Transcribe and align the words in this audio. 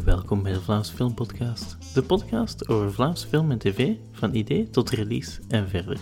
Welkom 0.00 0.42
bij 0.42 0.52
de 0.52 0.60
Vlaamse 0.60 0.94
Filmpodcast, 0.94 1.94
de 1.94 2.02
podcast 2.02 2.68
over 2.68 2.92
Vlaamse 2.92 3.26
film 3.26 3.50
en 3.50 3.58
tv, 3.58 3.94
van 4.12 4.34
idee 4.34 4.70
tot 4.70 4.90
release 4.90 5.40
en 5.48 5.68
verder. 5.68 5.98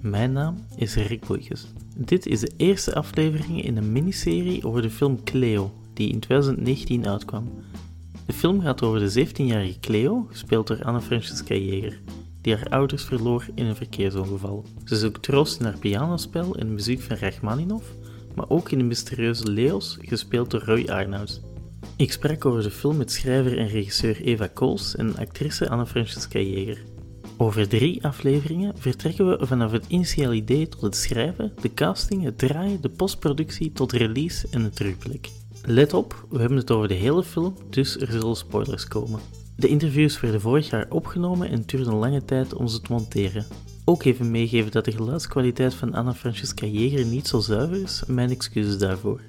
Mijn 0.00 0.32
naam 0.32 0.66
is 0.76 0.94
Rick 0.94 1.26
Boeikes. 1.26 1.66
Dit 1.96 2.26
is 2.26 2.40
de 2.40 2.52
eerste 2.56 2.94
aflevering 2.94 3.64
in 3.64 3.76
een 3.76 3.92
miniserie 3.92 4.64
over 4.64 4.82
de 4.82 4.90
film 4.90 5.24
Cleo, 5.24 5.72
die 5.92 6.12
in 6.12 6.20
2019 6.20 7.08
uitkwam. 7.08 7.52
De 8.26 8.32
film 8.32 8.60
gaat 8.60 8.82
over 8.82 9.00
de 9.00 9.26
17-jarige 9.26 9.80
Cleo, 9.80 10.26
gespeeld 10.30 10.66
door 10.66 10.84
Anne 10.84 11.00
Francisca 11.00 11.54
Jeger, 11.54 12.00
die 12.40 12.54
haar 12.54 12.68
ouders 12.68 13.04
verloor 13.04 13.46
in 13.54 13.66
een 13.66 13.76
verkeersongeval. 13.76 14.64
Ze 14.84 14.96
zoekt 14.96 15.22
troost 15.22 15.58
in 15.58 15.64
haar 15.64 15.78
pianospel 15.78 16.56
en 16.56 16.66
de 16.66 16.72
muziek 16.72 17.00
van 17.00 17.16
Rachmaninoff, 17.16 17.94
maar 18.34 18.48
ook 18.48 18.70
in 18.70 18.78
de 18.78 18.84
mysterieuze 18.84 19.50
Leos, 19.50 19.98
gespeeld 20.00 20.50
door 20.50 20.62
Roy 20.64 20.84
Arnouds. 20.88 21.40
Ik 21.96 22.12
sprak 22.12 22.44
over 22.44 22.62
de 22.62 22.70
film 22.70 22.96
met 22.96 23.12
schrijver 23.12 23.58
en 23.58 23.68
regisseur 23.68 24.22
Eva 24.22 24.46
Kools 24.54 24.96
en 24.96 25.16
actrice 25.16 25.68
Anne 25.68 25.86
Francisca 25.86 26.38
Jeger. 26.38 26.82
Over 27.36 27.68
drie 27.68 28.04
afleveringen 28.04 28.78
vertrekken 28.78 29.28
we 29.28 29.46
vanaf 29.46 29.70
het 29.72 29.84
initiële 29.88 30.34
idee 30.34 30.68
tot 30.68 30.80
het 30.80 30.96
schrijven, 30.96 31.52
de 31.60 31.74
casting, 31.74 32.22
het 32.22 32.38
draaien, 32.38 32.80
de 32.80 32.88
postproductie 32.88 33.72
tot 33.72 33.92
release 33.92 34.46
en 34.50 34.62
het 34.62 34.76
terugblik. 34.76 35.30
Let 35.62 35.92
op, 35.92 36.26
we 36.30 36.38
hebben 36.38 36.58
het 36.58 36.70
over 36.70 36.88
de 36.88 36.94
hele 36.94 37.22
film, 37.22 37.54
dus 37.70 38.00
er 38.00 38.10
zullen 38.10 38.36
spoilers 38.36 38.88
komen. 38.88 39.20
De 39.56 39.68
interviews 39.68 40.20
werden 40.20 40.40
vorig 40.40 40.70
jaar 40.70 40.86
opgenomen 40.90 41.48
en 41.48 41.62
duurde 41.66 41.90
een 41.90 41.96
lange 41.96 42.24
tijd 42.24 42.54
om 42.54 42.68
ze 42.68 42.80
te 42.80 42.92
monteren. 42.92 43.46
Ook 43.84 44.04
even 44.04 44.30
meegeven 44.30 44.70
dat 44.70 44.84
de 44.84 44.92
geluidskwaliteit 44.92 45.74
van 45.74 45.94
Anna 45.94 46.14
Francisca 46.14 46.66
Jeger 46.66 47.04
niet 47.06 47.28
zo 47.28 47.40
zuiver 47.40 47.82
is, 47.82 48.02
mijn 48.06 48.30
excuses 48.30 48.78
daarvoor. 48.78 49.20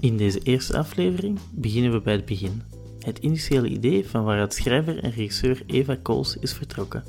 In 0.00 0.16
deze 0.16 0.40
eerste 0.42 0.78
aflevering 0.78 1.38
beginnen 1.50 1.92
we 1.92 2.00
bij 2.00 2.12
het 2.12 2.24
begin. 2.24 2.62
Het 2.98 3.18
initiële 3.18 3.68
idee 3.68 4.08
van 4.08 4.24
waaruit 4.24 4.54
schrijver 4.54 5.02
en 5.02 5.10
regisseur 5.10 5.62
Eva 5.66 5.96
Kools 6.02 6.36
is 6.36 6.52
vertrokken. 6.52 7.04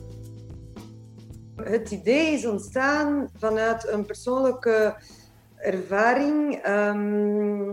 Het 1.56 1.92
idee 1.92 2.34
is 2.34 2.45
ontstaan 2.45 3.30
vanuit 3.38 3.88
een 3.88 4.06
persoonlijke 4.06 4.95
ervaring. 5.56 6.56
Ehm, 6.56 7.67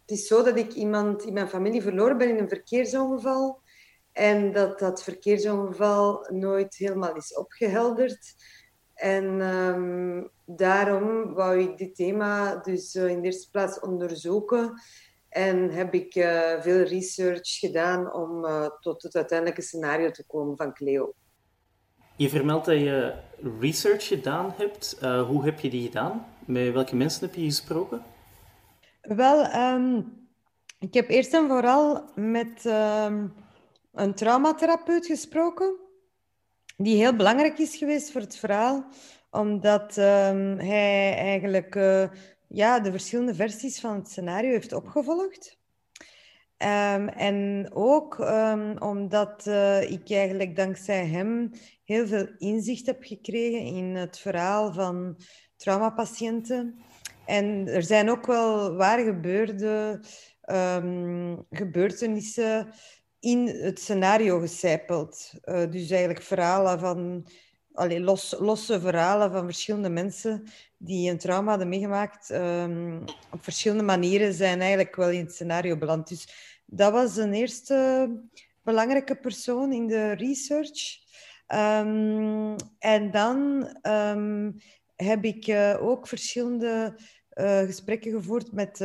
het 0.00 0.10
is 0.10 0.26
zo 0.26 0.42
dat 0.42 0.56
ik 0.56 0.72
iemand 0.72 1.22
in 1.22 1.32
mijn 1.32 1.48
familie 1.48 1.82
verloren 1.82 2.18
ben 2.18 2.28
in 2.28 2.38
een 2.38 2.48
verkeersongeval. 2.48 3.60
En 4.12 4.52
dat 4.52 4.78
dat 4.78 5.02
verkeersongeval 5.02 6.26
nooit 6.32 6.76
helemaal 6.76 7.16
is 7.16 7.36
opgehelderd. 7.36 8.34
En 8.94 9.40
ehm, 9.40 10.22
daarom 10.44 11.34
wou 11.34 11.58
ik 11.58 11.78
dit 11.78 11.94
thema 11.94 12.56
dus 12.56 12.94
uh, 12.94 13.08
in 13.08 13.20
de 13.20 13.26
eerste 13.26 13.50
plaats 13.50 13.80
onderzoeken. 13.80 14.82
En 15.28 15.70
heb 15.70 15.94
ik 15.94 16.14
uh, 16.14 16.60
veel 16.60 16.82
research 16.82 17.58
gedaan 17.58 18.12
om 18.12 18.44
uh, 18.44 18.66
tot 18.80 19.02
het 19.02 19.16
uiteindelijke 19.16 19.62
scenario 19.62 20.10
te 20.10 20.26
komen 20.26 20.56
van 20.56 20.74
Cleo. 20.74 21.14
Je 22.16 22.28
vermeldt 22.28 22.66
dat 22.66 22.78
je 22.78 23.14
research 23.60 24.06
gedaan 24.06 24.54
hebt. 24.56 24.98
hoe 25.00 25.44
heb 25.44 25.60
je 25.60 25.70
die 25.70 25.86
gedaan? 25.86 26.26
Met 26.46 26.72
welke 26.72 26.96
mensen 26.96 27.26
heb 27.26 27.34
je 27.34 27.44
gesproken? 27.44 28.02
Wel, 29.00 29.54
um, 29.74 30.12
ik 30.78 30.94
heb 30.94 31.08
eerst 31.08 31.34
en 31.34 31.48
vooral 31.48 32.10
met 32.14 32.64
um, 32.64 33.34
een 33.92 34.14
traumatherapeut 34.14 35.06
gesproken 35.06 35.83
die 36.76 36.96
heel 36.96 37.16
belangrijk 37.16 37.58
is 37.58 37.76
geweest 37.76 38.12
voor 38.12 38.20
het 38.20 38.36
verhaal, 38.36 38.84
omdat 39.30 39.96
um, 39.96 40.58
hij 40.58 41.14
eigenlijk 41.16 41.74
uh, 41.74 42.08
ja, 42.48 42.80
de 42.80 42.90
verschillende 42.90 43.34
versies 43.34 43.80
van 43.80 43.94
het 43.94 44.08
scenario 44.08 44.50
heeft 44.50 44.72
opgevolgd. 44.72 45.62
Um, 46.58 47.08
en 47.08 47.70
ook 47.72 48.18
um, 48.18 48.78
omdat 48.78 49.46
uh, 49.46 49.90
ik 49.90 50.10
eigenlijk 50.10 50.56
dankzij 50.56 51.06
hem 51.06 51.50
heel 51.84 52.06
veel 52.06 52.28
inzicht 52.38 52.86
heb 52.86 53.04
gekregen 53.04 53.60
in 53.60 53.96
het 53.96 54.18
verhaal 54.18 54.72
van 54.72 55.16
traumapatiënten. 55.56 56.78
En 57.26 57.68
er 57.68 57.82
zijn 57.82 58.10
ook 58.10 58.26
wel 58.26 58.74
waar 58.74 58.98
gebeurde 58.98 60.00
gebeurtenissen 61.50 62.68
in 63.24 63.46
het 63.46 63.80
scenario 63.80 64.38
gecijpeld. 64.38 65.32
Uh, 65.44 65.70
dus 65.70 65.90
eigenlijk 65.90 66.22
verhalen 66.22 66.78
van, 66.78 67.26
allee, 67.72 68.00
los, 68.00 68.34
losse 68.38 68.80
verhalen 68.80 69.30
van 69.30 69.44
verschillende 69.44 69.88
mensen 69.88 70.44
die 70.78 71.10
een 71.10 71.18
trauma 71.18 71.48
hadden 71.48 71.68
meegemaakt. 71.68 72.30
Um, 72.30 73.04
op 73.30 73.44
verschillende 73.44 73.82
manieren 73.82 74.34
zijn 74.34 74.60
eigenlijk 74.60 74.96
wel 74.96 75.10
in 75.10 75.24
het 75.24 75.34
scenario 75.34 75.76
beland. 75.76 76.08
Dus 76.08 76.28
dat 76.66 76.92
was 76.92 77.16
een 77.16 77.32
eerste 77.32 78.08
belangrijke 78.62 79.14
persoon 79.14 79.72
in 79.72 79.86
de 79.86 80.12
research. 80.12 81.02
Um, 81.48 82.56
en 82.78 83.10
dan 83.10 83.68
um, 83.82 84.56
heb 84.96 85.24
ik 85.24 85.46
uh, 85.46 85.76
ook 85.80 86.08
verschillende 86.08 86.98
uh, 87.34 87.58
gesprekken 87.58 88.12
gevoerd 88.12 88.52
met 88.52 88.84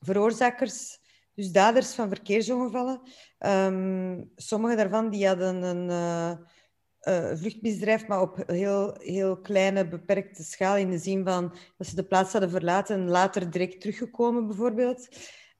veroorzakers 0.00 0.97
dus 1.38 1.52
daders 1.52 1.94
van 1.94 2.08
verkeersongevallen. 2.08 3.00
Um, 3.38 4.30
sommige 4.36 4.76
daarvan 4.76 5.10
die 5.10 5.26
hadden 5.26 5.62
een 5.62 5.88
uh, 5.88 7.36
vluchtmisdrijf, 7.36 8.06
maar 8.06 8.20
op 8.20 8.42
heel, 8.46 8.94
heel 8.98 9.40
kleine, 9.40 9.88
beperkte 9.88 10.42
schaal. 10.42 10.76
In 10.76 10.90
de 10.90 10.98
zin 10.98 11.24
van 11.24 11.54
dat 11.76 11.86
ze 11.86 11.94
de 11.94 12.06
plaats 12.06 12.32
hadden 12.32 12.50
verlaten 12.50 12.96
en 12.96 13.08
later 13.08 13.50
direct 13.50 13.80
teruggekomen, 13.80 14.46
bijvoorbeeld. 14.46 15.08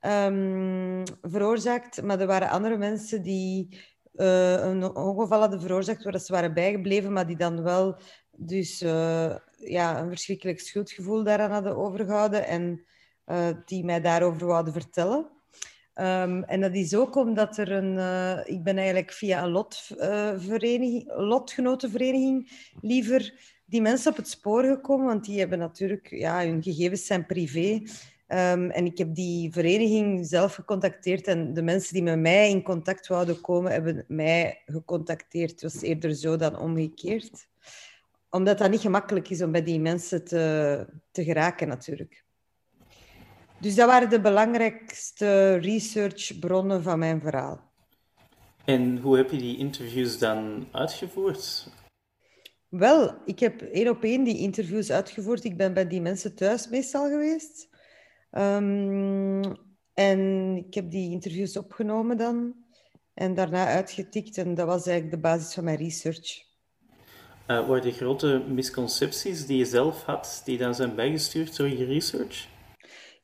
Um, 0.00 1.02
veroorzaakt. 1.22 2.02
Maar 2.02 2.20
er 2.20 2.26
waren 2.26 2.50
andere 2.50 2.76
mensen 2.76 3.22
die 3.22 3.78
uh, 4.14 4.52
een 4.52 4.96
ongeval 4.96 5.40
hadden 5.40 5.60
veroorzaakt 5.60 6.04
waar 6.04 6.20
ze 6.20 6.32
waren 6.32 6.54
bijgebleven, 6.54 7.12
maar 7.12 7.26
die 7.26 7.36
dan 7.36 7.62
wel 7.62 7.96
dus, 8.30 8.78
ja, 9.58 10.00
een 10.00 10.08
verschrikkelijk 10.08 10.60
schuldgevoel 10.60 11.24
daaraan 11.24 11.50
hadden 11.50 11.76
overgehouden 11.76 12.46
en 12.46 12.84
die 13.64 13.84
mij 13.84 14.00
daarover 14.00 14.46
wilden 14.46 14.72
vertellen. 14.72 15.36
Um, 16.00 16.44
en 16.44 16.60
dat 16.60 16.74
is 16.74 16.94
ook 16.94 17.16
omdat 17.16 17.56
er 17.56 17.72
een... 17.72 17.94
Uh, 17.96 18.38
ik 18.44 18.62
ben 18.62 18.76
eigenlijk 18.76 19.12
via 19.12 19.44
een 19.44 19.66
uh, 19.98 21.18
lotgenotenvereniging 21.28 22.50
liever 22.80 23.34
die 23.64 23.82
mensen 23.82 24.10
op 24.10 24.16
het 24.16 24.28
spoor 24.28 24.64
gekomen, 24.64 25.06
want 25.06 25.24
die 25.24 25.38
hebben 25.38 25.58
natuurlijk... 25.58 26.10
Ja, 26.10 26.44
hun 26.44 26.62
gegevens 26.62 27.06
zijn 27.06 27.26
privé. 27.26 27.82
Um, 28.28 28.70
en 28.70 28.84
ik 28.84 28.98
heb 28.98 29.14
die 29.14 29.52
vereniging 29.52 30.26
zelf 30.26 30.54
gecontacteerd 30.54 31.26
en 31.26 31.54
de 31.54 31.62
mensen 31.62 31.94
die 31.94 32.02
met 32.02 32.18
mij 32.18 32.50
in 32.50 32.62
contact 32.62 33.06
wouden 33.06 33.40
komen, 33.40 33.72
hebben 33.72 34.04
mij 34.08 34.62
gecontacteerd. 34.66 35.50
Het 35.50 35.62
was 35.62 35.82
eerder 35.82 36.14
zo 36.14 36.36
dan 36.36 36.58
omgekeerd. 36.58 37.48
Omdat 38.30 38.58
dat 38.58 38.70
niet 38.70 38.80
gemakkelijk 38.80 39.28
is 39.30 39.42
om 39.42 39.52
bij 39.52 39.62
die 39.62 39.80
mensen 39.80 40.24
te, 40.24 40.86
te 41.10 41.24
geraken, 41.24 41.68
natuurlijk. 41.68 42.24
Dus 43.60 43.74
dat 43.74 43.86
waren 43.88 44.10
de 44.10 44.20
belangrijkste 44.20 45.54
researchbronnen 45.54 46.82
van 46.82 46.98
mijn 46.98 47.20
verhaal. 47.20 47.60
En 48.64 48.98
hoe 48.98 49.16
heb 49.16 49.30
je 49.30 49.38
die 49.38 49.56
interviews 49.56 50.18
dan 50.18 50.68
uitgevoerd? 50.72 51.68
Wel, 52.68 53.14
ik 53.24 53.38
heb 53.38 53.62
één 53.62 53.88
op 53.88 54.02
één 54.02 54.24
die 54.24 54.38
interviews 54.38 54.90
uitgevoerd. 54.90 55.44
Ik 55.44 55.56
ben 55.56 55.74
bij 55.74 55.86
die 55.86 56.00
mensen 56.00 56.34
thuis 56.34 56.68
meestal 56.68 57.08
geweest. 57.08 57.68
Um, 58.30 59.42
en 59.94 60.54
ik 60.56 60.74
heb 60.74 60.90
die 60.90 61.10
interviews 61.10 61.56
opgenomen 61.56 62.16
dan. 62.16 62.54
En 63.14 63.34
daarna 63.34 63.66
uitgetikt. 63.66 64.38
En 64.38 64.54
dat 64.54 64.66
was 64.66 64.86
eigenlijk 64.86 65.22
de 65.22 65.28
basis 65.28 65.54
van 65.54 65.64
mijn 65.64 65.76
research. 65.76 66.46
Uh, 67.46 67.68
waren 67.68 67.84
er 67.84 67.92
grote 67.92 68.44
misconcepties 68.48 69.46
die 69.46 69.58
je 69.58 69.64
zelf 69.64 70.02
had, 70.02 70.42
die 70.44 70.58
dan 70.58 70.74
zijn 70.74 70.94
bijgestuurd 70.94 71.56
door 71.56 71.68
je 71.68 71.84
research? 71.84 72.48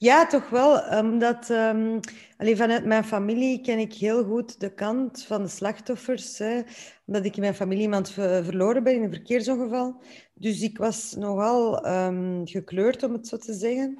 Ja, 0.05 0.27
toch 0.27 0.49
wel. 0.49 0.99
Omdat 1.01 1.49
um, 1.51 2.01
alleen 2.37 2.57
vanuit 2.57 2.85
mijn 2.85 3.05
familie 3.05 3.61
ken 3.61 3.79
ik 3.79 3.93
heel 3.93 4.25
goed 4.25 4.61
de 4.61 4.75
kant 4.75 5.25
van 5.25 5.43
de 5.43 5.49
slachtoffers. 5.49 6.39
Hè, 6.39 6.61
omdat 7.07 7.25
ik 7.25 7.35
in 7.35 7.41
mijn 7.41 7.55
familie 7.55 7.83
iemand 7.83 8.11
verloren 8.11 8.83
ben 8.83 8.95
in 8.95 9.03
een 9.03 9.13
verkeersongeval. 9.13 10.03
Dus 10.35 10.61
ik 10.63 10.79
was 10.79 11.15
nogal 11.15 11.87
um, 11.87 12.47
gekleurd, 12.47 13.03
om 13.03 13.13
het 13.13 13.29
zo 13.29 13.37
te 13.37 13.53
zeggen. 13.55 13.99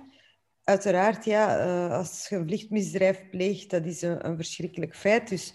Uiteraard, 0.65 1.25
ja, 1.25 1.67
uh, 1.67 1.97
als 1.97 2.27
je 2.29 2.37
een 2.37 2.47
vliegmisdrijf 2.47 3.31
pleegt, 3.31 3.71
dat 3.71 3.85
is 3.85 4.03
een, 4.03 4.27
een 4.27 4.37
verschrikkelijk 4.37 4.97
feit. 4.97 5.29
Dus 5.29 5.55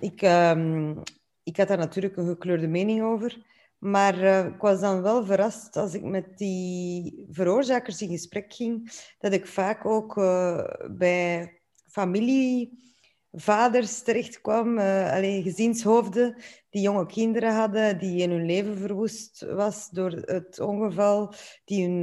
ik, 0.00 0.22
um, 0.22 1.02
ik 1.42 1.56
had 1.56 1.68
daar 1.68 1.78
natuurlijk 1.78 2.16
een 2.16 2.26
gekleurde 2.26 2.68
mening 2.68 3.02
over. 3.02 3.51
Maar 3.82 4.18
uh, 4.18 4.44
ik 4.44 4.60
was 4.60 4.80
dan 4.80 5.02
wel 5.02 5.24
verrast 5.24 5.76
als 5.76 5.94
ik 5.94 6.02
met 6.02 6.38
die 6.38 7.26
veroorzakers 7.30 8.02
in 8.02 8.08
gesprek 8.08 8.52
ging, 8.52 8.92
dat 9.18 9.32
ik 9.32 9.46
vaak 9.46 9.86
ook 9.86 10.16
uh, 10.16 10.64
bij 10.90 11.52
familievaders 11.86 14.02
terechtkwam, 14.02 14.78
uh, 14.78 15.12
alleen 15.12 15.42
gezinshoofden 15.42 16.42
die 16.70 16.82
jonge 16.82 17.06
kinderen 17.06 17.54
hadden, 17.54 17.98
die 17.98 18.22
in 18.22 18.30
hun 18.30 18.46
leven 18.46 18.78
verwoest 18.78 19.40
was 19.40 19.90
door 19.90 20.10
het 20.10 20.60
ongeval, 20.60 21.34
die 21.64 21.88
hun, 21.88 22.00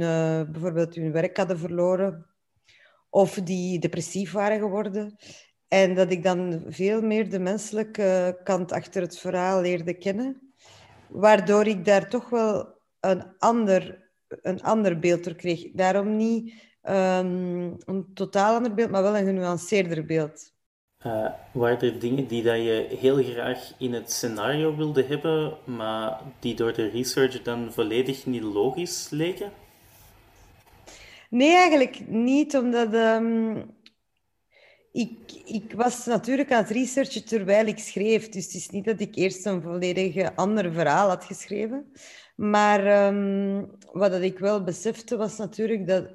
bijvoorbeeld 0.52 0.94
hun 0.94 1.12
werk 1.12 1.36
hadden 1.36 1.58
verloren 1.58 2.26
of 3.10 3.34
die 3.34 3.78
depressief 3.78 4.32
waren 4.32 4.58
geworden. 4.58 5.16
En 5.68 5.94
dat 5.94 6.10
ik 6.10 6.22
dan 6.22 6.64
veel 6.66 7.02
meer 7.02 7.30
de 7.30 7.38
menselijke 7.38 8.40
kant 8.44 8.72
achter 8.72 9.02
het 9.02 9.18
verhaal 9.18 9.60
leerde 9.60 9.94
kennen. 9.94 10.49
Waardoor 11.10 11.66
ik 11.66 11.84
daar 11.84 12.08
toch 12.08 12.28
wel 12.28 12.78
een 13.00 13.24
ander, 13.38 14.10
een 14.28 14.62
ander 14.62 14.98
beeld 14.98 15.24
door 15.24 15.34
kreeg. 15.34 15.70
Daarom 15.72 16.16
niet 16.16 16.52
um, 16.82 17.76
een 17.84 18.10
totaal 18.14 18.54
ander 18.54 18.74
beeld, 18.74 18.90
maar 18.90 19.02
wel 19.02 19.16
een 19.16 19.26
genuanceerder 19.26 20.06
beeld. 20.06 20.52
Uh, 21.06 21.26
waren 21.52 21.80
er 21.80 21.98
dingen 21.98 22.26
die 22.26 22.42
dat 22.42 22.56
je 22.56 22.96
heel 22.98 23.22
graag 23.22 23.72
in 23.78 23.92
het 23.92 24.12
scenario 24.12 24.76
wilde 24.76 25.04
hebben, 25.04 25.56
maar 25.64 26.20
die 26.38 26.54
door 26.54 26.72
de 26.72 26.88
research 26.88 27.42
dan 27.42 27.72
volledig 27.72 28.26
niet 28.26 28.42
logisch 28.42 29.10
leken? 29.10 29.52
Nee, 31.30 31.56
eigenlijk 31.56 32.08
niet, 32.08 32.56
omdat 32.56 32.94
um, 32.94 33.70
ik, 34.92 35.42
ik 35.44 35.72
was 35.72 36.06
natuurlijk 36.06 36.52
aan 36.52 36.62
het 36.62 36.70
researchen 36.70 37.24
terwijl 37.24 37.66
ik 37.66 37.78
schreef. 37.78 38.28
Dus 38.28 38.44
het 38.44 38.54
is 38.54 38.70
niet 38.70 38.84
dat 38.84 39.00
ik 39.00 39.14
eerst 39.14 39.46
een 39.46 39.62
volledig 39.62 40.36
ander 40.36 40.72
verhaal 40.72 41.08
had 41.08 41.24
geschreven. 41.24 41.92
Maar 42.36 43.06
um, 43.06 43.70
wat 43.92 44.10
dat 44.10 44.20
ik 44.20 44.38
wel 44.38 44.64
besefte 44.64 45.16
was 45.16 45.36
natuurlijk 45.36 45.86
dat 45.86 46.14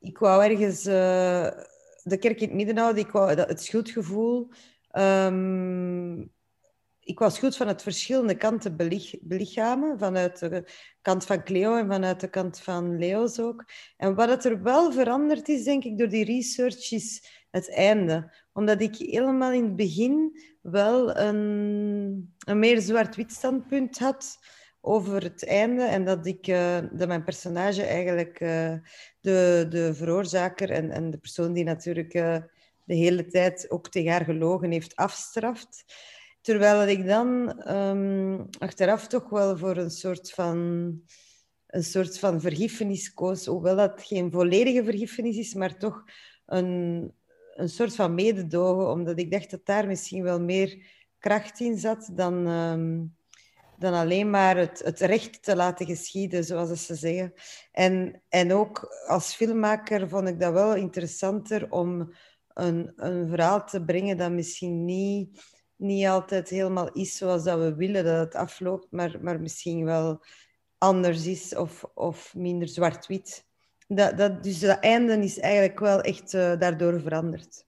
ik 0.00 0.18
wou 0.18 0.44
ergens 0.44 0.86
uh, 0.86 1.50
de 2.02 2.18
kerk 2.18 2.40
in 2.40 2.46
het 2.48 2.56
midden 2.56 2.76
houden. 2.76 3.02
Ik 3.02 3.10
wou 3.10 3.34
dat, 3.34 3.48
het 3.48 3.62
schuldgevoel. 3.62 4.48
Um, 4.92 6.32
ik 7.04 7.18
was 7.18 7.38
goed 7.38 7.56
van 7.56 7.68
het 7.68 7.82
verschillende 7.82 8.36
kanten 8.36 8.76
belich, 8.76 9.14
belichamen. 9.20 9.98
Vanuit 9.98 10.38
de 10.38 10.64
kant 11.02 11.24
van 11.24 11.44
Cleo 11.44 11.76
en 11.76 11.86
vanuit 11.86 12.20
de 12.20 12.28
kant 12.28 12.60
van 12.60 12.98
Leo's 12.98 13.38
ook. 13.38 13.64
En 13.96 14.14
wat 14.14 14.44
er 14.44 14.62
wel 14.62 14.92
veranderd 14.92 15.48
is, 15.48 15.64
denk 15.64 15.84
ik, 15.84 15.98
door 15.98 16.08
die 16.08 16.24
research, 16.24 16.90
is 16.90 17.28
het 17.50 17.70
einde. 17.70 18.34
Omdat 18.52 18.80
ik 18.80 18.96
helemaal 18.96 19.52
in 19.52 19.64
het 19.64 19.76
begin 19.76 20.40
wel 20.60 21.16
een, 21.16 22.34
een 22.38 22.58
meer 22.58 22.80
zwart-wit 22.80 23.32
standpunt 23.32 23.98
had 23.98 24.38
over 24.80 25.22
het 25.22 25.46
einde. 25.46 25.82
En 25.82 26.04
dat, 26.04 26.26
ik, 26.26 26.46
uh, 26.46 26.78
dat 26.92 27.08
mijn 27.08 27.24
personage 27.24 27.82
eigenlijk 27.82 28.40
uh, 28.40 28.74
de, 29.20 29.66
de 29.68 29.94
veroorzaker 29.94 30.70
en, 30.70 30.90
en 30.90 31.10
de 31.10 31.18
persoon 31.18 31.52
die 31.52 31.64
natuurlijk 31.64 32.14
uh, 32.14 32.36
de 32.84 32.94
hele 32.94 33.26
tijd 33.26 33.70
ook 33.70 33.88
tegen 33.88 34.12
haar 34.12 34.24
gelogen 34.24 34.70
heeft 34.70 34.96
afstraft. 34.96 35.84
Terwijl 36.44 36.88
ik 36.88 37.06
dan 37.06 37.62
um, 37.72 38.48
achteraf 38.58 39.06
toch 39.06 39.28
wel 39.28 39.58
voor 39.58 39.76
een 39.76 39.90
soort 39.90 40.30
van, 40.30 40.56
een 41.66 41.84
soort 41.84 42.18
van 42.18 42.40
vergiffenis 42.40 43.14
koos. 43.14 43.46
Hoewel 43.46 43.76
dat 43.76 44.02
geen 44.02 44.32
volledige 44.32 44.84
vergiffenis 44.84 45.36
is, 45.36 45.54
maar 45.54 45.76
toch 45.76 46.04
een, 46.46 47.12
een 47.54 47.68
soort 47.68 47.94
van 47.94 48.14
mededogen. 48.14 48.90
Omdat 48.90 49.18
ik 49.18 49.30
dacht 49.30 49.50
dat 49.50 49.66
daar 49.66 49.86
misschien 49.86 50.22
wel 50.22 50.40
meer 50.40 50.86
kracht 51.18 51.60
in 51.60 51.78
zat 51.78 52.10
dan, 52.12 52.46
um, 52.46 53.16
dan 53.78 53.92
alleen 53.92 54.30
maar 54.30 54.56
het, 54.56 54.82
het 54.84 55.00
recht 55.00 55.42
te 55.42 55.56
laten 55.56 55.86
geschieden, 55.86 56.44
zoals 56.44 56.86
ze 56.86 56.94
zeggen. 56.94 57.32
En, 57.72 58.22
en 58.28 58.52
ook 58.52 59.04
als 59.06 59.34
filmmaker 59.34 60.08
vond 60.08 60.28
ik 60.28 60.40
dat 60.40 60.52
wel 60.52 60.74
interessanter 60.74 61.70
om 61.70 62.14
een, 62.48 62.92
een 62.96 63.28
verhaal 63.28 63.66
te 63.66 63.84
brengen 63.84 64.16
dat 64.16 64.32
misschien 64.32 64.84
niet 64.84 65.52
niet 65.76 66.06
altijd 66.06 66.48
helemaal 66.48 66.92
is 66.92 67.16
zoals 67.16 67.44
dat 67.44 67.58
we 67.58 67.74
willen 67.74 68.04
dat 68.04 68.18
het 68.18 68.34
afloopt, 68.34 68.86
maar, 68.90 69.16
maar 69.20 69.40
misschien 69.40 69.84
wel 69.84 70.24
anders 70.78 71.26
is 71.26 71.56
of, 71.56 71.84
of 71.94 72.34
minder 72.34 72.68
zwart-wit. 72.68 73.46
Dat, 73.86 74.18
dat, 74.18 74.42
dus 74.42 74.60
dat 74.60 74.80
einde 74.80 75.16
is 75.16 75.38
eigenlijk 75.38 75.78
wel 75.78 76.00
echt 76.00 76.32
uh, 76.32 76.58
daardoor 76.58 77.00
veranderd. 77.00 77.66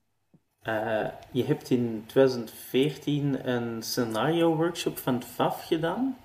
Uh, 0.63 1.07
je 1.31 1.43
hebt 1.45 1.69
in 1.69 2.03
2014 2.05 3.49
een 3.49 3.83
scenario-workshop 3.83 4.97
van 4.97 5.23
FAF 5.23 5.65
gedaan, 5.65 6.17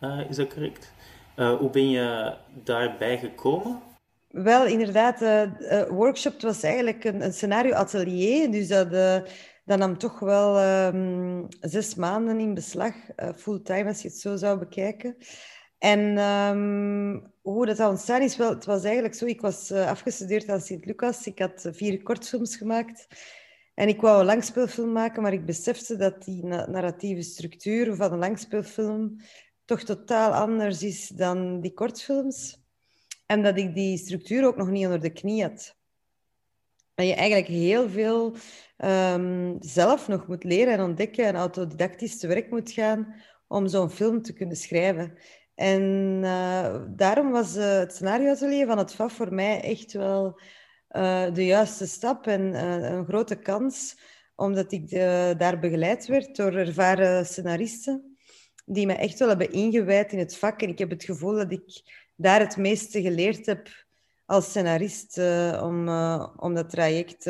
uh, 0.00 0.20
is 0.28 0.36
dat 0.36 0.54
correct? 0.54 0.92
hoe 1.36 1.70
ben 1.70 1.90
je 1.90 2.36
daarbij 2.64 3.18
gekomen? 3.18 3.80
Wel, 4.28 4.66
inderdaad, 4.66 5.18
de 5.18 5.86
workshop 5.90 6.40
was 6.40 6.62
eigenlijk 6.62 7.04
een, 7.04 7.24
een 7.24 7.32
scenario-atelier. 7.32 8.50
Dus 8.50 8.68
dat, 8.68 8.88
dat 9.64 9.78
nam 9.78 9.98
toch 9.98 10.18
wel 10.18 10.62
um, 10.94 11.46
zes 11.60 11.94
maanden 11.94 12.38
in 12.38 12.54
beslag, 12.54 12.94
uh, 13.16 13.28
fulltime 13.36 13.88
als 13.88 14.02
je 14.02 14.08
het 14.08 14.18
zo 14.18 14.36
zou 14.36 14.58
bekijken. 14.58 15.16
En 15.78 16.16
hoe 17.42 17.66
dat 17.66 17.80
ontstaan 17.80 18.22
is, 18.22 18.36
wel, 18.36 18.50
het 18.50 18.64
was 18.64 18.84
eigenlijk 18.84 19.14
zo, 19.14 19.26
ik 19.26 19.40
was 19.40 19.70
uh, 19.70 19.88
afgestudeerd 19.88 20.48
aan 20.48 20.60
Sint-Lucas, 20.60 21.26
ik 21.26 21.38
had 21.38 21.68
vier 21.72 22.02
kortfilms 22.02 22.56
gemaakt 22.56 23.06
en 23.74 23.88
ik 23.88 24.00
wou 24.00 24.20
een 24.20 24.26
langspeelfilm 24.26 24.92
maken, 24.92 25.22
maar 25.22 25.32
ik 25.32 25.46
besefte 25.46 25.96
dat 25.96 26.24
die 26.24 26.44
na 26.44 26.70
narratieve 26.70 27.22
structuur 27.22 27.94
van 27.94 28.12
een 28.12 28.18
langspeelfilm 28.18 29.16
toch 29.64 29.82
totaal 29.82 30.32
anders 30.32 30.82
is 30.82 31.08
dan 31.08 31.60
die 31.60 31.74
kortfilms. 31.74 32.62
En 33.26 33.42
dat 33.42 33.58
ik 33.58 33.74
die 33.74 33.98
structuur 33.98 34.46
ook 34.46 34.56
nog 34.56 34.70
niet 34.70 34.84
onder 34.84 35.00
de 35.00 35.12
knie 35.12 35.42
had. 35.42 35.76
Dat 36.94 37.06
je 37.06 37.14
eigenlijk 37.14 37.48
heel 37.48 37.88
veel 37.88 38.36
um, 38.78 39.56
zelf 39.60 40.08
nog 40.08 40.26
moet 40.26 40.44
leren 40.44 40.72
en 40.72 40.80
ontdekken 40.80 41.24
en 41.24 41.36
autodidactisch 41.36 42.18
te 42.18 42.26
werk 42.26 42.50
moet 42.50 42.70
gaan 42.70 43.14
om 43.48 43.68
zo'n 43.68 43.90
film 43.90 44.22
te 44.22 44.32
kunnen 44.32 44.56
schrijven. 44.56 45.18
En 45.54 45.82
uh, 46.22 46.82
daarom 46.88 47.30
was 47.30 47.56
uh, 47.56 47.78
het 47.78 47.94
scenarioatelier 47.94 48.66
van 48.66 48.78
het 48.78 48.94
FAF 48.94 49.12
voor 49.12 49.34
mij 49.34 49.60
echt 49.60 49.92
wel 49.92 50.40
uh, 50.90 51.34
de 51.34 51.44
juiste 51.44 51.86
stap 51.86 52.26
en 52.26 52.64
een 52.92 53.06
grote 53.06 53.36
kans, 53.36 53.98
omdat 54.34 54.72
ik 54.72 54.90
daar 55.38 55.58
begeleid 55.58 56.06
werd 56.06 56.36
door 56.36 56.52
ervaren 56.52 57.26
scenaristen 57.26 58.16
die 58.66 58.86
me 58.86 58.92
echt 58.92 59.18
wel 59.18 59.28
hebben 59.28 59.52
ingewijd 59.52 60.12
in 60.12 60.18
het 60.18 60.36
vak. 60.36 60.62
En 60.62 60.68
ik 60.68 60.78
heb 60.78 60.90
het 60.90 61.04
gevoel 61.04 61.34
dat 61.34 61.52
ik 61.52 61.82
daar 62.16 62.40
het 62.40 62.56
meeste 62.56 63.02
geleerd 63.02 63.46
heb 63.46 63.83
als 64.26 64.44
scenarist 64.44 65.18
om, 65.62 65.88
om 66.36 66.54
dat 66.54 66.70
traject 66.70 67.22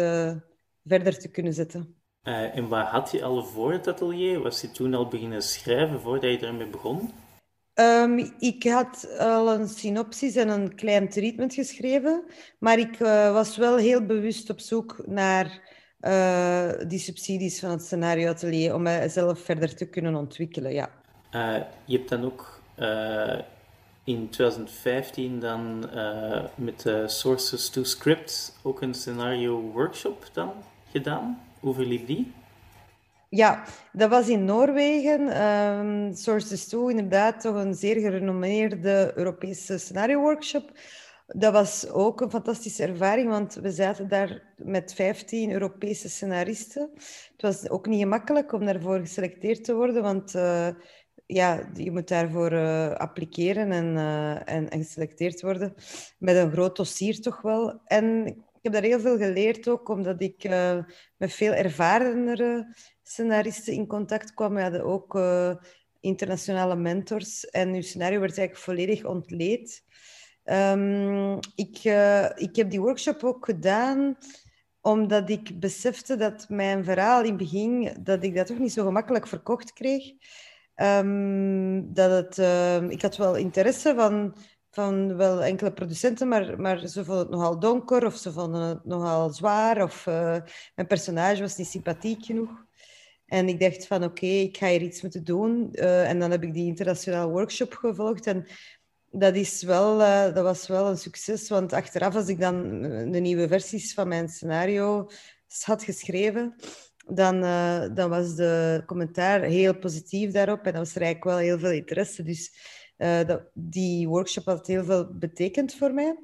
verder 0.84 1.18
te 1.18 1.30
kunnen 1.30 1.52
zetten. 1.52 1.94
Uh, 2.24 2.56
en 2.56 2.68
wat 2.68 2.86
had 2.86 3.10
je 3.10 3.22
al 3.22 3.44
voor 3.44 3.72
het 3.72 3.88
atelier? 3.88 4.40
Was 4.40 4.60
je 4.60 4.70
toen 4.70 4.94
al 4.94 5.08
beginnen 5.08 5.42
schrijven 5.42 6.00
voordat 6.00 6.30
je 6.30 6.46
ermee 6.46 6.66
begon? 6.66 7.12
Um, 7.74 8.34
ik 8.38 8.64
had 8.64 9.16
al 9.18 9.52
een 9.52 9.68
synopsis 9.68 10.36
en 10.36 10.48
een 10.48 10.74
klein 10.74 11.08
treatment 11.08 11.54
geschreven, 11.54 12.24
maar 12.58 12.78
ik 12.78 13.00
uh, 13.00 13.32
was 13.32 13.56
wel 13.56 13.76
heel 13.76 14.06
bewust 14.06 14.50
op 14.50 14.60
zoek 14.60 15.02
naar 15.06 15.60
uh, 16.00 16.70
die 16.88 16.98
subsidies 16.98 17.60
van 17.60 17.70
het 17.70 17.82
scenario 17.82 18.28
atelier 18.28 18.74
om 18.74 18.82
mijzelf 18.82 19.38
verder 19.38 19.74
te 19.76 19.88
kunnen 19.88 20.14
ontwikkelen. 20.14 20.72
Ja. 20.72 20.90
je 21.84 21.96
hebt 21.96 22.08
dan 22.08 22.24
ook 22.24 22.62
in 24.04 24.28
2015 24.30 25.40
dan 25.40 25.90
met 26.54 26.80
de 26.80 27.08
Sources 27.08 27.68
to 27.68 27.84
Scripts 27.84 28.52
ook 28.62 28.80
een 28.80 28.94
scenario 28.94 29.60
workshop 29.60 30.28
dan 30.32 30.52
gedaan. 30.90 31.40
Hoe 31.60 31.74
verliep 31.74 32.06
die? 32.06 32.32
Ja, 33.34 33.64
dat 33.92 34.10
was 34.10 34.28
in 34.28 34.44
Noorwegen. 34.44 35.42
Um, 35.42 36.14
Sources 36.14 36.66
2, 36.66 36.90
inderdaad, 36.90 37.40
toch 37.40 37.54
een 37.54 37.74
zeer 37.74 38.00
gerenommeerde 38.00 39.12
Europese 39.14 39.78
scenario-workshop. 39.78 40.72
Dat 41.26 41.52
was 41.52 41.88
ook 41.88 42.20
een 42.20 42.30
fantastische 42.30 42.82
ervaring, 42.82 43.28
want 43.28 43.54
we 43.54 43.70
zaten 43.70 44.08
daar 44.08 44.42
met 44.56 44.94
15 44.94 45.52
Europese 45.52 46.08
scenaristen. 46.08 46.90
Het 47.32 47.42
was 47.42 47.68
ook 47.70 47.86
niet 47.86 48.00
gemakkelijk 48.00 48.52
om 48.52 48.64
daarvoor 48.64 48.98
geselecteerd 48.98 49.64
te 49.64 49.74
worden, 49.74 50.02
want 50.02 50.34
uh, 50.34 50.68
ja, 51.26 51.70
je 51.74 51.90
moet 51.90 52.08
daarvoor 52.08 52.52
uh, 52.52 52.90
appliceren 52.90 53.72
en, 53.72 53.94
uh, 53.96 54.48
en, 54.48 54.70
en, 54.70 54.78
geselecteerd 54.78 55.40
worden. 55.40 55.74
Met 56.18 56.36
een 56.36 56.52
groot 56.52 56.76
dossier 56.76 57.20
toch 57.20 57.42
wel. 57.42 57.80
En 57.84 58.26
ik 58.26 58.62
heb 58.62 58.72
daar 58.72 58.82
heel 58.82 59.00
veel 59.00 59.18
geleerd 59.18 59.68
ook, 59.68 59.88
omdat 59.88 60.22
ik 60.22 60.44
uh, 60.44 60.78
met 61.16 61.32
veel 61.32 61.52
ervarenere 61.52 62.74
scenaristen 63.02 63.72
in 63.72 63.86
contact 63.86 64.34
kwam. 64.34 64.54
We 64.54 64.62
hadden 64.62 64.84
ook 64.84 65.18
internationale 66.00 66.76
mentors 66.76 67.50
en 67.50 67.74
uw 67.74 67.82
scenario 67.82 68.20
werd 68.20 68.38
eigenlijk 68.38 68.66
volledig 68.66 69.04
ontleed. 69.04 69.84
Um, 70.44 71.38
ik, 71.54 71.76
ik 72.34 72.56
heb 72.56 72.70
die 72.70 72.80
workshop 72.80 73.24
ook 73.24 73.44
gedaan 73.44 74.16
omdat 74.80 75.30
ik 75.30 75.60
besefte 75.60 76.16
dat 76.16 76.48
mijn 76.48 76.84
verhaal 76.84 77.22
in 77.22 77.28
het 77.28 77.36
begin, 77.36 77.96
dat 78.00 78.22
ik 78.22 78.34
dat 78.34 78.46
toch 78.46 78.58
niet 78.58 78.72
zo 78.72 78.84
gemakkelijk 78.84 79.26
verkocht 79.26 79.72
kreeg. 79.72 80.12
Um, 80.76 81.94
dat 81.94 82.10
het, 82.10 82.38
ik 82.90 83.02
had 83.02 83.16
wel 83.16 83.34
interesse 83.34 83.94
van 83.94 84.34
van 84.74 85.16
wel 85.16 85.42
enkele 85.42 85.72
producenten, 85.72 86.28
maar, 86.28 86.60
maar 86.60 86.88
ze 86.88 87.04
vonden 87.04 87.22
het 87.22 87.30
nogal 87.30 87.58
donker 87.58 88.06
of 88.06 88.16
ze 88.16 88.32
vonden 88.32 88.60
het 88.60 88.84
nogal 88.84 89.30
zwaar 89.30 89.82
of 89.82 90.06
uh, 90.06 90.36
mijn 90.74 90.88
personage 90.88 91.40
was 91.40 91.56
niet 91.56 91.66
sympathiek 91.66 92.24
genoeg. 92.24 92.64
En 93.26 93.48
ik 93.48 93.60
dacht 93.60 93.86
van 93.86 94.04
oké, 94.04 94.26
ik 94.26 94.56
ga 94.56 94.66
hier 94.66 94.82
iets 94.82 95.02
moeten 95.02 95.24
doen. 95.24 95.68
Uh, 95.72 96.08
en 96.08 96.18
dan 96.18 96.30
heb 96.30 96.42
ik 96.42 96.54
die 96.54 96.66
internationale 96.66 97.30
workshop 97.30 97.74
gevolgd 97.74 98.26
en 98.26 98.46
dat, 99.10 99.34
is 99.34 99.62
wel, 99.62 100.00
uh, 100.00 100.34
dat 100.34 100.42
was 100.42 100.66
wel 100.66 100.88
een 100.88 100.98
succes, 100.98 101.48
want 101.48 101.72
achteraf 101.72 102.14
als 102.14 102.28
ik 102.28 102.40
dan 102.40 102.82
de 103.10 103.18
nieuwe 103.20 103.48
versies 103.48 103.94
van 103.94 104.08
mijn 104.08 104.28
scenario 104.28 105.08
had 105.60 105.82
geschreven, 105.82 106.54
dan, 107.06 107.40
dan 107.94 108.10
was 108.10 108.34
de 108.34 108.82
commentaar 108.86 109.42
heel 109.42 109.78
positief 109.78 110.32
daarop 110.32 110.64
en 110.64 110.72
dan 110.72 110.80
was 110.80 110.96
eigenlijk 110.96 111.24
wel 111.24 111.36
heel 111.36 111.58
veel 111.58 111.70
interesse. 111.70 112.22
Dus 112.22 112.52
dat, 113.26 113.42
die 113.52 114.08
workshop 114.08 114.44
had 114.44 114.66
heel 114.66 114.84
veel 114.84 115.08
betekend 115.12 115.74
voor 115.74 115.94
mij. 115.94 116.16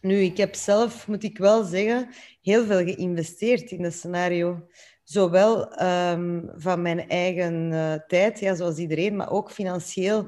Nu, 0.00 0.16
ik 0.16 0.36
heb 0.36 0.54
zelf, 0.54 1.08
moet 1.08 1.22
ik 1.22 1.38
wel 1.38 1.64
zeggen, 1.64 2.08
heel 2.40 2.64
veel 2.64 2.84
geïnvesteerd 2.84 3.70
in 3.70 3.84
het 3.84 3.94
scenario. 3.94 4.66
Zowel 5.04 5.82
um, 5.82 6.50
van 6.54 6.82
mijn 6.82 7.08
eigen 7.08 7.72
uh, 7.72 7.94
tijd, 8.06 8.38
ja, 8.38 8.54
zoals 8.54 8.76
iedereen, 8.76 9.16
maar 9.16 9.30
ook 9.30 9.50
financieel. 9.50 10.26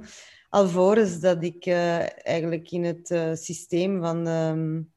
Alvorens 0.49 1.21
dat 1.21 1.44
ik 1.44 1.66
eigenlijk 1.66 2.71
in 2.71 2.85
het 2.85 3.38
systeem 3.38 4.00
van, 4.00 4.26
um, 4.26 4.92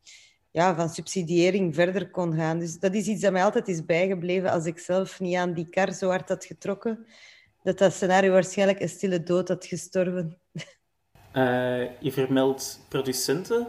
ja, 0.57 0.75
van 0.75 0.89
subsidiëring 0.89 1.75
verder 1.75 2.09
kon 2.09 2.35
gaan. 2.35 2.59
Dus 2.59 2.79
dat 2.79 2.93
is 2.93 3.07
iets 3.07 3.21
dat 3.21 3.31
mij 3.31 3.43
altijd 3.43 3.67
is 3.67 3.85
bijgebleven 3.85 4.51
als 4.51 4.65
ik 4.65 4.79
zelf 4.79 5.19
niet 5.19 5.35
aan 5.35 5.53
die 5.53 5.69
kar 5.69 5.93
zo 5.93 6.09
hard 6.09 6.29
had 6.29 6.45
getrokken. 6.45 7.05
Dat 7.63 7.77
dat 7.77 7.93
scenario 7.93 8.31
waarschijnlijk 8.31 8.79
een 8.79 8.89
stille 8.89 9.23
dood 9.23 9.47
had 9.47 9.65
gestorven. 9.65 10.37
je 11.99 12.11
vermeldt 12.11 12.79
producenten. 12.89 13.67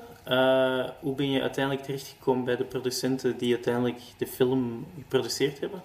hoe 1.01 1.15
ben 1.15 1.31
je 1.31 1.41
uiteindelijk 1.41 1.85
terechtgekomen 1.85 2.45
bij 2.45 2.57
de 2.57 2.65
producenten 2.65 3.39
die 3.39 3.55
uiteindelijk 3.55 4.01
de 4.19 4.27
film 4.27 4.87
geproduceerd 4.99 5.61
hebben? 5.61 5.83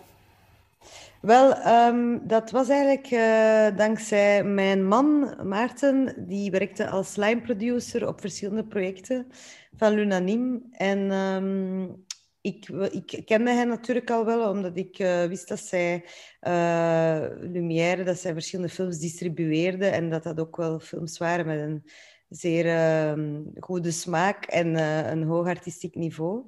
Wel, 1.23 1.67
um, 1.87 2.27
dat 2.27 2.51
was 2.51 2.69
eigenlijk 2.69 3.11
uh, 3.11 3.77
dankzij 3.77 4.43
mijn 4.43 4.87
man 4.87 5.35
Maarten. 5.43 6.25
Die 6.27 6.51
werkte 6.51 6.89
als 6.89 7.15
line 7.15 7.41
producer 7.41 8.07
op 8.07 8.19
verschillende 8.19 8.65
projecten 8.65 9.27
van 9.75 9.93
Lunanim. 9.93 10.65
En 10.71 11.11
um, 11.11 12.05
ik, 12.41 12.69
ik 12.69 13.21
kende 13.25 13.51
hen 13.51 13.67
natuurlijk 13.67 14.09
al 14.09 14.25
wel, 14.25 14.49
omdat 14.49 14.77
ik 14.77 14.99
uh, 14.99 15.25
wist 15.25 15.47
dat 15.47 15.59
zij 15.59 16.05
uh, 16.41 17.25
Lumière, 17.39 18.03
dat 18.03 18.19
zij 18.19 18.33
verschillende 18.33 18.73
films 18.73 18.99
distribueerde. 18.99 19.85
En 19.85 20.09
dat 20.09 20.23
dat 20.23 20.39
ook 20.39 20.57
wel 20.57 20.79
films 20.79 21.17
waren 21.17 21.45
met 21.45 21.59
een 21.59 21.83
zeer 22.29 22.65
uh, 22.65 23.39
goede 23.59 23.91
smaak 23.91 24.45
en 24.45 24.75
een 25.11 25.23
hoog 25.23 25.47
artistiek 25.47 25.95
niveau. 25.95 26.43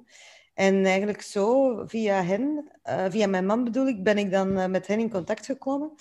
En 0.56 0.84
eigenlijk 0.84 1.22
zo, 1.22 1.76
via 1.86 2.22
hen, 2.22 2.70
uh, 2.84 3.04
via 3.08 3.26
mijn 3.26 3.46
man 3.46 3.64
bedoel 3.64 3.86
ik, 3.86 4.02
ben 4.02 4.18
ik 4.18 4.30
dan 4.30 4.58
uh, 4.58 4.66
met 4.66 4.86
hen 4.86 4.98
in 4.98 5.10
contact 5.10 5.46
gekomen. 5.46 5.92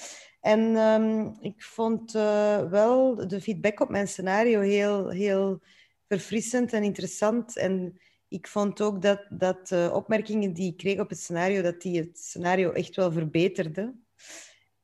En 0.42 0.60
um, 0.76 1.38
ik 1.40 1.64
vond 1.64 2.16
uh, 2.16 2.70
wel 2.70 3.28
de 3.28 3.42
feedback 3.42 3.80
op 3.80 3.90
mijn 3.90 4.08
scenario 4.08 4.60
heel, 4.60 5.10
heel 5.10 5.62
verfrissend 6.08 6.74
en 6.74 6.84
interessant. 6.84 7.58
En 7.58 8.00
ik 8.28 8.48
vond 8.48 8.82
ook 8.82 9.02
dat, 9.02 9.26
dat 9.30 9.92
opmerkingen 9.92 10.54
die 10.54 10.72
ik 10.72 10.78
kreeg 10.78 11.00
op 11.00 11.10
het 11.10 11.20
scenario, 11.20 11.62
dat 11.62 11.82
die 11.82 12.00
het 12.00 12.18
scenario 12.18 12.72
echt 12.72 12.96
wel 12.96 13.12
verbeterden. 13.12 14.05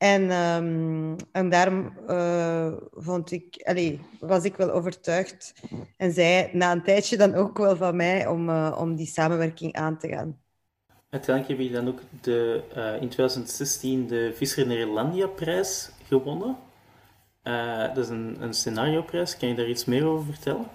En, 0.02 0.30
um, 0.30 1.16
en 1.32 1.48
daarom 1.48 1.92
uh, 2.08 2.72
vond 2.92 3.30
ik, 3.30 3.72
was 4.20 4.44
ik 4.44 4.56
wel 4.56 4.70
overtuigd 4.70 5.54
en 5.96 6.12
zei 6.12 6.48
na 6.52 6.72
een 6.72 6.82
tijdje 6.82 7.16
dan 7.16 7.34
ook 7.34 7.58
wel 7.58 7.76
van 7.76 7.96
mij 7.96 8.26
om, 8.26 8.48
uh, 8.48 8.76
om 8.78 8.94
die 8.94 9.06
samenwerking 9.06 9.72
aan 9.72 9.98
te 9.98 10.08
gaan. 10.08 10.38
Uiteindelijk 11.10 11.58
heb 11.58 11.68
je 11.68 11.74
dan 11.74 11.88
ook 11.88 12.00
de, 12.20 12.62
uh, 12.76 13.02
in 13.02 13.08
2016 13.08 14.06
de 14.06 14.32
Visser 14.34 14.66
Nederlandia 14.66 15.26
prijs 15.26 15.90
gewonnen. 16.06 16.56
dat 17.94 17.98
is 17.98 18.08
een, 18.08 18.36
een 18.40 18.54
scenarioprijs. 18.54 19.36
Kan 19.36 19.48
je 19.48 19.54
daar 19.54 19.68
iets 19.68 19.84
meer 19.84 20.04
over 20.06 20.32
vertellen? 20.34 20.66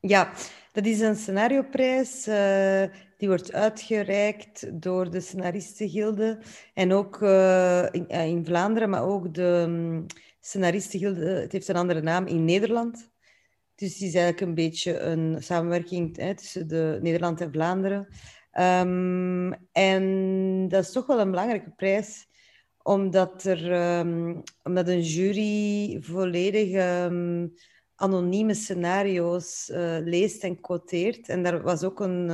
Ja, 0.00 0.32
dat 0.72 0.86
is 0.86 1.00
een 1.00 1.16
scenarioprijs 1.16 2.28
die 3.22 3.30
wordt 3.30 3.52
uitgereikt 3.52 4.82
door 4.82 5.10
de 5.10 5.20
scenaristengilde 5.20 6.38
en 6.74 6.92
ook 6.92 7.20
uh, 7.20 7.86
in, 7.90 8.06
uh, 8.08 8.26
in, 8.26 8.44
Vlaanderen, 8.44 8.90
maar 8.90 9.04
ook 9.04 9.34
de 9.34 9.64
um, 9.66 10.06
scenaristengilde, 10.40 11.24
het 11.24 11.52
heeft 11.52 11.68
een 11.68 11.76
andere 11.76 12.02
naam, 12.02 12.26
in 12.26 12.44
Nederland. 12.44 13.10
Dus 13.74 13.92
het 13.92 14.02
is 14.02 14.14
eigenlijk 14.14 14.40
een 14.40 14.54
beetje 14.54 14.98
een 14.98 15.36
samenwerking 15.42 16.16
hè, 16.16 16.34
tussen 16.34 16.68
de 16.68 16.98
Nederland 17.02 17.40
en 17.40 17.52
Vlaanderen. 17.52 18.08
Um, 18.60 19.54
en 19.72 20.68
dat 20.68 20.84
is 20.84 20.92
toch 20.92 21.06
wel 21.06 21.20
een 21.20 21.30
belangrijke 21.30 21.70
prijs, 21.70 22.26
omdat, 22.82 23.44
er, 23.44 23.98
um, 23.98 24.42
omdat 24.62 24.88
een 24.88 25.02
jury 25.02 25.98
volledig 26.00 27.04
um, 27.04 27.52
anonieme 28.02 28.54
scenario's 28.54 29.68
uh, 29.72 29.98
leest 30.04 30.44
en 30.44 30.60
quoteert. 30.60 31.28
En 31.28 31.42
daar 31.42 31.62
was 31.62 31.82
ook 31.82 32.00
een 32.00 32.30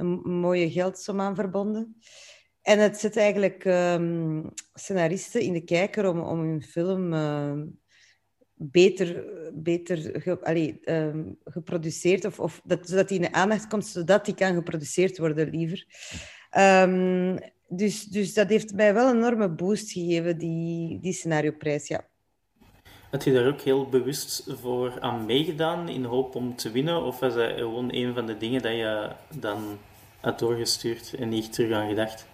een 0.00 0.20
mooie 0.40 0.70
geldsom 0.70 1.20
aan 1.20 1.34
verbonden. 1.34 1.96
En 2.62 2.78
het 2.78 2.98
zet 2.98 3.16
eigenlijk 3.16 3.64
um, 3.64 4.50
scenaristen 4.74 5.40
in 5.40 5.52
de 5.52 5.64
kijker 5.64 6.08
om, 6.08 6.20
om 6.20 6.40
hun 6.40 6.62
film 6.62 7.12
uh, 7.12 7.62
beter, 8.54 9.24
beter 9.54 10.38
allee, 10.42 10.80
um, 10.84 11.38
geproduceerd, 11.44 12.24
of, 12.24 12.40
of 12.40 12.60
dat, 12.64 12.88
zodat 12.88 13.08
die 13.08 13.16
in 13.16 13.22
de 13.22 13.32
aandacht 13.32 13.66
komt, 13.66 13.86
zodat 13.86 14.24
die 14.24 14.34
kan 14.34 14.54
geproduceerd 14.54 15.18
worden 15.18 15.50
liever. 15.50 15.86
Um, 16.58 17.38
dus, 17.68 18.04
dus 18.04 18.34
dat 18.34 18.48
heeft 18.48 18.74
mij 18.74 18.94
wel 18.94 19.08
een 19.08 19.16
enorme 19.16 19.48
boost 19.48 19.92
gegeven, 19.92 20.38
die, 20.38 21.00
die 21.00 21.12
scenarioprijs, 21.12 21.88
ja. 21.88 22.08
Had 23.10 23.24
je 23.24 23.32
daar 23.32 23.46
ook 23.46 23.60
heel 23.60 23.88
bewust 23.88 24.46
voor 24.60 25.00
aan 25.00 25.26
meegedaan 25.26 25.88
in 25.88 26.04
hoop 26.04 26.34
om 26.34 26.56
te 26.56 26.70
winnen? 26.70 27.02
Of 27.02 27.18
was 27.18 27.34
dat 27.34 27.52
gewoon 27.56 27.88
een 27.92 28.14
van 28.14 28.26
de 28.26 28.36
dingen 28.36 28.62
dat 28.62 28.72
je 28.72 29.10
dan 29.38 29.78
had 30.20 30.38
doorgestuurd 30.38 31.14
en 31.18 31.28
niet 31.28 31.52
terug 31.52 31.72
aan 31.72 31.88
gedacht? 31.88 32.26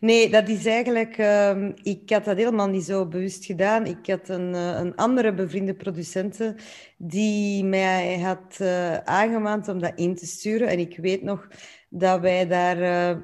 Nee, 0.00 0.30
dat 0.30 0.48
is 0.48 0.66
eigenlijk... 0.66 1.18
Uh, 1.18 1.68
ik 1.82 2.10
had 2.10 2.24
dat 2.24 2.36
helemaal 2.36 2.68
niet 2.68 2.84
zo 2.84 3.06
bewust 3.06 3.44
gedaan. 3.44 3.86
Ik 3.86 4.06
had 4.06 4.28
een, 4.28 4.54
uh, 4.54 4.78
een 4.78 4.96
andere 4.96 5.34
bevriende 5.34 5.74
producenten 5.74 6.56
die 6.96 7.64
mij 7.64 8.18
had 8.18 8.58
uh, 8.60 8.96
aangemaand 8.96 9.68
om 9.68 9.78
dat 9.78 9.92
in 9.94 10.14
te 10.14 10.26
sturen. 10.26 10.68
En 10.68 10.78
ik 10.78 10.96
weet 10.96 11.22
nog 11.22 11.48
dat 11.88 12.20
wij 12.20 12.46
daar 12.46 12.78
uh, 12.78 13.22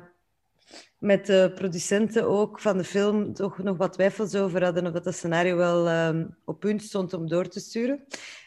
met 1.02 1.26
de 1.26 1.52
producenten 1.54 2.28
ook 2.28 2.60
van 2.60 2.76
de 2.76 2.84
film 2.84 3.34
toch 3.34 3.58
nog 3.58 3.76
wat 3.76 3.92
twijfels 3.92 4.34
over 4.34 4.64
hadden 4.64 4.86
of 4.86 4.92
dat, 4.92 5.04
dat 5.04 5.14
scenario 5.14 5.56
wel 5.56 5.88
ehm, 5.88 6.26
op 6.44 6.60
punt 6.60 6.82
stond 6.82 7.12
om 7.12 7.28
door 7.28 7.48
te 7.48 7.60
sturen. 7.60 8.04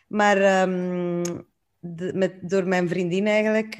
Maar 0.07 0.61
um, 0.61 1.23
de, 1.79 2.11
met, 2.13 2.49
door 2.49 2.67
mijn 2.67 2.89
vriendin 2.89 3.27
eigenlijk 3.27 3.75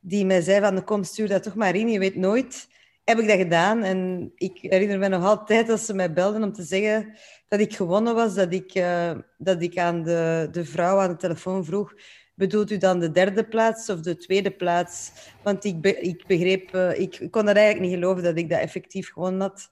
die 0.00 0.26
mij 0.26 0.40
zei 0.40 0.60
van 0.60 0.84
kom, 0.84 1.04
stuur 1.04 1.28
dat 1.28 1.42
toch 1.42 1.54
maar 1.54 1.74
in, 1.74 1.88
je 1.88 1.98
weet 1.98 2.16
nooit. 2.16 2.68
Heb 3.04 3.18
ik 3.18 3.28
dat 3.28 3.38
gedaan 3.38 3.82
en 3.82 4.32
ik 4.34 4.58
herinner 4.60 4.98
me 4.98 5.08
nog 5.08 5.24
altijd 5.24 5.70
als 5.70 5.86
ze 5.86 5.94
mij 5.94 6.12
belden 6.12 6.42
om 6.42 6.52
te 6.52 6.62
zeggen 6.62 7.18
dat 7.48 7.60
ik 7.60 7.74
gewonnen 7.74 8.14
was, 8.14 8.34
dat 8.34 8.52
ik, 8.52 8.74
uh, 8.74 9.12
dat 9.38 9.62
ik 9.62 9.78
aan 9.78 10.02
de, 10.02 10.48
de 10.50 10.64
vrouw 10.64 10.98
aan 10.98 11.10
de 11.10 11.16
telefoon 11.16 11.64
vroeg, 11.64 11.92
bedoelt 12.34 12.70
u 12.70 12.76
dan 12.76 13.00
de 13.00 13.10
derde 13.10 13.44
plaats 13.44 13.88
of 13.90 14.00
de 14.00 14.16
tweede 14.16 14.50
plaats? 14.50 15.12
Want 15.42 15.64
ik, 15.64 15.86
ik 15.86 16.26
begreep, 16.26 16.74
uh, 16.74 16.98
ik, 16.98 17.28
kon 17.30 17.44
dat 17.44 17.56
eigenlijk 17.56 17.86
niet 17.86 17.94
geloven 17.94 18.22
dat 18.22 18.38
ik 18.38 18.50
dat 18.50 18.60
effectief 18.60 19.12
gewonnen 19.12 19.40
had. 19.40 19.70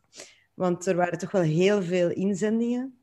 Want 0.55 0.87
er 0.87 0.97
waren 0.97 1.19
toch 1.19 1.31
wel 1.31 1.43
heel 1.43 1.83
veel 1.83 2.11
inzendingen. 2.11 2.99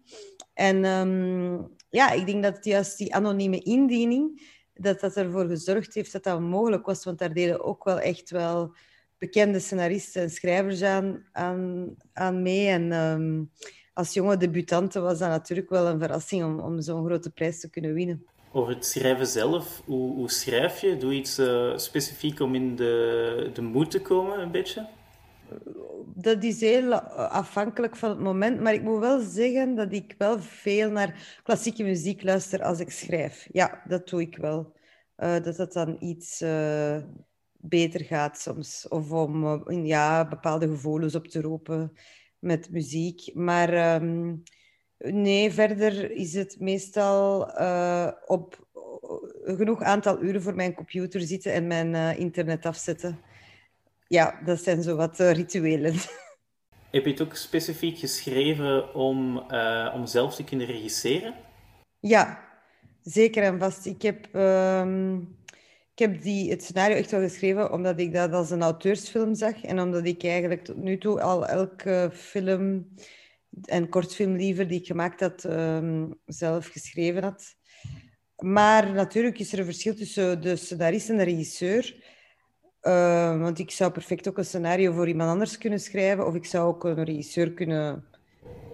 En 0.54 0.86
um, 0.86 1.68
ja, 1.90 2.12
ik 2.12 2.26
denk 2.26 2.44
dat 2.44 2.66
juist 2.66 2.98
die 2.98 3.16
anonieme 3.16 3.60
indiening 3.60 4.42
dat 4.74 5.00
dat 5.00 5.16
ervoor 5.16 5.48
gezorgd 5.48 5.94
heeft 5.94 6.12
dat 6.12 6.24
dat 6.24 6.40
mogelijk 6.40 6.86
was. 6.86 7.04
Want 7.04 7.20
daar 7.20 7.34
deden 7.34 7.64
ook 7.64 7.84
wel 7.84 8.00
echt 8.00 8.30
wel 8.30 8.76
bekende 9.18 9.60
scenaristen 9.60 10.22
en 10.22 10.30
schrijvers 10.30 10.82
aan, 10.82 11.26
aan, 11.32 11.96
aan 12.14 12.42
mee. 12.42 12.68
En 12.68 12.92
um, 12.92 13.52
als 13.94 14.14
jonge 14.14 14.38
debutante 14.38 15.00
was 15.00 15.20
dat 15.20 15.30
natuurlijk 15.30 15.70
wel 15.70 15.88
een 15.88 16.00
verrassing 16.00 16.44
om, 16.44 16.60
om 16.60 16.82
zo'n 16.82 17.06
grote 17.06 17.32
prijs 17.32 17.60
te 17.60 17.70
kunnen 17.70 17.94
winnen. 17.94 18.26
Over 18.52 18.74
het 18.74 18.86
schrijven 18.86 19.28
zelf, 19.28 19.82
hoe, 19.86 20.14
hoe 20.14 20.32
schrijf 20.32 20.82
je? 20.82 20.98
Doe 20.98 21.14
je 21.14 21.20
iets 21.20 21.40
uh, 21.40 21.78
specifiek 21.78 22.40
om 22.40 22.56
in 22.56 22.76
de, 22.76 23.50
de 23.54 23.62
moed 23.62 23.92
te 23.92 24.02
komen, 24.02 24.40
een 24.40 24.52
beetje? 24.52 24.88
dat 26.22 26.44
is 26.44 26.60
heel 26.62 26.94
afhankelijk 27.14 27.96
van 27.96 28.10
het 28.10 28.20
moment. 28.20 28.60
Maar 28.60 28.74
ik 28.74 28.82
moet 28.82 29.00
wel 29.00 29.20
zeggen 29.20 29.76
dat 29.76 29.94
ik 29.94 30.16
wel 30.18 30.40
veel 30.40 30.92
naar 30.92 31.40
klassieke 31.44 31.84
muziek 31.84 32.24
luister 32.24 32.64
als 32.64 32.80
ik 32.80 32.92
schrijf. 32.92 33.48
Ja, 33.52 33.82
dat 33.88 34.10
doe 34.10 34.22
ik 34.22 34.38
wel. 34.38 34.74
Uh, 35.18 35.44
dat 35.44 35.58
het 35.58 35.74
dan 35.74 35.98
iets 36.00 36.44
beter 37.58 38.06
gaat 38.06 38.40
soms. 38.40 38.88
Of 38.88 39.12
om 39.12 39.86
ja, 39.86 40.28
bepaalde 40.28 40.68
gevoelens 40.68 41.16
op 41.16 41.28
te 41.28 41.42
roepen 41.42 41.94
met 42.40 42.72
muziek. 42.72 43.34
Maar 43.34 44.02
um, 44.02 44.44
nee, 45.00 45.52
verder 45.52 46.12
is 46.12 46.34
het 46.34 46.60
meestal 46.60 47.42
op 48.26 48.68
genoeg 49.44 49.82
aantal 49.82 50.22
uren 50.22 50.42
voor 50.42 50.56
mijn 50.56 50.74
computer 50.74 51.22
zitten 51.22 51.54
en 51.54 51.68
mijn 51.68 52.18
internet 52.18 52.66
afzetten 52.66 53.20
ja, 54.10 54.40
dat 54.46 54.64
zijn 54.64 54.84
zo 54.84 54.96
wat 54.96 55.20
uh, 55.20 55.32
rituelen. 55.32 55.94
Heb 56.92 57.06
je 57.06 57.12
het 57.12 57.22
ook 57.22 57.36
specifiek 57.36 57.98
geschreven 57.98 58.96
om, 58.96 59.38
om 59.94 60.06
zelf 60.06 60.36
te 60.36 60.44
kunnen 60.44 60.68
regisseren? 60.68 61.36
Ja, 62.00 62.40
zeker 63.02 63.44
en 63.44 63.60
vast. 63.60 63.86
Ik 63.86 64.02
heb, 64.02 64.26
ik 64.26 65.28
ik 65.94 66.12
heb 66.12 66.22
die, 66.22 66.50
het 66.50 66.64
scenario 66.64 66.96
echt 66.96 67.12
wel 67.12 67.22
geschreven 67.22 67.72
omdat 67.72 68.00
ik 68.00 68.14
dat 68.14 68.34
als 68.34 68.50
een 68.50 68.62
auteursfilm 68.62 69.36
zag 69.36 69.64
en 69.64 69.80
omdat 69.80 70.06
ik 70.06 70.24
eigenlijk 70.24 70.64
tot 70.64 70.78
nu 70.78 70.98
toe 70.98 71.22
al 71.22 71.48
elke 71.48 72.10
film 72.14 72.88
en 73.64 73.90
kortfilm 73.90 74.36
liever 74.36 74.68
die 74.68 74.80
ik 74.80 74.86
gemaakt 74.86 75.20
had, 75.20 75.46
ehm, 75.46 76.12
zelf 76.26 76.68
geschreven 76.68 77.24
had. 77.24 77.56
Maar 78.36 78.94
natuurlijk 78.94 79.40
is 79.40 79.54
er 79.54 79.60
een 79.60 79.66
verschil 79.66 79.96
tussen 79.96 80.42
de 80.42 80.56
scenarist 80.56 81.10
en 81.10 81.18
de 81.18 81.24
regisseur. 81.24 81.96
Uh, 82.82 83.42
want 83.42 83.60
ik 83.60 83.72
zou 83.72 83.92
perfect 83.92 84.28
ook 84.28 84.38
een 84.38 84.46
scenario 84.46 84.94
voor 84.94 85.08
iemand 85.08 85.30
anders 85.30 85.58
kunnen 85.58 85.80
schrijven, 85.80 86.26
of 86.28 86.36
ik 86.36 86.46
zou 86.46 86.68
ook 86.68 86.84
een 86.84 87.04
regisseur 87.04 87.54
kunnen, 87.54 88.06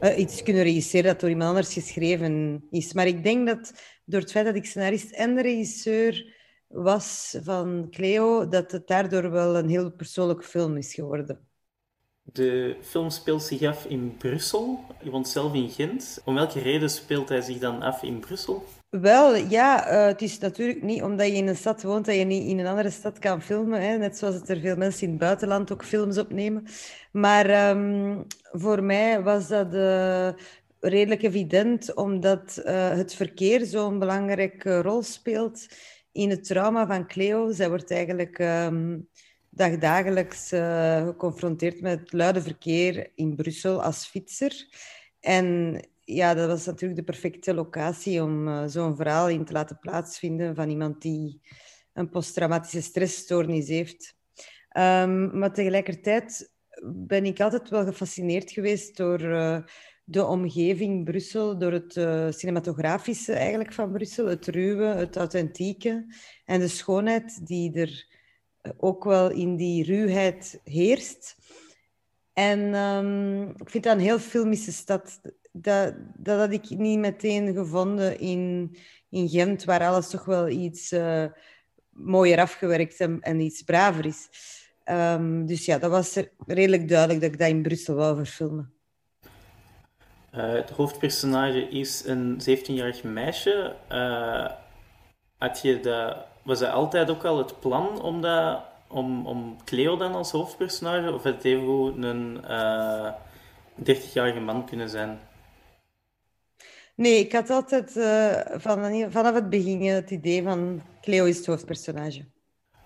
uh, 0.01 0.17
iets 0.17 0.43
kunnen 0.43 0.63
regisseren 0.63 1.05
dat 1.05 1.19
door 1.19 1.29
iemand 1.29 1.49
anders 1.49 1.73
geschreven 1.73 2.63
is. 2.69 2.93
Maar 2.93 3.07
ik 3.07 3.23
denk 3.23 3.47
dat 3.47 3.73
door 4.05 4.19
het 4.19 4.31
feit 4.31 4.45
dat 4.45 4.55
ik 4.55 4.65
scenarist 4.65 5.11
en 5.11 5.41
regisseur 5.41 6.33
was 6.67 7.37
van 7.43 7.87
Cleo, 7.91 8.47
dat 8.47 8.71
het 8.71 8.87
daardoor 8.87 9.31
wel 9.31 9.57
een 9.57 9.69
heel 9.69 9.91
persoonlijke 9.91 10.43
film 10.43 10.77
is 10.77 10.93
geworden. 10.93 11.44
De 12.33 12.75
film 12.81 13.09
speelt 13.09 13.43
zich 13.43 13.63
af 13.63 13.85
in 13.85 14.15
Brussel. 14.17 14.79
Je 15.03 15.09
woont 15.09 15.27
zelf 15.27 15.53
in 15.53 15.69
Gent. 15.69 16.21
Om 16.25 16.35
welke 16.35 16.59
reden 16.59 16.89
speelt 16.89 17.29
hij 17.29 17.41
zich 17.41 17.57
dan 17.57 17.81
af 17.81 18.03
in 18.03 18.19
Brussel? 18.19 18.63
Wel, 18.89 19.35
ja, 19.35 19.91
uh, 19.91 20.05
het 20.05 20.21
is 20.21 20.37
natuurlijk 20.37 20.83
niet 20.83 21.01
omdat 21.01 21.27
je 21.27 21.33
in 21.33 21.47
een 21.47 21.55
stad 21.55 21.83
woont 21.83 22.05
dat 22.05 22.15
je 22.15 22.23
niet 22.23 22.49
in 22.49 22.59
een 22.59 22.67
andere 22.67 22.89
stad 22.89 23.19
kan 23.19 23.41
filmen. 23.41 23.81
Hè? 23.81 23.97
Net 23.97 24.17
zoals 24.17 24.41
er 24.45 24.59
veel 24.59 24.75
mensen 24.75 25.03
in 25.03 25.09
het 25.09 25.19
buitenland 25.19 25.71
ook 25.71 25.85
films 25.85 26.17
opnemen. 26.17 26.65
Maar 27.11 27.69
um, 27.69 28.25
voor 28.51 28.83
mij 28.83 29.21
was 29.21 29.47
dat 29.47 29.73
uh, 29.73 30.29
redelijk 30.79 31.23
evident, 31.23 31.93
omdat 31.93 32.61
uh, 32.65 32.89
het 32.89 33.13
verkeer 33.13 33.65
zo'n 33.65 33.99
belangrijke 33.99 34.81
rol 34.81 35.03
speelt 35.03 35.67
in 36.11 36.29
het 36.29 36.43
trauma 36.43 36.87
van 36.87 37.07
Cleo. 37.07 37.51
Zij 37.51 37.69
wordt 37.69 37.91
eigenlijk 37.91 38.39
um, 38.39 39.07
dagdagelijks 39.55 40.49
geconfronteerd 41.05 41.81
met 41.81 41.99
het 41.99 42.13
luide 42.13 42.41
verkeer 42.41 43.11
in 43.15 43.35
Brussel 43.35 43.83
als 43.83 44.05
fietser. 44.05 44.67
En 45.19 45.79
ja, 46.05 46.33
dat 46.33 46.47
was 46.47 46.65
natuurlijk 46.65 46.99
de 46.99 47.11
perfecte 47.11 47.53
locatie 47.53 48.23
om 48.23 48.47
uh, 48.47 48.63
zo'n 48.67 48.95
verhaal 48.95 49.29
in 49.29 49.45
te 49.45 49.53
laten 49.53 49.79
plaatsvinden 49.79 50.55
van 50.55 50.69
iemand 50.69 51.01
die 51.01 51.41
een 51.93 52.09
posttraumatische 52.09 52.81
stressstoornis 52.81 53.67
heeft. 53.67 54.15
Um, 54.77 55.37
maar 55.37 55.53
tegelijkertijd 55.53 56.53
ben 56.83 57.25
ik 57.25 57.39
altijd 57.39 57.69
wel 57.69 57.85
gefascineerd 57.85 58.51
geweest 58.51 58.97
door 58.97 59.21
uh, 59.21 59.57
de 60.03 60.25
omgeving 60.25 61.05
Brussel, 61.05 61.57
door 61.57 61.71
het 61.71 61.93
cinematografische 62.35 63.33
eigenlijk 63.33 63.73
van 63.73 63.91
Brussel, 63.91 64.27
het 64.27 64.47
ruwe, 64.47 64.85
het 64.85 65.15
authentieke 65.15 66.15
en 66.45 66.59
de 66.59 66.67
schoonheid 66.67 67.47
die 67.47 67.73
er 67.73 68.14
ook 68.77 69.03
wel 69.03 69.31
in 69.31 69.55
die 69.55 69.83
ruwheid 69.83 70.59
heerst. 70.63 71.35
En 72.33 72.73
um, 72.73 73.49
ik 73.49 73.69
vind 73.69 73.83
dat 73.83 73.93
een 73.93 74.01
heel 74.01 74.19
filmische 74.19 74.71
stad 74.71 75.19
dat, 75.61 75.93
dat 76.15 76.39
had 76.39 76.51
ik 76.51 76.69
niet 76.69 76.99
meteen 76.99 77.53
gevonden 77.53 78.19
in, 78.19 78.75
in 79.09 79.29
Gent, 79.29 79.63
waar 79.63 79.87
alles 79.87 80.09
toch 80.09 80.25
wel 80.25 80.47
iets 80.47 80.91
uh, 80.91 81.25
mooier 81.89 82.39
afgewerkt 82.39 82.99
en, 82.99 83.21
en, 83.21 83.39
iets 83.39 83.61
braver 83.61 84.05
is. 84.05 84.29
Um, 84.85 85.45
dus 85.45 85.65
ja, 85.65 85.77
dat 85.77 85.91
was 85.91 86.19
redelijk 86.47 86.87
duidelijk 86.87 87.21
dat 87.21 87.31
ik 87.31 87.39
dat 87.39 87.49
in 87.49 87.61
Brussel 87.61 87.95
wou 87.95 88.15
verfilmen. 88.15 88.73
Uh, 90.33 90.51
het 90.51 90.69
hoofdpersonage 90.69 91.67
is 91.69 92.03
een 92.05 92.41
17-jarig 92.41 93.03
meisje. 93.03 93.75
Uh, 93.91 94.51
had 95.37 95.61
je 95.61 95.79
dat, 95.79 96.27
was 96.45 96.59
dat 96.59 96.71
altijd 96.71 97.09
ook 97.09 97.25
al 97.25 97.37
het 97.37 97.59
plan 97.59 98.01
om, 98.01 98.21
dat, 98.21 98.59
om, 98.87 99.27
om 99.27 99.57
Cleo 99.63 99.97
dan 99.97 100.15
als 100.15 100.31
hoofdpersonage? 100.31 101.13
Of 101.13 101.23
had 101.23 101.33
het 101.33 101.43
even 101.43 102.03
een 102.03 102.41
30-jarige 103.83 104.39
man 104.39 104.65
kunnen 104.65 104.89
zijn? 104.89 105.19
Nee, 106.95 107.19
ik 107.19 107.31
had 107.31 107.49
altijd 107.49 107.95
uh, 107.95 108.39
van, 108.51 109.11
vanaf 109.11 109.33
het 109.33 109.49
begin 109.49 109.81
het 109.81 110.11
idee 110.11 110.43
van 110.43 110.81
Cleo 111.01 111.25
is 111.25 111.37
het 111.37 111.45
hoofdpersonage. 111.45 112.25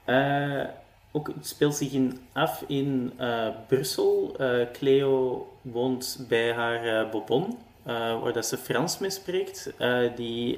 Uh, 0.05 0.65
ook, 1.11 1.27
het 1.27 1.47
speelt 1.47 1.75
zich 1.75 1.91
in, 1.91 2.19
af 2.33 2.63
in 2.67 3.13
uh, 3.19 3.47
Brussel. 3.67 4.35
Cleo 4.71 5.47
woont 5.61 6.25
bij 6.27 6.53
haar 6.53 7.09
Bobon, 7.09 7.57
waar 7.83 8.33
dat 8.33 8.45
ze 8.45 8.57
Frans 8.57 8.97
mee 8.97 9.09
spreekt. 9.09 9.73
die, 10.15 10.57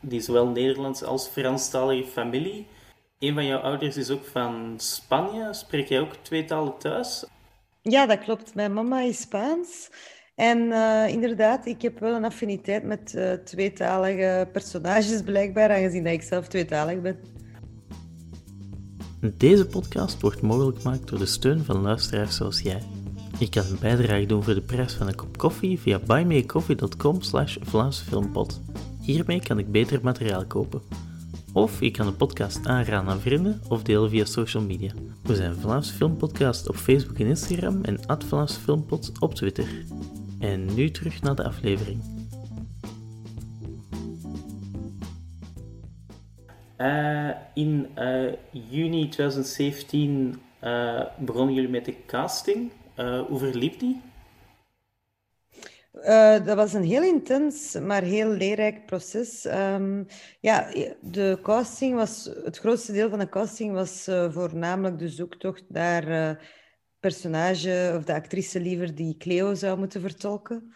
die 0.00 0.20
zowel 0.20 0.46
Nederlands 0.46 1.02
als 1.02 1.26
Franstalige 1.26 2.10
familie. 2.10 2.66
Een 3.18 3.34
van 3.34 3.46
jouw 3.46 3.60
ouders 3.60 3.96
is 3.96 4.10
ook 4.10 4.24
van 4.24 4.74
Spanje. 4.76 5.54
Spreek 5.54 5.88
jij 5.88 6.00
ook 6.00 6.14
twee 6.22 6.44
talen 6.44 6.78
thuis? 6.78 7.24
Ja, 7.82 8.06
dat 8.06 8.18
klopt. 8.18 8.54
Mijn 8.54 8.72
mama 8.72 9.00
is 9.00 9.20
Spaans. 9.20 9.90
En 10.34 10.58
uh, 10.58 11.08
inderdaad, 11.08 11.66
ik 11.66 11.82
heb 11.82 11.98
wel 11.98 12.14
een 12.14 12.24
affiniteit 12.24 12.84
met 12.84 13.14
uh, 13.16 13.32
tweetalige 13.32 14.48
personages 14.52 15.22
blijkbaar, 15.22 15.70
aangezien 15.70 16.04
dat 16.04 16.12
ik 16.12 16.22
zelf 16.22 16.48
tweetalig 16.48 17.00
ben. 17.00 17.18
Deze 19.36 19.66
podcast 19.66 20.20
wordt 20.20 20.42
mogelijk 20.42 20.80
gemaakt 20.80 21.08
door 21.08 21.18
de 21.18 21.26
steun 21.26 21.64
van 21.64 21.80
luisteraars 21.80 22.36
zoals 22.36 22.60
jij. 22.60 22.82
Je 23.38 23.48
kan 23.48 23.64
een 23.70 23.78
bijdrage 23.80 24.26
doen 24.26 24.42
voor 24.42 24.54
de 24.54 24.62
prijs 24.62 24.94
van 24.94 25.08
een 25.08 25.14
kop 25.14 25.38
koffie 25.38 25.78
via 25.78 25.98
buymeacoffee.com 25.98 27.22
slash 27.22 27.56
Filmpot. 28.08 28.60
Hiermee 29.08 29.40
kan 29.40 29.58
ik 29.58 29.72
beter 29.72 30.00
materiaal 30.02 30.46
kopen. 30.46 30.82
Of 31.52 31.80
je 31.80 31.90
kan 31.90 32.06
de 32.06 32.12
podcast 32.12 32.66
aanraden 32.66 33.10
aan 33.10 33.20
vrienden 33.20 33.60
of 33.68 33.82
delen 33.82 34.10
via 34.10 34.24
social 34.24 34.62
media. 34.62 34.92
We 35.22 35.34
zijn 35.34 35.54
Vlaams 35.54 35.90
Filmpodcast 35.90 36.68
op 36.68 36.76
Facebook 36.76 37.18
en 37.18 37.26
Instagram 37.26 37.84
en 37.84 37.98
Vlaams 38.26 38.56
Filmpot 38.56 39.12
op 39.20 39.34
Twitter. 39.34 39.84
En 40.38 40.74
nu 40.74 40.90
terug 40.90 41.22
naar 41.22 41.34
de 41.34 41.44
aflevering. 41.44 42.00
Uh, 46.78 47.30
in 47.54 47.86
uh, 47.98 48.32
juni 48.70 49.08
2017 49.08 50.40
uh, 50.64 51.02
begonnen 51.18 51.54
jullie 51.54 51.70
met 51.70 51.84
de 51.84 51.94
casting. 52.06 52.70
hoe 53.28 53.38
verliep 53.38 53.78
die? 53.78 54.00
Dat 56.44 56.54
was 56.54 56.72
een 56.72 56.84
heel 56.84 57.02
intens, 57.02 57.78
maar 57.78 58.02
heel 58.02 58.28
leerrijk 58.28 58.86
proces. 58.86 59.44
Um, 59.44 60.06
ja, 60.40 60.70
de 61.00 61.38
casting 61.42 61.94
was, 61.94 62.24
het 62.44 62.58
grootste 62.58 62.92
deel 62.92 63.10
van 63.10 63.18
de 63.18 63.28
casting 63.28 63.72
was 63.72 64.04
voornamelijk 64.30 64.98
de 64.98 65.08
zoektocht 65.08 65.64
naar 65.68 66.38
personage 67.00 67.94
of 67.96 68.04
de 68.04 68.14
actrice 68.14 68.60
liever 68.60 68.94
die 68.94 69.16
Cleo 69.16 69.54
zou 69.54 69.78
moeten 69.78 70.00
vertolken. 70.00 70.72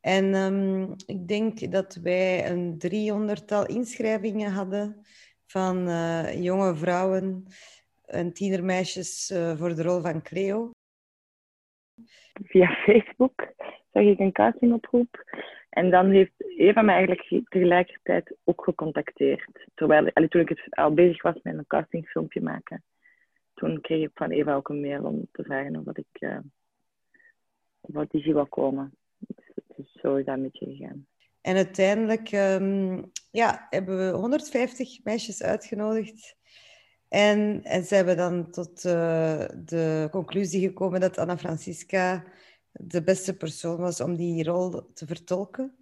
En 0.00 0.34
um, 0.34 0.94
ik 1.06 1.28
denk 1.28 1.72
dat 1.72 1.94
wij 1.94 2.50
een 2.50 2.78
driehonderdtal 2.78 3.66
inschrijvingen 3.66 4.52
hadden 4.52 5.06
van 5.46 5.88
uh, 5.88 6.42
jonge 6.42 6.76
vrouwen 6.76 7.46
en 8.04 8.32
tienermeisjes 8.32 9.30
uh, 9.30 9.56
voor 9.56 9.74
de 9.74 9.82
rol 9.82 10.00
van 10.00 10.22
Cleo. 10.22 10.70
Via 12.42 12.68
Facebook 12.68 13.52
zag 13.92 14.02
ik 14.02 14.18
een 14.18 14.32
castingoproep. 14.32 15.24
En 15.70 15.90
dan 15.90 16.10
heeft 16.10 16.32
Eva 16.56 16.82
me 16.82 16.92
eigenlijk 16.92 17.42
tegelijkertijd 17.48 18.36
ook 18.44 18.64
gecontacteerd. 18.64 19.66
Terwijl, 19.74 20.10
toen 20.28 20.40
ik 20.40 20.66
al 20.70 20.94
bezig 20.94 21.22
was 21.22 21.42
met 21.42 21.58
een 21.58 21.66
castingfilmpje 21.66 22.42
maken 22.42 22.82
toen 23.60 23.80
kreeg 23.80 24.02
ik 24.02 24.10
van 24.14 24.30
Eva 24.30 24.54
ook 24.54 24.68
een 24.68 24.80
mail 24.80 25.02
om 25.02 25.28
te 25.32 25.42
vragen 25.42 25.82
of 25.86 25.96
ik 25.96 26.20
uh, 26.20 26.38
of 27.80 27.94
auditie 27.94 28.32
wil 28.32 28.46
komen. 28.46 28.94
Dus, 29.76 29.92
zo 30.02 30.16
is 30.16 30.24
dat 30.24 30.36
een 30.36 30.42
beetje 30.42 30.66
gegaan. 30.66 31.06
En 31.40 31.56
uiteindelijk 31.56 32.32
um, 32.32 33.10
ja, 33.30 33.66
hebben 33.70 33.96
we 33.96 34.16
150 34.16 35.04
meisjes 35.04 35.42
uitgenodigd. 35.42 36.36
En, 37.08 37.60
en 37.64 37.84
ze 37.84 37.94
hebben 37.94 38.16
dan 38.16 38.50
tot 38.50 38.84
uh, 38.84 39.44
de 39.64 40.08
conclusie 40.10 40.68
gekomen 40.68 41.00
dat 41.00 41.18
Anna 41.18 41.38
Francisca 41.38 42.24
de 42.72 43.02
beste 43.02 43.36
persoon 43.36 43.76
was 43.76 44.00
om 44.00 44.16
die 44.16 44.44
rol 44.44 44.92
te 44.94 45.06
vertolken. 45.06 45.74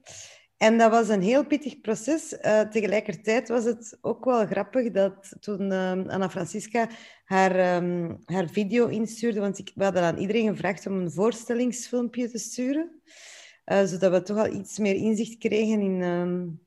En 0.59 0.79
dat 0.79 0.91
was 0.91 1.09
een 1.09 1.23
heel 1.23 1.47
pittig 1.47 1.81
proces. 1.81 2.33
Uh, 2.33 2.61
tegelijkertijd 2.61 3.49
was 3.49 3.65
het 3.65 3.99
ook 4.01 4.25
wel 4.25 4.47
grappig 4.47 4.91
dat 4.91 5.37
toen 5.41 5.73
uh, 5.73 5.91
Anna 5.91 6.31
Francisca 6.31 6.89
haar, 7.25 7.77
um, 7.77 8.19
haar 8.25 8.49
video 8.49 8.87
instuurde, 8.87 9.41
want 9.41 9.59
ik, 9.59 9.71
we 9.75 9.85
hadden 9.85 10.03
aan 10.03 10.19
iedereen 10.19 10.49
gevraagd 10.49 10.87
om 10.87 10.99
een 10.99 11.11
voorstellingsfilmpje 11.11 12.31
te 12.31 12.39
sturen, 12.39 13.01
uh, 13.67 13.85
zodat 13.85 14.13
we 14.13 14.23
toch 14.23 14.39
al 14.39 14.53
iets 14.53 14.79
meer 14.79 14.95
inzicht 14.95 15.39
kregen 15.39 15.81
in 15.81 16.03
um, 16.03 16.61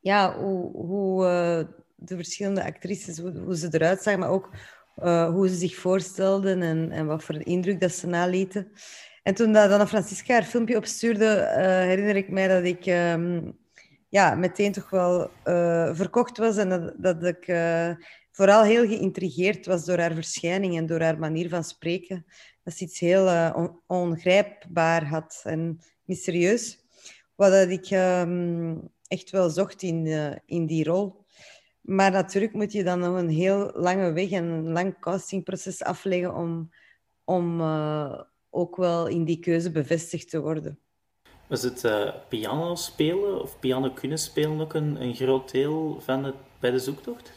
ja, 0.00 0.38
hoe, 0.38 0.70
hoe 0.76 1.24
de 1.94 2.16
verschillende 2.16 2.64
actrices, 2.64 3.18
hoe, 3.18 3.56
ze 3.56 3.68
eruit 3.70 4.02
zagen, 4.02 4.20
maar 4.20 4.30
ook 4.30 4.50
hoe 5.32 5.48
ze 5.48 5.54
zich 5.54 5.74
voorstelden 5.74 6.62
en, 6.62 6.90
en 6.90 7.06
wat 7.06 7.24
voor 7.24 7.46
indruk 7.46 7.80
dat 7.80 7.92
ze 7.92 8.06
nalieten. 8.06 8.72
En 9.26 9.34
toen 9.34 9.52
dat 9.52 9.70
Anna 9.70 9.86
Francisca 9.86 10.32
haar 10.32 10.44
filmpje 10.44 10.76
opstuurde, 10.76 11.24
uh, 11.24 11.62
herinner 11.62 12.16
ik 12.16 12.28
mij 12.28 12.48
dat 12.48 12.64
ik 12.64 12.86
um, 12.86 13.58
ja, 14.08 14.34
meteen 14.34 14.72
toch 14.72 14.90
wel 14.90 15.30
verkocht 15.94 16.38
was 16.38 16.56
en 16.56 16.68
dat, 16.68 16.94
dat 16.96 17.24
ik 17.24 17.44
vooral 18.30 18.62
heel 18.62 18.86
geïntrigeerd 18.86 19.66
was 19.66 19.84
door 19.84 19.98
haar 19.98 20.14
verschijning 20.14 20.76
en 20.76 20.86
door 20.86 21.00
haar 21.00 21.18
manier 21.18 21.48
van 21.48 21.64
spreken. 21.64 22.26
Dat 22.64 22.74
ze 22.74 22.84
iets 22.84 22.98
heel 22.98 23.52
ongrijpbaar 23.86 25.04
had 25.04 25.40
en 25.44 25.80
mysterieus. 26.04 26.78
Wat 27.34 27.50
dat 27.50 27.68
ik 27.68 27.86
ehm, 27.86 28.76
echt 29.06 29.30
wel 29.30 29.50
zocht 29.50 29.82
in, 29.82 30.06
in 30.44 30.66
die 30.66 30.84
rol. 30.84 31.24
Maar 31.80 32.10
natuurlijk 32.10 32.52
moet 32.52 32.72
je 32.72 32.84
dan 32.84 32.98
nog 32.98 33.16
een 33.16 33.30
heel 33.30 33.70
lange 33.74 34.12
weg 34.12 34.30
en 34.30 34.44
een 34.44 34.72
lang 34.72 35.00
castingproces 35.00 35.82
afleggen 35.82 36.34
om, 36.34 36.70
om 37.24 37.60
ook 38.56 38.76
wel 38.76 39.06
in 39.06 39.24
die 39.24 39.38
keuze 39.38 39.70
bevestigd 39.70 40.30
te 40.30 40.40
worden. 40.40 40.78
Was 41.48 41.62
het 41.62 41.84
uh, 41.84 42.14
piano 42.28 42.74
spelen 42.74 43.42
of 43.42 43.58
piano 43.58 43.90
kunnen 43.90 44.18
spelen 44.18 44.60
ook 44.60 44.74
een, 44.74 45.02
een 45.02 45.14
groot 45.14 45.50
deel 45.50 46.00
van 46.00 46.24
het, 46.24 46.34
bij 46.60 46.70
de 46.70 46.78
zoektocht? 46.78 47.32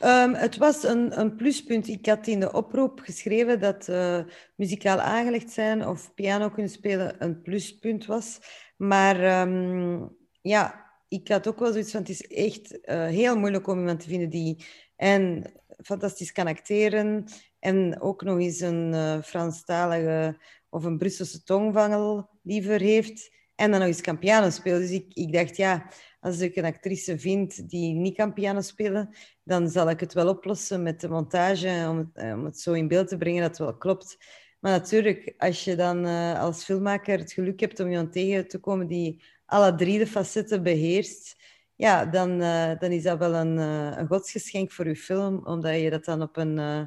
Um, 0.00 0.34
het 0.34 0.56
was 0.56 0.82
een, 0.82 1.20
een, 1.20 1.36
pluspunt. 1.36 1.88
Ik 1.88 2.06
had 2.06 2.26
in 2.26 2.40
de 2.40 2.52
oproep 2.52 3.00
geschreven 3.00 3.60
dat 3.60 3.88
uh, 3.88 4.20
muzikaal 4.56 4.98
aangelegd 4.98 5.50
zijn 5.50 5.88
of 5.88 6.14
piano 6.14 6.50
kunnen 6.50 6.72
spelen 6.72 7.16
een 7.18 7.42
pluspunt 7.42 8.06
was. 8.06 8.38
Maar 8.76 9.40
um, 9.40 10.16
ja, 10.42 10.84
ik 11.08 11.28
had 11.28 11.48
ook 11.48 11.58
wel 11.58 11.72
zoiets 11.72 11.90
van, 11.90 12.00
het 12.00 12.08
is 12.08 12.26
echt 12.26 12.72
uh, 12.72 13.04
heel 13.04 13.38
moeilijk 13.38 13.66
om 13.66 13.78
iemand 13.78 14.00
te 14.00 14.08
vinden 14.08 14.30
die 14.30 14.64
en 14.96 15.52
fantastisch 15.84 16.32
kan 16.32 16.46
acteren 16.46 17.24
en 17.58 18.00
ook 18.00 18.22
nog 18.22 18.38
eens 18.38 18.60
een 18.60 18.92
uh, 18.92 19.22
Franstalige 19.22 20.38
of 20.68 20.84
een 20.84 20.98
Brusselse 20.98 21.42
tongvangel 21.42 22.28
liever 22.42 22.80
heeft 22.80 23.32
en 23.54 23.70
dan 23.70 23.80
nog 23.80 23.88
eens 23.88 24.00
kan 24.00 24.18
piano 24.18 24.50
spelen. 24.50 24.80
Dus 24.80 24.90
ik, 24.90 25.14
ik 25.14 25.32
dacht, 25.32 25.56
ja, 25.56 25.90
als 26.20 26.40
ik 26.40 26.56
een 26.56 26.64
actrice 26.64 27.18
vind 27.18 27.68
die 27.70 27.94
niet 27.94 28.16
kan 28.16 28.32
piano 28.32 28.60
spelen, 28.60 29.14
dan 29.42 29.68
zal 29.68 29.90
ik 29.90 30.00
het 30.00 30.12
wel 30.12 30.28
oplossen 30.28 30.82
met 30.82 31.00
de 31.00 31.08
montage 31.08 31.86
om 31.88 31.98
het, 31.98 32.08
eh, 32.12 32.32
om 32.32 32.44
het 32.44 32.58
zo 32.60 32.72
in 32.72 32.88
beeld 32.88 33.08
te 33.08 33.16
brengen 33.16 33.40
dat 33.40 33.50
het 33.50 33.58
wel 33.58 33.76
klopt. 33.76 34.16
Maar 34.60 34.72
natuurlijk, 34.72 35.34
als 35.38 35.64
je 35.64 35.76
dan 35.76 36.06
uh, 36.06 36.40
als 36.40 36.64
filmmaker 36.64 37.18
het 37.18 37.32
geluk 37.32 37.60
hebt 37.60 37.80
om 37.80 37.88
iemand 37.88 38.12
tegen 38.12 38.48
te 38.48 38.58
komen 38.58 38.86
die 38.86 39.22
alle 39.46 39.74
drie 39.74 39.98
de 39.98 40.06
facetten 40.06 40.62
beheerst, 40.62 41.36
ja, 41.76 42.04
dan, 42.04 42.40
uh, 42.40 42.78
dan 42.78 42.90
is 42.90 43.02
dat 43.02 43.18
wel 43.18 43.34
een, 43.34 43.56
uh, 43.56 43.96
een 43.96 44.06
godsgeschenk 44.06 44.72
voor 44.72 44.86
je 44.86 44.96
film, 44.96 45.46
omdat 45.46 45.80
je 45.80 45.90
dat 45.90 46.04
dan 46.04 46.22
op 46.22 46.36
een, 46.36 46.56
uh, 46.56 46.80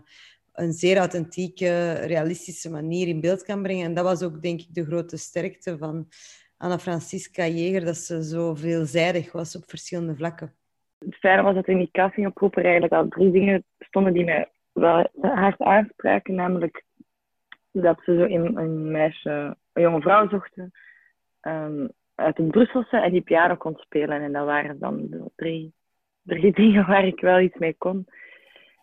een 0.54 0.74
zeer 0.74 0.98
authentieke, 0.98 1.94
realistische 1.94 2.70
manier 2.70 3.08
in 3.08 3.22
beeld 3.22 3.44
kan 3.44 3.62
brengen. 3.62 3.86
En 3.86 3.94
dat 3.94 4.04
was 4.04 4.24
ook, 4.24 4.42
denk 4.42 4.60
ik, 4.60 4.74
de 4.74 4.86
grote 4.86 5.18
sterkte 5.18 5.78
van 5.78 6.08
Anna 6.58 6.80
Francisca 6.80 7.46
Jeger, 7.46 7.86
dat 7.86 7.98
ze 7.98 8.24
zo 8.24 8.56
veelzijdig 8.56 9.32
was 9.32 9.56
op 9.56 9.64
verschillende 9.68 10.16
vlakken. 10.16 10.56
Het 10.98 11.16
fijne 11.16 11.42
was 11.42 11.56
dat 11.56 11.68
in 11.68 11.78
die 11.78 11.92
castingoproep 11.92 12.58
er 12.58 12.64
eigenlijk 12.64 12.94
al 12.94 13.08
drie 13.08 13.32
dingen 13.32 13.64
stonden 13.80 14.14
die 14.14 14.24
mij 14.24 14.52
wel 14.72 15.08
hard 15.22 15.62
aanspraken, 15.62 16.36
namelijk 16.36 16.84
dat 17.72 18.02
ze 18.04 18.16
zo 18.16 18.22
een, 18.22 18.58
een 18.58 18.92
meisje, 18.92 19.58
een 19.74 19.82
jonge 19.82 20.02
vrouw 20.02 20.30
zochten, 20.30 20.72
um, 21.42 21.92
uit 22.18 22.38
het 22.38 22.48
Brusselse 22.48 22.98
en 22.98 23.12
die 23.12 23.22
piano 23.22 23.56
kon 23.56 23.76
spelen. 23.78 24.22
En 24.22 24.32
dat 24.32 24.46
waren 24.46 24.80
dan 24.80 25.10
drie, 25.36 25.74
drie 26.22 26.54
dingen 26.54 26.88
waar 26.88 27.06
ik 27.06 27.20
wel 27.20 27.40
iets 27.40 27.58
mee 27.58 27.76
kon. 27.78 28.08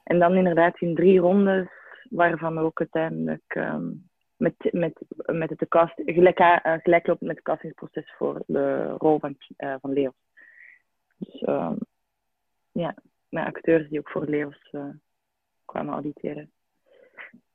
En 0.04 0.18
dan 0.18 0.34
inderdaad 0.36 0.80
in 0.80 0.94
drie 0.94 1.18
rondes, 1.18 1.68
waarvan 2.10 2.58
ook 2.58 2.78
uiteindelijk 2.78 3.54
um, 3.54 4.08
met, 4.36 4.54
met, 4.70 5.00
met 5.26 5.50
het 5.50 5.68
cast, 5.68 5.94
gelijk, 5.96 6.38
uh, 6.38 6.56
gelijklopend 6.62 7.26
met 7.26 7.36
het 7.36 7.44
castingsproces 7.44 8.14
voor 8.16 8.42
de 8.46 8.88
rol 8.98 9.18
van, 9.18 9.36
uh, 9.56 9.74
van 9.80 9.92
Leos. 9.92 10.14
Dus 11.18 11.42
um, 11.48 11.78
ja, 12.72 12.94
mijn 13.28 13.46
acteurs 13.46 13.88
die 13.88 13.98
ook 13.98 14.10
voor 14.10 14.24
Leos 14.24 14.68
uh, 14.72 14.84
kwamen 15.64 15.92
auditeren. 15.92 16.52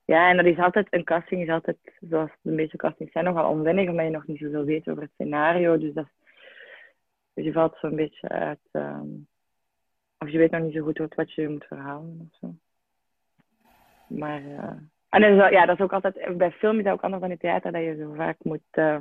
Ja, 0.09 0.29
en 0.29 0.37
dat 0.37 0.45
is 0.45 0.57
altijd, 0.57 0.87
een 0.89 1.03
casting 1.03 1.41
is 1.41 1.49
altijd, 1.49 1.77
zoals 1.99 2.31
de 2.41 2.51
meeste 2.51 2.77
castings 2.77 3.11
zijn, 3.11 3.25
nogal 3.25 3.49
onwennig, 3.49 3.89
omdat 3.89 4.05
je 4.05 4.11
nog 4.11 4.27
niet 4.27 4.39
zoveel 4.39 4.63
weet 4.63 4.87
over 4.89 5.01
het 5.01 5.11
scenario. 5.13 5.77
Dus, 5.77 5.93
dat, 5.93 6.07
dus 7.33 7.45
je 7.45 7.51
valt 7.51 7.77
zo'n 7.81 7.95
beetje 7.95 8.29
uit, 8.29 8.59
um, 8.71 9.27
of 10.17 10.29
je 10.29 10.37
weet 10.37 10.51
nog 10.51 10.61
niet 10.61 10.73
zo 10.73 10.83
goed 10.83 11.15
wat 11.15 11.33
je 11.33 11.49
moet 11.49 11.65
verhalen 11.65 12.29
of 12.31 12.37
zo. 12.39 12.53
Maar, 14.07 14.41
uh, 14.41 14.71
en 15.09 15.21
dat 15.21 15.31
is, 15.31 15.49
ja, 15.49 15.65
dat 15.65 15.75
is 15.75 15.83
ook 15.83 15.93
altijd, 15.93 16.37
bij 16.37 16.51
film 16.51 16.77
is 16.77 16.83
dat 16.83 16.93
ook 16.93 17.01
anders 17.01 17.21
dan 17.21 17.31
in 17.31 17.37
theater, 17.37 17.71
dat 17.71 17.81
je 17.81 17.95
zo 17.95 18.13
vaak 18.13 18.37
moet, 18.43 18.61
uh, 18.73 18.99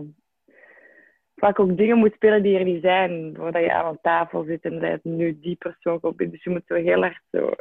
vaak 1.36 1.58
ook 1.58 1.76
dingen 1.76 1.98
moet 1.98 2.14
spelen 2.14 2.42
die 2.42 2.58
er 2.58 2.64
niet 2.64 2.82
zijn, 2.82 3.34
voordat 3.36 3.62
je 3.62 3.72
aan 3.72 3.98
tafel 4.02 4.44
zit 4.44 4.64
en 4.64 4.78
dat 4.78 5.04
nu 5.04 5.38
die 5.40 5.56
persoon 5.56 5.98
op 6.00 6.18
Dus 6.18 6.44
je 6.44 6.50
moet 6.50 6.66
zo 6.66 6.74
heel 6.74 7.04
erg 7.04 7.20
zo 7.30 7.54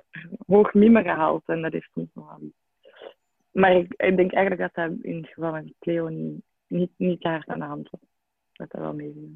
hoog 0.47 0.73
mimeren 0.73 1.15
halen 1.15 1.41
en 1.45 1.61
dat 1.61 1.73
is 1.73 1.89
niet 1.93 2.09
iets. 2.41 2.66
Maar 3.57 3.75
ik, 3.75 3.93
ik, 3.97 4.17
denk 4.17 4.33
eigenlijk 4.33 4.61
dat 4.61 4.85
dat 4.85 4.97
in 5.01 5.15
het 5.15 5.27
geval 5.27 5.51
van 5.51 5.73
Cleo 5.79 6.07
niet, 6.07 6.41
niet, 6.67 6.91
niet 6.97 7.23
hard 7.23 7.47
aan 7.47 7.59
de 7.59 7.65
hand 7.65 7.89
was. 7.89 8.01
Dat 8.53 8.71
dat 8.71 8.81
wel 8.81 8.93
meeviel. 8.93 9.29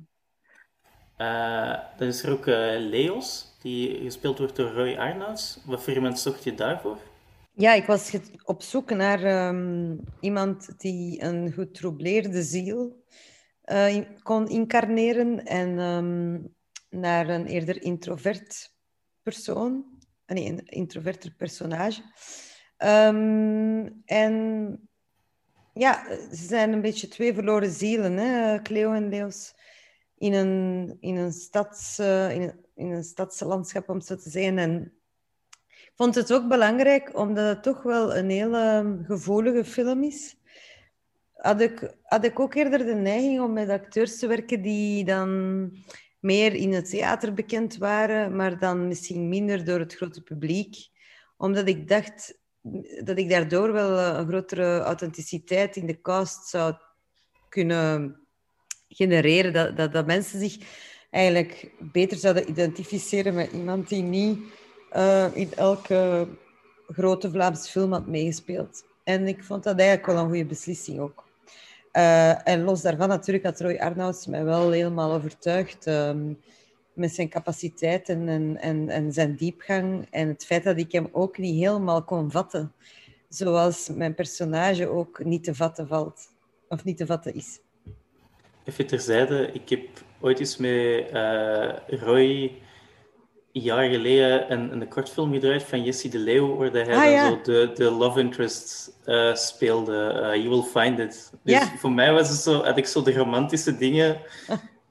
Uh, 1.17 1.79
dan 1.97 2.07
is 2.07 2.23
er 2.23 2.31
ook 2.31 2.45
uh, 2.45 2.55
Leos, 2.77 3.57
die 3.61 4.03
gespeeld 4.03 4.37
wordt 4.37 4.55
door 4.55 4.71
Roy 4.71 4.95
Arnouds. 4.95 5.63
Wat 5.65 5.83
voor 5.83 5.93
iemand 5.93 6.19
zocht 6.19 6.43
je 6.43 6.53
daarvoor? 6.53 6.97
Ja, 7.51 7.73
ik 7.73 7.85
was 7.85 8.17
op 8.43 8.61
zoek 8.61 8.89
naar 8.89 9.47
um, 9.47 9.99
iemand 10.19 10.79
die 10.79 11.23
een 11.23 11.51
getroubleerde 11.51 12.41
ziel 12.41 13.03
uh, 13.65 14.05
kon 14.23 14.47
incarneren 14.47 15.45
en 15.45 15.79
um, 15.79 16.55
naar 16.89 17.29
een 17.29 17.45
eerder 17.45 17.81
introvert 17.81 18.73
persoon, 19.21 19.85
nee, 20.25 20.49
een 20.49 20.65
introverter 20.65 21.31
personage. 21.37 22.01
Um, 22.83 24.01
en 24.05 24.89
ja, 25.73 26.05
ze 26.09 26.45
zijn 26.45 26.73
een 26.73 26.81
beetje 26.81 27.07
twee 27.07 27.33
verloren 27.33 27.71
zielen, 27.71 28.17
hè? 28.17 28.61
Cleo 28.61 28.93
en 28.93 29.09
Leos, 29.09 29.53
in 30.17 30.33
een, 30.33 30.97
in 30.99 31.15
een, 31.15 31.31
stads, 31.31 31.99
uh, 31.99 32.35
in, 32.35 32.53
een, 32.75 33.03
stadslandschap, 33.03 33.89
om 33.89 34.01
zo 34.01 34.15
te 34.15 34.29
zeggen. 34.29 34.57
En 34.57 34.93
ik 35.67 35.91
vond 35.95 36.15
het 36.15 36.33
ook 36.33 36.47
belangrijk, 36.47 37.17
omdat 37.17 37.47
het 37.47 37.63
toch 37.63 37.83
wel 37.83 38.15
een 38.15 38.29
hele 38.29 38.97
gevoelige 39.03 39.65
film 39.65 40.03
is. 40.03 40.35
Had 41.33 41.61
ik, 41.61 41.95
had 42.03 42.25
ik 42.25 42.39
ook 42.39 42.53
eerder 42.53 42.85
de 42.85 42.95
neiging 42.95 43.41
om 43.41 43.53
met 43.53 43.69
acteurs 43.69 44.19
te 44.19 44.27
werken 44.27 44.61
die 44.61 45.05
dan 45.05 45.71
meer 46.19 46.53
in 46.53 46.73
het 46.73 46.89
theater 46.89 47.33
bekend 47.33 47.77
waren, 47.77 48.35
maar 48.35 48.59
dan 48.59 48.87
misschien 48.87 49.29
minder 49.29 49.65
door 49.65 49.79
het 49.79 49.95
grote 49.95 50.21
publiek. 50.21 50.89
Omdat 51.37 51.67
ik 51.67 51.87
dacht, 51.87 52.40
dat 53.03 53.17
ik 53.17 53.29
daardoor 53.29 53.71
wel 53.71 53.97
eh, 53.97 54.17
een 54.19 54.27
grotere 54.27 54.79
authenticiteit 54.79 55.75
in 55.75 55.85
de 55.85 56.01
cast 56.01 56.47
zou 56.47 56.73
kunnen 57.49 58.19
genereren. 58.87 59.53
Dat, 59.53 59.77
dat, 59.77 59.93
dat 59.93 60.05
mensen 60.05 60.39
zich 60.39 60.57
eigenlijk 61.09 61.71
beter 61.79 62.17
zouden 62.17 62.49
identificeren 62.49 63.33
met 63.33 63.51
iemand 63.51 63.89
die 63.89 64.03
niet 64.03 64.39
uh, 64.95 65.25
in 65.33 65.53
elke 65.53 66.27
grote 66.87 67.31
Vlaamse 67.31 67.71
film 67.71 67.91
had 67.91 68.07
meegespeeld. 68.07 68.83
En 69.03 69.27
ik 69.27 69.43
vond 69.43 69.63
dat 69.63 69.79
eigenlijk 69.79 70.07
wel 70.07 70.17
een 70.17 70.29
goede 70.29 70.45
beslissing 70.45 70.99
ook. 70.99 71.29
Uh, 71.93 72.47
en 72.47 72.63
los 72.63 72.81
daarvan 72.81 73.07
natuurlijk 73.07 73.45
had 73.45 73.59
Roy 73.59 73.77
Arnouds 73.77 74.27
mij 74.27 74.43
wel 74.43 74.71
helemaal 74.71 75.11
overtuigd. 75.11 75.85
Um, 75.87 76.39
met 76.93 77.13
zijn 77.13 77.29
capaciteiten 77.29 78.27
en, 78.27 78.57
en, 78.57 78.89
en 78.89 79.13
zijn 79.13 79.35
diepgang. 79.35 80.07
En 80.09 80.27
het 80.27 80.45
feit 80.45 80.63
dat 80.63 80.77
ik 80.77 80.91
hem 80.91 81.09
ook 81.11 81.37
niet 81.37 81.63
helemaal 81.63 82.03
kon 82.03 82.31
vatten. 82.31 82.73
Zoals 83.29 83.89
mijn 83.89 84.13
personage 84.13 84.87
ook 84.87 85.23
niet 85.23 85.43
te 85.43 85.55
vatten 85.55 85.87
valt. 85.87 86.29
Of 86.69 86.83
niet 86.83 86.97
te 86.97 87.05
vatten 87.05 87.33
is. 87.33 87.59
Even 88.63 88.87
terzijde, 88.87 89.49
ik 89.53 89.69
heb 89.69 89.87
ooit 90.19 90.39
eens 90.39 90.57
met 90.57 91.09
uh, 91.13 91.69
Roy 91.87 92.61
een 93.53 93.61
jaar 93.61 93.89
geleden 93.89 94.51
een, 94.51 94.71
een 94.71 94.87
kortfilm 94.87 95.33
gedraaid 95.33 95.63
van 95.63 95.83
Jesse 95.83 96.09
de 96.09 96.17
Leeuw, 96.17 96.55
waar 96.55 96.71
hij 96.71 96.95
ah, 96.95 97.11
ja. 97.11 97.29
zo 97.29 97.41
de, 97.43 97.71
de 97.73 97.91
love 97.91 98.19
interest 98.19 98.91
uh, 99.05 99.35
speelde. 99.35 100.21
Uh, 100.33 100.43
you 100.43 100.49
will 100.49 100.83
find 100.83 100.99
it. 100.99 101.31
Dus 101.43 101.53
ja. 101.53 101.77
voor 101.77 101.91
mij 101.91 102.13
was 102.13 102.29
het 102.29 102.37
zo, 102.37 102.63
had 102.63 102.77
ik 102.77 102.85
zo 102.85 103.01
de 103.01 103.13
romantische 103.13 103.77
dingen 103.77 104.17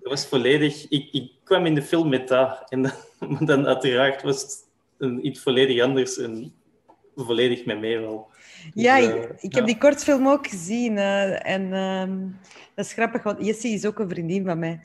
dat 0.01 0.13
was 0.13 0.27
volledig... 0.27 0.89
Ik, 0.89 1.09
ik 1.13 1.31
kwam 1.45 1.67
in 1.67 1.75
de 1.75 1.83
film 1.83 2.09
met 2.09 2.29
dat. 2.29 2.63
En 2.69 2.83
dan, 2.83 2.93
maar 3.31 3.45
dan 3.45 3.67
uiteraard 3.67 4.23
was 4.23 4.43
het 4.43 4.65
een, 4.99 5.27
iets 5.27 5.41
volledig 5.41 5.83
anders 5.83 6.19
en 6.19 6.53
volledig 7.17 7.65
met 7.65 7.81
mij 7.81 8.01
wel. 8.01 8.29
Ja, 8.75 8.97
dus, 8.97 9.09
ik, 9.09 9.43
ik 9.43 9.55
heb 9.55 9.67
die 9.67 9.79
kortfilm 9.79 10.29
ook 10.29 10.47
gezien. 10.47 10.97
Uh, 10.97 11.47
en 11.47 11.63
uh, 11.63 12.33
dat 12.75 12.85
is 12.85 12.93
grappig, 12.93 13.23
want 13.23 13.45
Jessie 13.45 13.75
is 13.75 13.87
ook 13.87 13.99
een 13.99 14.09
vriendin 14.09 14.45
van 14.45 14.59
mij. 14.59 14.81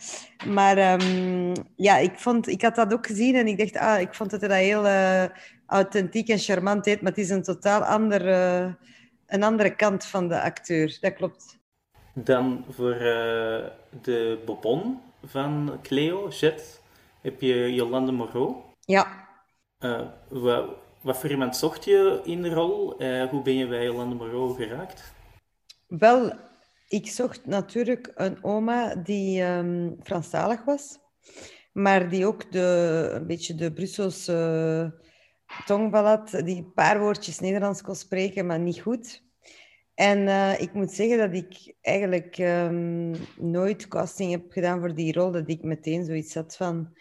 Maar 0.47 1.01
um, 1.01 1.53
ja, 1.75 1.97
ik, 1.97 2.19
vond, 2.19 2.47
ik 2.47 2.61
had 2.61 2.75
dat 2.75 2.93
ook 2.93 3.07
gezien 3.07 3.35
en 3.35 3.47
ik 3.47 3.57
dacht, 3.57 3.77
ah, 3.77 3.99
ik 3.99 4.13
vond 4.13 4.31
het 4.31 4.41
dat 4.41 4.51
heel 4.51 4.85
uh, 4.85 5.23
authentiek 5.65 6.27
en 6.27 6.39
charmant 6.39 6.83
deed, 6.83 7.01
maar 7.01 7.11
het 7.11 7.21
is 7.21 7.29
een 7.29 7.43
totaal 7.43 7.81
andere, 7.81 8.75
een 9.27 9.43
andere 9.43 9.75
kant 9.75 10.05
van 10.05 10.27
de 10.27 10.41
acteur. 10.41 10.97
Dat 11.01 11.13
klopt. 11.13 11.57
Dan 12.13 12.65
voor 12.69 12.97
de 14.01 14.41
Bobon 14.45 14.99
van 15.25 15.79
Cleo, 15.81 16.27
Jet, 16.29 16.81
heb 17.21 17.41
je 17.41 17.73
Jolande 17.73 18.11
Moreau. 18.11 18.55
Ja. 18.79 19.27
Uh, 19.79 20.01
wat, 20.29 20.69
wat, 21.01 21.17
voor 21.17 21.29
iemand 21.29 21.57
zocht 21.57 21.85
je 21.85 22.21
in 22.23 22.41
de 22.41 22.53
rol? 22.53 23.01
Uh, 23.03 23.29
hoe 23.29 23.41
ben 23.41 23.53
je 23.53 23.67
bij 23.67 23.83
Jolande 23.83 24.15
Moreau 24.15 24.55
geraakt? 24.55 25.13
Wel, 25.87 26.33
ik 26.87 27.07
zocht 27.07 27.45
natuurlijk 27.45 28.11
een 28.15 28.43
oma 28.43 28.95
die 28.95 29.43
um, 29.43 29.95
Franstalig 30.03 30.63
was, 30.63 30.97
maar 31.73 32.09
die 32.09 32.25
ook 32.25 32.51
de, 32.51 33.09
een 33.13 33.27
beetje 33.27 33.55
de 33.55 33.73
Brusselse 33.73 35.03
tongval 35.65 36.05
had, 36.05 36.29
die 36.29 36.57
een 36.57 36.73
paar 36.73 36.99
woordjes 36.99 37.39
Nederlands 37.39 37.81
kon 37.81 37.95
spreken, 37.95 38.45
maar 38.45 38.59
niet 38.59 38.81
goed. 38.81 39.24
En 39.95 40.19
uh, 40.19 40.61
ik 40.61 40.73
moet 40.73 40.91
zeggen 40.91 41.17
dat 41.17 41.33
ik 41.33 41.75
eigenlijk 41.81 42.37
um, 42.37 43.15
nooit 43.37 43.87
casting 43.87 44.31
heb 44.31 44.51
gedaan 44.51 44.79
voor 44.79 44.95
die 44.95 45.13
rol, 45.13 45.31
dat 45.31 45.49
ik 45.49 45.63
meteen 45.63 46.05
zoiets 46.05 46.33
had 46.33 46.55
van, 46.55 46.93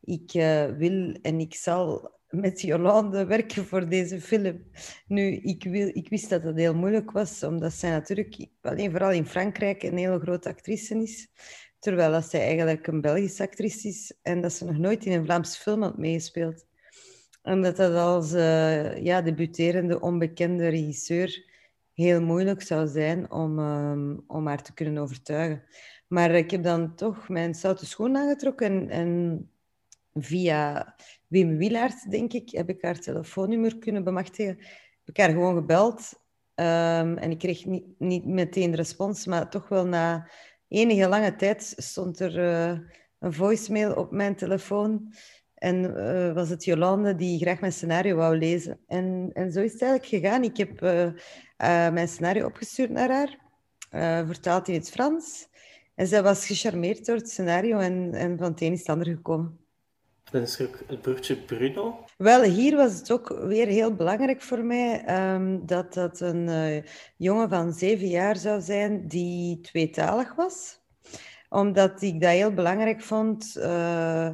ik 0.00 0.34
uh, 0.34 0.64
wil 0.64 1.16
en 1.22 1.40
ik 1.40 1.54
zal 1.54 2.14
met 2.28 2.60
Jolande 2.60 3.24
werken 3.24 3.64
voor 3.64 3.88
deze 3.88 4.20
film. 4.20 4.64
Nu, 5.06 5.36
ik, 5.36 5.64
wil, 5.64 5.90
ik 5.92 6.08
wist 6.08 6.30
dat 6.30 6.42
het 6.42 6.56
heel 6.56 6.74
moeilijk 6.74 7.10
was, 7.10 7.42
omdat 7.42 7.72
zij 7.72 7.90
natuurlijk, 7.90 8.46
alleen 8.60 8.90
vooral 8.90 9.10
in 9.10 9.26
Frankrijk, 9.26 9.82
een 9.82 9.96
hele 9.96 10.20
grote 10.20 10.48
actrice 10.48 11.02
is. 11.02 11.28
Terwijl 11.78 12.10
dat 12.10 12.30
zij 12.30 12.40
eigenlijk 12.40 12.86
een 12.86 13.00
Belgische 13.00 13.42
actrice 13.42 13.88
is 13.88 14.18
en 14.22 14.40
dat 14.40 14.52
ze 14.52 14.64
nog 14.64 14.78
nooit 14.78 15.04
in 15.04 15.12
een 15.12 15.24
Vlaamse 15.24 15.60
film 15.60 15.82
had 15.82 15.98
meegespeeld. 15.98 16.66
En 17.42 17.62
dat 17.62 17.76
dat 17.76 17.94
als 17.94 18.32
uh, 18.32 19.02
ja, 19.02 19.22
debuterende, 19.22 20.00
onbekende 20.00 20.68
regisseur 20.68 21.44
heel 21.96 22.22
moeilijk 22.22 22.62
zou 22.62 22.86
zijn 22.86 23.30
om, 23.30 23.58
um, 23.58 24.24
om 24.26 24.46
haar 24.46 24.62
te 24.62 24.74
kunnen 24.74 25.02
overtuigen. 25.02 25.62
Maar 26.06 26.30
ik 26.30 26.50
heb 26.50 26.62
dan 26.62 26.94
toch 26.94 27.28
mijn 27.28 27.54
stoute 27.54 27.86
schoen 27.86 28.16
aangetrokken 28.16 28.66
en, 28.66 28.90
en 28.90 29.50
via 30.14 30.94
Wim 31.26 31.56
Wielaert, 31.56 32.10
denk 32.10 32.32
ik, 32.32 32.50
heb 32.50 32.68
ik 32.68 32.82
haar 32.82 32.98
telefoonnummer 32.98 33.78
kunnen 33.78 34.04
bemachtigen. 34.04 34.56
Heb 35.04 35.14
ik 35.14 35.16
haar 35.16 35.30
gewoon 35.30 35.54
gebeld. 35.54 36.24
Um, 36.54 37.16
en 37.16 37.30
ik 37.30 37.38
kreeg 37.38 37.64
niet, 37.64 37.84
niet 37.98 38.26
meteen 38.26 38.74
respons, 38.74 39.26
maar 39.26 39.50
toch 39.50 39.68
wel 39.68 39.86
na 39.86 40.30
enige 40.68 41.08
lange 41.08 41.36
tijd 41.36 41.74
stond 41.76 42.20
er 42.20 42.38
uh, 42.38 42.78
een 43.18 43.32
voicemail 43.32 43.94
op 43.94 44.10
mijn 44.10 44.36
telefoon. 44.36 45.12
En 45.54 45.84
uh, 45.84 46.32
was 46.32 46.48
het 46.48 46.64
Jolande 46.64 47.14
die 47.14 47.38
graag 47.38 47.60
mijn 47.60 47.72
scenario 47.72 48.16
wou 48.16 48.38
lezen. 48.38 48.78
En, 48.86 49.30
en 49.32 49.52
zo 49.52 49.60
is 49.60 49.72
het 49.72 49.82
eigenlijk 49.82 50.24
gegaan. 50.24 50.42
Ik 50.42 50.56
heb 50.56 50.82
uh, 50.82 51.08
mijn 51.92 52.08
scenario 52.08 52.46
opgestuurd 52.46 52.90
naar 52.90 53.10
haar, 53.10 53.38
vertaald 54.26 54.68
in 54.68 54.74
het 54.74 54.90
Frans. 54.90 55.48
En 55.94 56.06
zij 56.06 56.22
was 56.22 56.46
gecharmeerd 56.46 57.06
door 57.06 57.16
het 57.16 57.30
scenario 57.30 57.78
en, 57.78 58.14
en 58.14 58.38
van 58.38 58.50
het 58.50 58.60
een 58.60 58.72
is 58.72 58.78
het 58.78 58.88
ander 58.88 59.06
gekomen. 59.06 59.58
Dan 60.30 60.42
is 60.42 60.58
er 60.58 60.68
ook 60.68 60.78
het 60.86 61.02
broertje 61.02 61.36
Bruno. 61.36 62.04
Wel, 62.16 62.42
hier 62.42 62.76
was 62.76 62.94
het 62.94 63.10
ook 63.10 63.28
weer 63.28 63.66
heel 63.66 63.94
belangrijk 63.94 64.42
voor 64.42 64.64
mij 64.64 65.04
um, 65.34 65.66
dat 65.66 65.94
dat 65.94 66.20
een 66.20 66.48
uh, 66.48 66.82
jongen 67.16 67.48
van 67.48 67.72
zeven 67.72 68.08
jaar 68.08 68.36
zou 68.36 68.60
zijn 68.60 69.08
die 69.08 69.60
tweetalig 69.60 70.34
was. 70.34 70.80
Omdat 71.48 72.02
ik 72.02 72.20
dat 72.20 72.30
heel 72.30 72.54
belangrijk 72.54 73.00
vond 73.00 73.54
uh, 73.56 74.30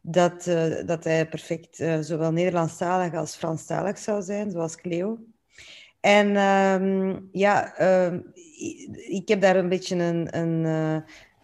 dat, 0.00 0.46
uh, 0.46 0.86
dat 0.86 1.04
hij 1.04 1.28
perfect 1.28 1.76
zowel 2.00 2.32
Nederlandstalig 2.32 3.14
als 3.14 3.36
Franstalig 3.36 3.98
zou 3.98 4.22
zijn, 4.22 4.50
zoals 4.50 4.76
Cleo. 4.76 5.18
En 6.04 6.36
um, 6.36 7.28
ja, 7.32 7.78
ik 9.08 9.28
heb 9.28 9.40
daar 9.40 9.56
een 9.56 9.68
beetje 9.68 9.96
een, 9.96 10.38
een 10.38 10.64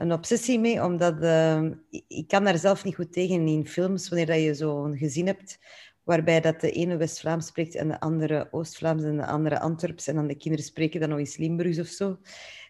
een 0.00 0.12
obsessie 0.12 0.58
mee, 0.58 0.84
omdat 0.84 1.22
uh, 1.22 1.62
ik 2.08 2.28
kan 2.28 2.44
daar 2.44 2.58
zelf 2.58 2.84
niet 2.84 2.94
goed 2.94 3.12
tegen 3.12 3.48
in 3.48 3.66
films, 3.66 4.08
wanneer 4.08 4.26
dat 4.26 4.40
je 4.40 4.54
zo'n 4.54 4.96
gezin 4.96 5.26
hebt 5.26 5.58
waarbij 6.04 6.40
dat 6.40 6.60
de 6.60 6.70
ene 6.70 6.96
West-Vlaams 6.96 7.46
spreekt 7.46 7.74
en 7.74 7.88
de 7.88 8.00
andere 8.00 8.48
Oost-Vlaams 8.50 9.02
en 9.02 9.16
de 9.16 9.26
andere 9.26 9.60
Antwerps 9.60 10.06
en 10.06 10.14
dan 10.14 10.26
de 10.26 10.34
kinderen 10.34 10.66
spreken 10.66 11.00
dan 11.00 11.08
nog 11.08 11.18
eens 11.18 11.36
Limburgs 11.36 11.78
of 11.78 11.86
zo. 11.86 12.18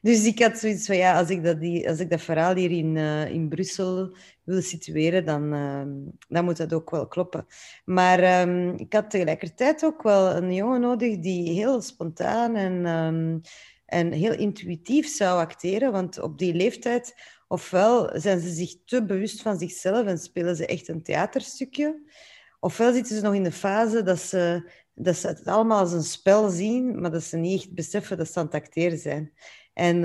Dus 0.01 0.27
ik 0.27 0.43
had 0.43 0.59
zoiets 0.59 0.87
van, 0.87 0.97
ja, 0.97 1.19
als 1.19 1.31
ik 1.31 1.45
dat, 1.45 1.61
die, 1.61 1.89
als 1.89 1.99
ik 1.99 2.11
dat 2.11 2.21
verhaal 2.21 2.55
hier 2.55 2.71
in, 2.71 2.97
uh, 2.97 3.31
in 3.31 3.49
Brussel 3.49 4.15
wil 4.51 4.63
situeren, 4.63 5.25
dan, 5.25 5.55
uh, 5.55 5.83
dan 6.29 6.45
moet 6.45 6.57
dat 6.57 6.73
ook 6.73 6.91
wel 6.91 7.07
kloppen. 7.07 7.47
Maar 7.85 8.41
um, 8.49 8.75
ik 8.77 8.93
had 8.93 9.11
tegelijkertijd 9.11 9.85
ook 9.85 10.03
wel 10.03 10.37
een 10.37 10.55
jongen 10.55 10.81
nodig 10.81 11.19
die 11.19 11.51
heel 11.51 11.81
spontaan 11.81 12.57
en... 12.57 12.87
Um, 12.87 13.41
en 13.91 14.13
heel 14.13 14.33
intuïtief 14.33 15.09
zou 15.09 15.39
acteren. 15.39 15.93
Want 15.93 16.21
op 16.21 16.39
die 16.39 16.55
leeftijd, 16.55 17.15
ofwel 17.49 18.11
zijn 18.21 18.41
ze 18.41 18.49
zich 18.49 18.75
te 18.85 19.05
bewust 19.05 19.43
van 19.43 19.59
zichzelf 19.59 20.07
en 20.07 20.19
spelen 20.19 20.57
ze 20.57 20.67
echt 20.67 20.89
een 20.89 21.03
theaterstukje, 21.03 22.11
ofwel 22.61 22.93
zitten 22.93 23.17
ze 23.17 23.23
nog 23.23 23.35
in 23.35 23.43
de 23.43 23.53
fase 23.53 24.03
dat 24.03 24.19
ze, 24.19 24.71
dat 24.95 25.17
ze 25.17 25.27
het 25.27 25.47
allemaal 25.47 25.79
als 25.79 25.93
een 25.93 26.03
spel 26.03 26.49
zien, 26.49 27.01
maar 27.01 27.11
dat 27.11 27.23
ze 27.23 27.37
niet 27.37 27.61
echt 27.61 27.75
beseffen 27.75 28.17
dat 28.17 28.33
ze 28.33 28.39
aan 28.39 28.45
het 28.45 28.55
acteren 28.55 28.99
zijn. 28.99 29.33
En 29.75 29.97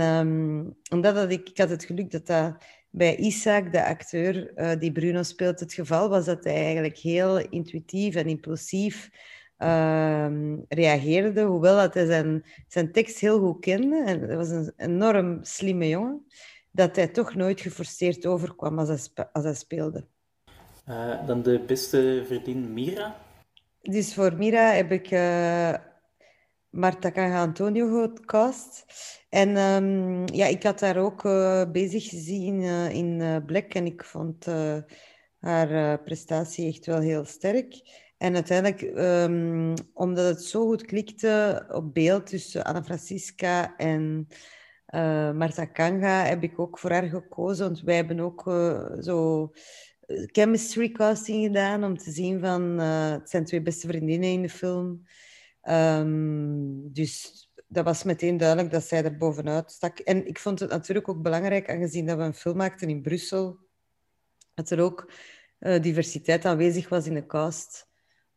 omdat 0.91 1.15
dat 1.15 1.31
ik, 1.31 1.49
ik 1.49 1.57
had 1.57 1.69
het 1.69 1.85
geluk 1.85 2.11
dat 2.11 2.25
dat 2.25 2.55
bij 2.95 3.15
Isaac, 3.15 3.71
de 3.71 3.85
acteur 3.85 4.51
uh, 4.55 4.79
die 4.79 4.91
Bruno 4.91 5.23
speelt, 5.23 5.59
het 5.59 5.73
geval 5.73 6.09
was 6.09 6.25
dat 6.25 6.43
hij 6.43 6.63
eigenlijk 6.63 6.97
heel 6.97 7.39
intuïtief 7.39 8.15
en 8.15 8.27
impulsief 8.27 9.09
uh, 9.57 10.27
reageerde, 10.67 11.41
hoewel 11.41 11.75
dat 11.75 11.93
hij 11.93 12.05
zijn, 12.05 12.45
zijn 12.67 12.91
tekst 12.91 13.19
heel 13.19 13.39
goed 13.39 13.59
kende. 13.59 14.03
En 14.05 14.21
hij 14.21 14.35
was 14.35 14.49
een 14.49 14.73
enorm 14.77 15.39
slimme 15.41 15.87
jongen, 15.87 16.25
dat 16.71 16.95
hij 16.95 17.07
toch 17.07 17.35
nooit 17.35 17.61
geforceerd 17.61 18.25
overkwam 18.25 18.79
als 18.79 18.89
hij, 18.89 19.27
als 19.31 19.43
hij 19.43 19.53
speelde. 19.53 20.05
Uh, 20.89 21.27
dan 21.27 21.41
de 21.41 21.59
beste 21.67 22.23
vriendin 22.25 22.73
Mira? 22.73 23.15
Dus 23.81 24.13
voor 24.13 24.33
Mira 24.33 24.71
heb 24.71 24.91
ik 24.91 25.11
uh, 25.11 25.73
Marta 26.69 27.11
Canga 27.11 27.41
Antonio 27.41 28.07
gecast. 28.15 28.85
En 29.35 29.57
um, 29.57 30.27
ja, 30.33 30.45
ik 30.45 30.63
had 30.63 30.79
haar 30.79 30.97
ook 30.97 31.23
uh, 31.23 31.71
bezig 31.71 32.09
gezien 32.09 32.61
in 32.91 33.43
Black 33.45 33.73
en 33.73 33.85
ik 33.85 34.03
vond 34.03 34.45
haar 35.39 35.99
prestatie 36.03 36.67
echt 36.67 36.85
wel 36.85 36.99
heel 36.99 37.25
sterk. 37.25 37.81
En 38.17 38.33
uiteindelijk, 38.33 38.81
um, 38.81 39.73
omdat 39.93 40.25
het 40.25 40.43
zo 40.43 40.65
goed 40.65 40.85
klikte 40.85 41.65
op 41.71 41.93
beeld 41.93 42.25
tussen 42.25 42.63
Anna 42.63 42.83
Francisca 42.83 43.75
en 43.77 44.27
Marta 45.37 45.65
Kanga, 45.65 46.23
heb 46.23 46.43
ik 46.43 46.59
ook 46.59 46.79
voor 46.79 46.91
haar 46.91 47.09
gekozen. 47.09 47.65
Want 47.65 47.81
wij 47.81 47.95
hebben 47.95 48.19
ook 48.19 48.41
zo 49.01 49.51
eh, 49.99 50.23
chemistry 50.25 50.91
casting 50.91 51.45
gedaan 51.45 51.83
om 51.83 51.97
te 51.97 52.11
zien 52.11 52.39
van 52.39 52.61
het 52.79 53.29
zijn 53.29 53.45
twee 53.45 53.61
beste 53.61 53.87
vriendinnen 53.87 54.29
in 54.29 54.41
de 54.41 54.49
film. 54.49 55.05
Um, 55.69 56.93
dus 56.93 57.44
dat 57.75 57.85
was 57.85 58.03
meteen 58.03 58.37
duidelijk 58.37 58.71
dat 58.71 58.83
zij 58.83 59.03
er 59.03 59.17
bovenuit 59.17 59.71
stak. 59.71 59.99
En 59.99 60.27
ik 60.27 60.39
vond 60.39 60.59
het 60.59 60.69
natuurlijk 60.69 61.09
ook 61.09 61.21
belangrijk, 61.21 61.69
aangezien 61.69 62.05
dat 62.05 62.17
we 62.17 62.23
een 62.23 62.33
film 62.33 62.57
maakten 62.57 62.89
in 62.89 63.01
Brussel, 63.01 63.57
dat 64.53 64.69
er 64.69 64.81
ook 64.81 65.11
uh, 65.59 65.81
diversiteit 65.81 66.45
aanwezig 66.45 66.89
was 66.89 67.07
in 67.07 67.13
de 67.13 67.25
cast 67.25 67.87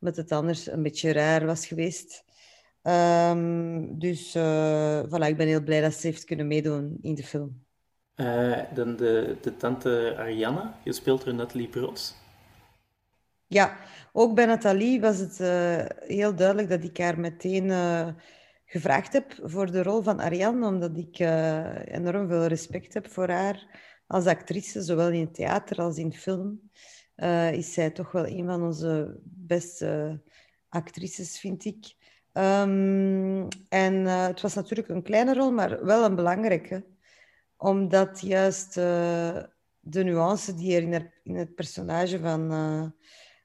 omdat 0.01 0.17
het 0.17 0.33
anders 0.33 0.67
een 0.67 0.83
beetje 0.83 1.13
raar 1.13 1.47
was 1.47 1.67
geweest. 1.67 2.25
Um, 2.83 3.99
dus 3.99 4.35
uh, 4.35 5.03
voilà, 5.03 5.27
ik 5.27 5.37
ben 5.37 5.47
heel 5.47 5.63
blij 5.63 5.81
dat 5.81 5.95
ze 5.95 6.07
heeft 6.07 6.25
kunnen 6.25 6.47
meedoen 6.47 6.99
in 7.01 7.15
de 7.15 7.23
film. 7.23 7.65
Uh, 8.17 8.59
dan 8.75 8.97
de, 8.97 9.37
de 9.41 9.57
tante 9.57 10.15
Ariane, 10.17 10.73
je 10.85 10.93
speelt 10.93 11.25
er 11.25 11.35
Nathalie 11.35 11.69
Broos. 11.69 12.15
Ja, 13.47 13.77
ook 14.13 14.35
bij 14.35 14.47
Nathalie 14.47 15.01
was 15.01 15.19
het 15.19 15.39
heel 16.07 16.35
duidelijk 16.35 16.69
dat 16.69 16.85
ik 16.85 16.99
haar 16.99 17.21
meteen 17.21 17.71
gevraagd 18.71 19.13
heb 19.13 19.39
voor 19.43 19.71
de 19.71 19.83
rol 19.83 20.03
van 20.03 20.21
Ariane, 20.21 20.67
omdat 20.67 20.97
ik 20.97 21.19
enorm 21.89 22.29
veel 22.29 22.47
respect 22.47 22.95
heb 22.95 23.11
voor 23.11 23.29
haar 23.29 23.67
als 24.07 24.27
actrice, 24.27 24.83
zowel 24.83 25.11
in 25.11 25.33
theater 25.33 25.79
als 25.79 25.99
in 25.99 26.13
film 26.13 26.71
uh, 27.17 27.53
is 27.53 27.73
zij 27.73 27.91
toch 27.91 28.13
wel 28.13 28.27
een 28.27 28.47
van 28.47 28.63
onze 28.63 29.19
beste 29.23 30.21
actrices, 30.69 31.41
vind 31.41 31.65
ik. 31.65 31.97
Um, 32.33 33.49
en 33.69 33.95
uh, 33.95 34.27
het 34.27 34.41
was 34.41 34.55
natuurlijk 34.55 34.89
een 34.89 35.03
kleine 35.03 35.35
rol, 35.35 35.51
maar 35.51 35.85
wel 35.85 36.05
een 36.05 36.15
belangrijke. 36.15 36.85
Omdat 37.57 38.21
juist 38.21 38.75
de 38.75 40.05
nuance 40.05 40.55
die 40.55 40.77
er 40.77 40.83
in, 40.83 41.13
in 41.23 41.37
het 41.37 41.55
personage 41.55 42.19
van 42.19 42.53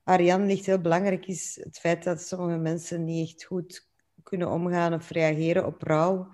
Ariane 0.03 0.45
ligt 0.45 0.65
heel 0.65 0.81
belangrijk 0.81 1.27
is. 1.27 1.59
Het 1.63 1.79
feit 1.79 2.03
dat 2.03 2.21
sommige 2.21 2.57
mensen 2.57 3.03
niet 3.03 3.29
echt 3.29 3.43
goed 3.43 3.91
kunnen 4.38 4.52
omgaan 4.52 4.93
of 4.93 5.10
reageren 5.10 5.65
op 5.65 5.82
rouw. 5.82 6.30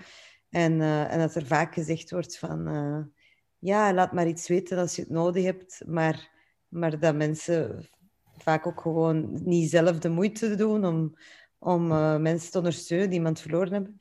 En, 0.49 0.81
en 0.81 1.19
dat 1.19 1.35
er 1.35 1.45
vaak 1.45 1.73
gezegd 1.73 2.11
wordt 2.11 2.37
van... 2.37 3.11
ja, 3.59 3.93
laat 3.93 4.13
maar 4.13 4.27
iets 4.27 4.47
weten 4.47 4.77
als 4.77 4.95
je 4.95 5.01
het 5.01 5.11
nodig 5.11 5.43
hebt, 5.43 5.81
maar 5.85 6.37
maar 6.69 6.99
dat 6.99 7.15
mensen 7.15 7.89
vaak 8.37 8.67
ook 8.67 8.81
gewoon 8.81 9.39
niet 9.43 9.69
zelf 9.69 9.99
de 9.99 10.09
moeite 10.09 10.55
doen 10.55 10.85
om, 10.85 11.17
om 11.59 11.91
uh, 11.91 12.17
mensen 12.17 12.51
te 12.51 12.57
ondersteunen 12.57 13.09
die 13.09 13.17
iemand 13.17 13.41
verloren 13.41 13.73
hebben. 13.73 13.97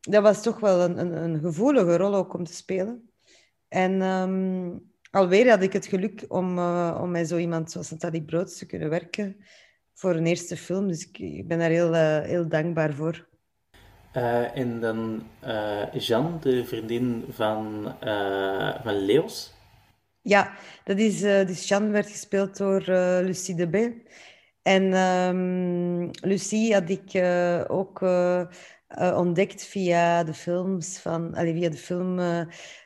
Dat 0.00 0.22
was 0.22 0.42
toch 0.42 0.60
wel 0.60 0.80
een, 0.80 0.98
een, 0.98 1.22
een 1.22 1.40
gevoelige 1.40 1.96
rol 1.96 2.14
ook 2.14 2.34
om 2.34 2.44
te 2.44 2.54
spelen. 2.54 3.10
En 3.68 4.02
um, 4.02 4.92
alweer 5.10 5.50
had 5.50 5.62
ik 5.62 5.72
het 5.72 5.86
geluk 5.86 6.24
om, 6.28 6.58
om 7.02 7.10
met 7.10 7.28
zo 7.28 7.36
iemand 7.36 7.70
zoals 7.70 7.90
Nathalie 7.90 8.24
Brood 8.24 8.58
te 8.58 8.66
kunnen 8.66 8.88
werken 8.88 9.36
voor 9.94 10.14
een 10.14 10.26
eerste 10.26 10.56
film. 10.56 10.88
Dus 10.88 11.08
ik, 11.08 11.18
ik 11.18 11.48
ben 11.48 11.58
daar 11.58 11.70
heel, 11.70 11.94
uh, 11.94 12.20
heel 12.20 12.48
dankbaar 12.48 12.92
voor. 12.92 13.26
Uh, 14.16 14.56
en 14.56 14.80
dan 14.80 15.22
Jeanne, 15.92 16.38
de 16.38 16.64
vriendin 16.64 17.24
van, 17.28 17.94
van 18.82 18.96
Leos. 19.04 19.54
Ja, 20.22 20.52
dat 20.84 20.98
is, 20.98 21.20
dus 21.20 21.68
Jeanne 21.68 21.90
werd 21.90 22.10
gespeeld 22.10 22.56
door 22.56 22.82
Lucie 23.22 23.54
de 23.54 23.66
B. 23.68 23.92
En 24.62 24.92
um, 24.92 26.10
Lucie 26.12 26.74
had 26.74 26.88
ik 26.88 27.22
ook 27.70 28.00
ontdekt 28.98 29.64
via 29.64 30.24
de 30.24 30.34
films 30.34 30.98
van, 30.98 31.34
allee, 31.34 31.54
via 31.54 31.68
de 31.68 31.76
film 31.76 32.18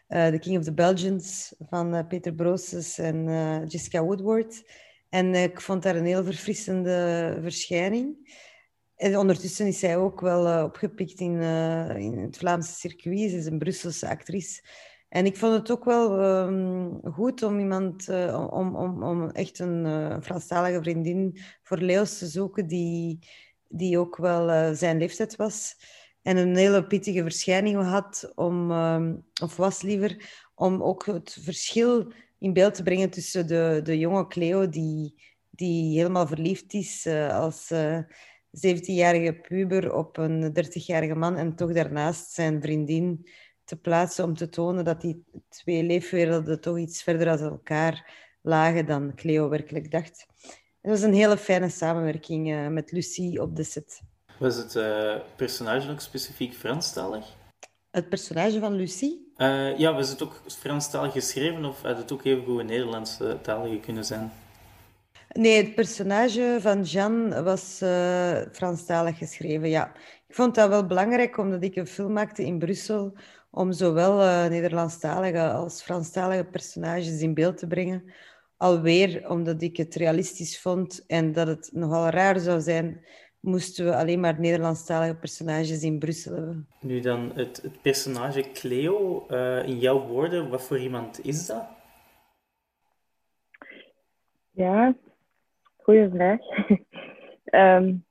uh, 0.08 0.26
The 0.28 0.38
King 0.38 0.58
of 0.58 0.64
the 0.64 0.72
Belgians 0.72 1.54
van 1.68 1.94
uh, 1.94 2.06
Peter 2.08 2.34
Brooses 2.34 2.98
en 2.98 3.26
uh, 3.26 3.66
Jessica 3.66 4.02
Woodward. 4.02 4.62
En 5.08 5.34
ik 5.34 5.60
vond 5.60 5.82
daar 5.82 5.96
een 5.96 6.04
heel 6.04 6.24
verfrissende 6.24 7.38
verschijning. 7.42 8.36
En 8.96 9.16
ondertussen 9.16 9.66
is 9.66 9.78
zij 9.78 9.96
ook 9.96 10.20
wel 10.20 10.64
opgepikt 10.64 11.20
in, 11.20 11.42
in, 11.96 12.18
het 12.18 12.36
Vlaamse 12.36 12.72
circuit. 12.72 13.30
Ze 13.30 13.36
is 13.36 13.46
een 13.46 13.58
Brusselse 13.58 14.08
actrice. 14.08 14.62
En 15.08 15.26
ik 15.26 15.36
vond 15.36 15.54
het 15.54 15.70
ook 15.70 15.84
wel 15.84 16.22
um, 16.46 17.00
goed 17.12 17.42
om 17.42 17.58
iemand, 17.58 18.08
om, 18.50 18.76
om, 18.76 19.02
om 19.02 19.30
echt 19.30 19.58
een 19.58 19.84
uh, 19.84 20.16
Franstalige 20.22 20.82
vriendin 20.82 21.38
voor 21.62 21.78
Leos 21.78 22.18
te 22.18 22.26
zoeken 22.26 22.66
die, 22.66 23.18
die 23.68 23.98
ook 23.98 24.16
wel 24.16 24.74
zijn 24.74 24.98
leeftijd 24.98 25.36
was 25.36 25.76
en 26.28 26.36
een 26.36 26.56
hele 26.56 26.86
pittige 26.86 27.22
verschijning 27.22 27.82
had, 27.82 28.32
om, 28.34 28.70
ehm, 28.70 29.14
of 29.42 29.56
was 29.56 29.82
liever, 29.82 30.30
om 30.54 30.82
ook 30.82 31.06
het 31.06 31.38
verschil 31.40 32.12
in 32.38 32.52
beeld 32.52 32.74
te 32.74 32.82
brengen 32.82 33.10
tussen 33.10 33.46
de, 33.46 33.80
de 33.82 33.98
jonge 33.98 34.26
Cleo, 34.26 34.68
die, 34.68 35.22
die 35.50 35.96
helemaal 35.96 36.26
verliefd 36.26 36.74
is 36.74 37.06
uh, 37.06 37.38
als 37.38 37.70
uh, 37.70 37.96
eh, 37.96 38.04
17-jarige 38.50 39.32
puber 39.48 39.94
op 39.94 40.16
een 40.16 40.52
30-jarige 40.58 41.14
man, 41.14 41.36
en 41.36 41.56
toch 41.56 41.72
daarnaast 41.72 42.30
zijn 42.32 42.62
vriendin 42.62 43.28
te 43.64 43.76
plaatsen 43.76 44.24
om 44.24 44.34
te 44.34 44.48
tonen 44.48 44.84
dat 44.84 45.00
die 45.00 45.24
twee 45.48 45.82
leefwerelden 45.82 46.60
toch 46.60 46.78
iets 46.78 47.02
verder 47.02 47.28
uit 47.28 47.40
elkaar 47.40 48.14
lagen 48.42 48.86
dan 48.86 49.14
Cleo 49.14 49.48
werkelijk 49.48 49.90
dacht. 49.90 50.26
Het 50.80 50.90
was 50.90 51.02
een 51.02 51.14
hele 51.14 51.36
fijne 51.36 51.68
samenwerking 51.68 52.48
uh, 52.48 52.68
met 52.68 52.92
Lucie 52.92 53.42
op 53.42 53.56
de 53.56 53.64
set. 53.64 54.00
Was 54.38 54.56
het 54.56 54.72
personage 55.36 55.90
ook 55.90 56.00
specifiek 56.00 56.54
Franstalig? 56.54 57.36
Het 57.90 58.08
personage 58.08 58.58
van 58.58 58.74
Lucie? 58.74 59.27
Uh, 59.38 59.78
ja, 59.78 59.94
was 59.94 60.08
het 60.08 60.22
ook 60.22 60.42
Franstalig 60.46 61.12
geschreven 61.12 61.64
of 61.64 61.82
had 61.82 61.96
het 61.96 62.12
ook 62.12 62.24
even 62.24 62.44
goed 62.44 62.64
Nederlandse 62.64 63.38
talige 63.42 63.78
kunnen 63.78 64.04
zijn? 64.04 64.32
Nee, 65.28 65.56
het 65.64 65.74
personage 65.74 66.58
van 66.60 66.82
Jeanne 66.82 67.42
was 67.42 67.82
uh, 67.82 68.40
Franstalig 68.52 69.18
geschreven, 69.18 69.68
ja. 69.68 69.92
Ik 70.28 70.34
vond 70.34 70.54
dat 70.54 70.68
wel 70.68 70.86
belangrijk, 70.86 71.38
omdat 71.38 71.62
ik 71.62 71.76
een 71.76 71.86
film 71.86 72.12
maakte 72.12 72.44
in 72.44 72.58
Brussel 72.58 73.16
om 73.50 73.72
zowel 73.72 74.20
uh, 74.20 74.46
Nederlandstalige 74.46 75.50
als 75.50 75.82
Franstalige 75.82 76.44
personages 76.44 77.20
in 77.20 77.34
beeld 77.34 77.58
te 77.58 77.66
brengen. 77.66 78.12
Alweer 78.56 79.30
omdat 79.30 79.62
ik 79.62 79.76
het 79.76 79.94
realistisch 79.94 80.60
vond 80.60 81.04
en 81.06 81.32
dat 81.32 81.46
het 81.46 81.70
nogal 81.72 82.08
raar 82.08 82.38
zou 82.38 82.60
zijn 82.60 83.04
moesten 83.40 83.84
we 83.84 83.96
alleen 83.96 84.20
maar 84.20 84.40
Nederlandstalige 84.40 85.14
personages 85.14 85.82
in 85.82 85.98
Brussel 85.98 86.34
hebben. 86.34 86.68
Nu 86.80 87.00
dan, 87.00 87.32
het, 87.34 87.62
het 87.62 87.82
personage 87.82 88.50
Cleo, 88.52 89.26
uh, 89.30 89.68
in 89.68 89.78
jouw 89.78 90.06
woorden, 90.06 90.48
wat 90.48 90.62
voor 90.62 90.78
iemand 90.78 91.24
is 91.24 91.46
dat? 91.46 91.66
Ja, 94.50 94.94
goede 95.76 96.10
vraag. 96.10 96.40
um, 97.80 97.88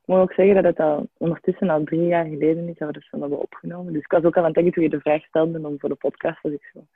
ik 0.00 0.10
moet 0.10 0.18
ook 0.18 0.32
zeggen 0.32 0.54
dat 0.54 0.64
het 0.64 0.80
al 0.80 1.08
ondertussen 1.16 1.70
al 1.70 1.84
drie 1.84 2.06
jaar 2.06 2.24
geleden 2.24 2.68
is 2.68 2.78
dat 2.78 2.88
we 2.88 2.94
de 2.94 3.00
film 3.00 3.20
hebben 3.20 3.40
opgenomen. 3.40 3.92
Dus 3.92 4.02
ik 4.02 4.10
was 4.10 4.24
ook 4.24 4.36
al 4.36 4.40
aan 4.40 4.46
het 4.46 4.54
denken 4.54 4.72
toen 4.72 4.82
je 4.82 4.90
de 4.90 5.00
vraag 5.00 5.24
stelde 5.24 5.66
om 5.66 5.80
voor 5.80 5.88
de 5.88 5.94
podcast, 5.94 6.42
was 6.42 6.52
ik 6.52 6.70
zo... 6.72 6.86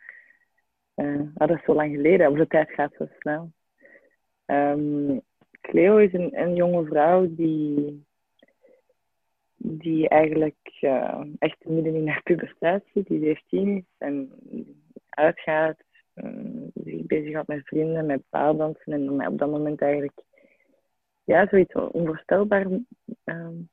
Uh, 0.96 1.20
dat 1.34 1.50
is 1.50 1.64
zo 1.64 1.74
lang 1.74 1.94
geleden, 1.94 2.34
de 2.34 2.46
tijd 2.46 2.70
gaat 2.70 2.92
zo 2.98 3.06
snel. 3.18 3.52
Um, 4.46 5.22
Cleo 5.68 5.96
is 5.96 6.12
een, 6.12 6.40
een 6.40 6.54
jonge 6.54 6.84
vrouw 6.84 7.26
die, 7.34 8.04
die 9.56 10.08
eigenlijk 10.08 10.78
uh, 10.80 11.20
echt 11.38 11.64
midden 11.64 11.94
in 11.94 12.08
haar 12.08 12.22
puberteit 12.22 12.84
zit, 12.94 13.06
die 13.06 13.20
17 13.20 13.76
is 13.76 13.84
en 13.98 14.32
uitgaat, 15.08 15.76
um, 16.14 16.70
zich 16.74 17.06
bezighoudt 17.06 17.48
met 17.48 17.66
vrienden, 17.66 18.06
met 18.06 18.22
paardansen 18.28 18.92
en 18.92 19.26
op 19.26 19.38
dat 19.38 19.50
moment 19.50 19.80
eigenlijk 19.80 20.22
ja, 21.24 21.46
zoiets 21.46 21.74
onvoorstelbaar 21.74 22.66
um, 23.24 23.68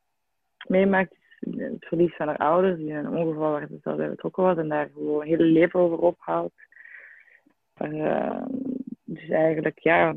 meemaakt. 0.67 1.15
Het 1.39 1.85
verlies 1.85 2.15
van 2.15 2.27
haar 2.27 2.37
ouders, 2.37 2.77
die 2.77 2.89
in 2.89 2.95
een 2.95 3.15
ongeval 3.15 3.51
waar 3.51 3.67
ze 3.67 3.79
zelf 3.81 3.97
bij 3.97 4.09
betrokken 4.09 4.43
was 4.43 4.57
en 4.57 4.69
daar 4.69 4.89
gewoon 4.93 5.21
een 5.21 5.27
hele 5.27 5.43
leven 5.43 5.79
over 5.79 5.97
ophaalt. 5.97 6.53
Uh, 7.81 8.45
dus 9.03 9.29
eigenlijk, 9.29 9.79
ja, 9.79 10.15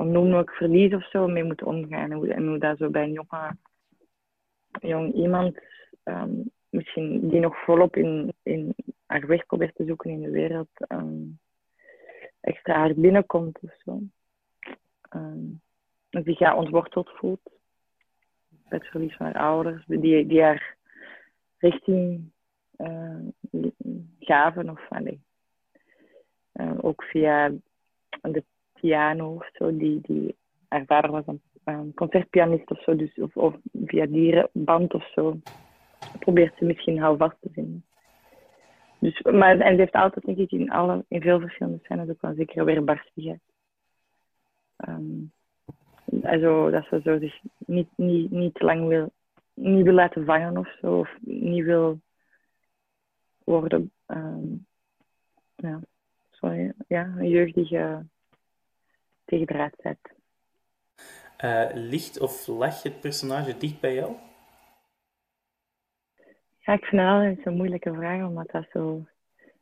onnoemelijk 0.00 0.50
verlies 0.50 0.94
of 0.94 1.08
zo 1.10 1.26
mee 1.26 1.44
moeten 1.44 1.66
omgaan. 1.66 2.10
En 2.10 2.12
hoe, 2.12 2.32
en 2.32 2.46
hoe 2.46 2.58
dat 2.58 2.78
zo 2.78 2.90
bij 2.90 3.02
een 3.02 3.12
jonge, 3.12 3.56
jong 4.80 5.14
iemand, 5.14 5.58
um, 6.04 6.50
misschien 6.68 7.28
die 7.28 7.40
nog 7.40 7.64
volop 7.64 7.96
in, 7.96 8.32
in 8.42 8.74
haar 9.06 9.26
weg 9.26 9.46
probeert 9.46 9.74
te 9.74 9.84
zoeken 9.84 10.10
in 10.10 10.22
de 10.22 10.30
wereld, 10.30 10.68
um, 10.88 11.38
extra 12.40 12.78
hard 12.78 12.96
binnenkomt 12.96 13.58
of 13.62 13.74
zo. 13.84 14.00
Um, 15.16 15.60
die 16.10 16.36
gaat 16.36 16.56
ontworteld 16.56 17.10
voelt 17.10 17.50
bij 18.68 18.78
het 18.78 18.86
verlies 18.86 19.16
van 19.16 19.26
haar 19.26 19.42
ouders, 19.42 19.84
die, 19.86 20.26
die 20.26 20.42
haar 20.42 20.76
richting 21.58 22.30
gaven 24.18 24.70
of 24.70 24.86
allee, 24.88 25.20
uh, 26.54 26.78
ook 26.80 27.02
via 27.02 27.52
de 28.22 28.44
piano 28.80 29.34
of 29.34 29.50
zo. 29.52 29.76
Die, 29.76 30.00
die, 30.02 30.36
haar 30.68 30.84
vader 30.86 31.10
was 31.10 31.24
een, 31.26 31.94
concertpianist 31.94 32.70
of 32.70 32.82
zo, 32.82 32.96
dus, 32.96 33.14
of, 33.32 33.54
via 33.84 34.06
die 34.06 34.44
band 34.52 34.94
of 34.94 35.10
zo. 35.14 35.40
Probeert 36.18 36.56
ze 36.58 36.64
misschien 36.64 36.98
houvast 36.98 37.36
te 37.40 37.48
vinden. 37.52 37.84
Dus, 38.98 39.22
maar, 39.22 39.58
en 39.58 39.74
ze 39.74 39.80
heeft 39.80 39.92
altijd, 39.92 40.24
denk 40.24 40.50
in, 40.50 40.70
alle, 40.70 41.04
in 41.08 41.20
veel 41.20 41.40
verschillende 41.40 41.78
scènes 41.82 42.08
ook 42.08 42.20
wel 42.20 42.34
zeker 42.34 42.64
weerbarstigheid. 42.64 43.40
Um, 44.88 45.32
also, 46.22 46.70
dat 46.70 46.86
ze 46.86 47.00
zo 47.04 47.18
zich 47.18 47.40
niet, 47.58 47.88
niet, 47.96 48.30
niet 48.30 48.54
te 48.54 48.64
lang 48.64 48.88
wil, 48.88 49.12
niet 49.54 49.84
wil 49.84 49.94
laten 49.94 50.24
vangen 50.24 50.56
of 50.56 50.76
zo, 50.80 50.98
of 50.98 51.16
niet 51.20 51.64
wil 51.64 52.00
worden. 53.44 53.92
Um, 54.06 54.66
ja, 55.56 55.80
sorry, 56.30 56.72
ja, 56.88 57.04
een 57.16 57.28
jeugdige 57.28 58.06
tegen 59.30 59.46
de 59.46 59.70
zet. 59.78 59.98
Uh, 61.44 61.68
ligt 61.74 62.20
of 62.20 62.46
lag 62.46 62.82
het 62.82 63.00
personage 63.00 63.56
dicht 63.56 63.80
bij 63.80 63.94
jou? 63.94 64.12
Ja, 66.58 66.72
ik 66.72 66.84
vind 66.84 67.02
het 67.02 67.10
altijd 67.10 67.46
een 67.46 67.56
moeilijke 67.56 67.94
vraag, 67.94 68.26
omdat 68.26 68.50
dat 68.50 68.66
zo... 68.72 69.04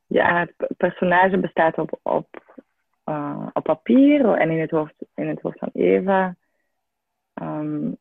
Ja, 0.07 0.39
het 0.39 0.77
personage 0.77 1.39
bestaat 1.39 1.79
op, 1.79 1.99
op, 2.03 2.57
uh, 3.05 3.47
op 3.53 3.63
papier 3.63 4.35
en 4.35 4.51
in 4.51 4.61
het 4.61 4.71
hoofd, 4.71 4.95
in 5.15 5.29
het 5.29 5.41
hoofd 5.41 5.59
van 5.59 5.71
Eva. 5.73 6.35
Um, 7.43 7.97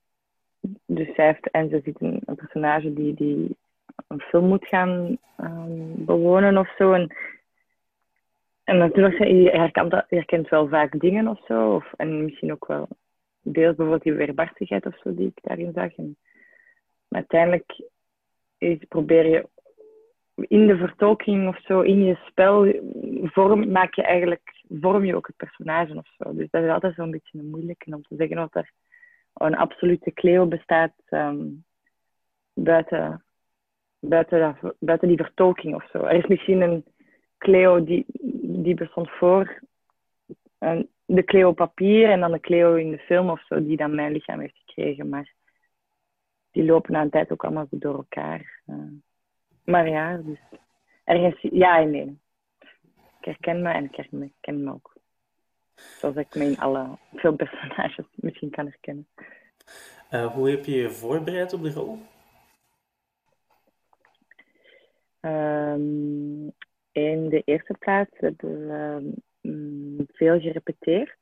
dus 0.85 1.15
zij 1.15 1.25
heeft, 1.25 1.49
en 1.51 1.69
ze 1.69 1.81
ziet 1.83 2.01
een, 2.01 2.21
een, 2.25 2.35
personage 2.35 2.93
die, 2.93 3.13
die 3.13 3.57
een 4.07 4.19
film 4.19 4.47
moet 4.47 4.67
gaan 4.67 5.17
um, 5.37 6.05
bewonen 6.05 6.57
of 6.57 6.75
zo. 6.77 6.93
En 6.93 7.15
en 8.67 8.77
natuurlijk, 8.77 9.17
je 9.17 9.49
herkent, 9.49 9.91
je 9.91 10.15
herkent 10.15 10.49
wel 10.49 10.67
vaak 10.67 10.99
dingen 10.99 11.27
of 11.27 11.45
zo. 11.45 11.75
Of, 11.75 11.93
en 11.95 12.23
misschien 12.23 12.51
ook 12.51 12.67
wel 12.67 12.87
deels 13.41 13.75
bijvoorbeeld 13.75 14.03
die 14.03 14.13
weerbarstigheid 14.13 14.85
of 14.85 14.97
zo 15.03 15.13
die 15.13 15.27
ik 15.27 15.39
daarin 15.41 15.71
zag. 15.73 15.95
En, 15.95 16.17
maar 17.07 17.19
uiteindelijk 17.19 17.81
is, 18.57 18.77
probeer 18.87 19.27
je 19.27 19.47
in 20.35 20.67
de 20.67 20.77
vertolking 20.77 21.47
of 21.47 21.61
zo, 21.61 21.81
in 21.81 22.03
je 22.03 22.15
spel, 22.25 22.73
vorm, 23.23 23.71
maak 23.71 23.93
je 23.93 24.03
eigenlijk, 24.03 24.63
vorm 24.69 25.05
je 25.05 25.15
ook 25.15 25.27
het 25.27 25.35
personage 25.35 25.95
of 25.95 26.07
zo. 26.17 26.35
Dus 26.35 26.49
dat 26.49 26.63
is 26.63 26.69
altijd 26.69 26.95
zo'n 26.95 27.11
beetje 27.11 27.39
een 27.39 27.49
moeilijke 27.49 27.95
om 27.95 28.01
te 28.01 28.15
zeggen 28.15 28.39
of 28.39 28.55
er 28.55 28.71
een 29.33 29.57
absolute 29.57 30.13
Cleo 30.13 30.45
bestaat 30.45 30.93
um, 31.09 31.65
buiten, 32.53 33.23
buiten, 33.99 34.57
buiten 34.79 35.07
die 35.07 35.17
vertolking 35.17 35.75
of 35.75 35.89
zo. 35.91 36.03
Er 36.03 36.17
is 36.17 36.27
misschien 36.27 36.61
een 36.61 36.85
Cleo 37.37 37.83
die, 37.83 38.05
die 38.63 38.73
bestond 38.73 39.09
voor 39.09 39.61
de 41.05 41.23
Cleo 41.23 41.51
papier 41.51 42.09
en 42.09 42.19
dan 42.19 42.31
de 42.31 42.39
Cleo 42.39 42.75
in 42.75 42.91
de 42.91 42.97
film 42.97 43.29
of 43.29 43.45
zo, 43.45 43.63
die 43.63 43.77
dan 43.77 43.95
mijn 43.95 44.11
lichaam 44.11 44.39
heeft 44.39 44.57
gekregen. 44.65 45.09
Maar 45.09 45.33
die 46.51 46.65
lopen 46.65 46.91
na 46.91 47.01
een 47.01 47.09
tijd 47.09 47.31
ook 47.31 47.43
allemaal 47.43 47.67
door 47.69 47.95
elkaar. 47.95 48.61
Uh, 48.67 48.75
maar 49.63 49.89
ja, 49.89 50.17
dus 50.17 50.39
ergens 51.03 51.41
ja 51.41 51.79
en 51.79 51.89
nee. 51.89 52.19
Ik 53.19 53.25
herken 53.25 53.61
me 53.61 53.69
en 53.69 53.83
ik 53.83 53.95
herken 53.95 54.63
me 54.63 54.71
ook. 54.71 54.95
Zoals 55.75 56.15
ik 56.15 56.35
me 56.35 56.43
in 56.43 56.57
alle 56.57 56.97
filmpersonages 57.15 58.05
misschien 58.15 58.49
kan 58.49 58.65
herkennen. 58.65 59.07
Uh, 60.11 60.33
hoe 60.33 60.49
heb 60.49 60.65
je 60.65 60.75
je 60.75 60.89
voorbereid 60.89 61.53
op 61.53 61.63
de 61.63 61.73
rol? 61.73 61.97
Um, 65.21 66.53
in 66.97 67.29
de 67.29 67.41
eerste 67.45 67.75
plaats 67.79 68.11
hebben 68.17 68.67
we 68.67 69.11
um, 69.41 70.05
veel 70.07 70.39
gerepeteerd. 70.39 71.17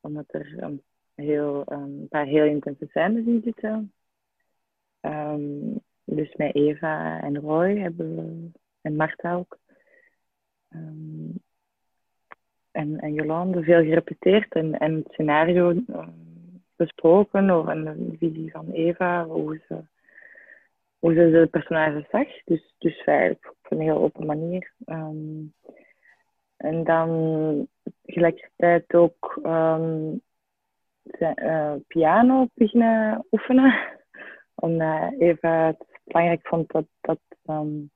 Omdat 0.00 0.24
er 0.28 0.62
um, 0.62 0.82
heel, 1.14 1.62
een 1.66 2.06
paar 2.08 2.26
heel 2.26 2.44
intense 2.44 2.86
scènes 2.88 3.26
in 3.26 3.40
zitten. 3.44 3.92
dus 6.04 6.34
met 6.34 6.54
Eva 6.54 7.20
en 7.22 7.38
Roy 7.38 7.78
hebben 7.78 8.16
we, 8.16 8.50
en 8.80 8.96
Marta 8.96 9.34
ook. 9.34 9.58
en, 12.70 12.98
en 13.00 13.14
Jolande 13.14 13.62
veel 13.62 13.82
gerepeteerd 13.82 14.52
en, 14.52 14.78
en 14.78 14.94
het 14.94 15.12
scenario 15.12 15.74
besproken 16.76 17.50
over 17.50 17.86
een 17.86 18.16
visie 18.18 18.50
van 18.50 18.70
Eva, 18.70 19.24
hoe 19.26 19.60
ze, 19.68 19.84
hoe 21.02 21.14
ze 21.14 21.30
de 21.30 21.46
personage 21.50 22.06
zag. 22.10 22.26
Dus, 22.44 22.74
dus 22.78 23.02
feitelijk 23.02 23.48
op 23.48 23.70
een 23.70 23.80
heel 23.80 23.96
open 23.96 24.26
manier. 24.26 24.72
Um, 24.86 25.54
en 26.56 26.84
dan 26.84 27.68
tegelijkertijd 28.02 28.94
ook 28.94 29.40
um, 29.46 30.20
uh, 31.18 31.74
piano 31.86 32.48
beginnen 32.54 33.26
oefenen. 33.30 33.74
Omdat 34.54 35.12
Eva 35.18 35.66
het 35.66 35.86
belangrijk 36.04 36.46
vond 36.46 36.72
dat, 36.72 36.86
dat, 37.00 37.20
um, 37.46 37.90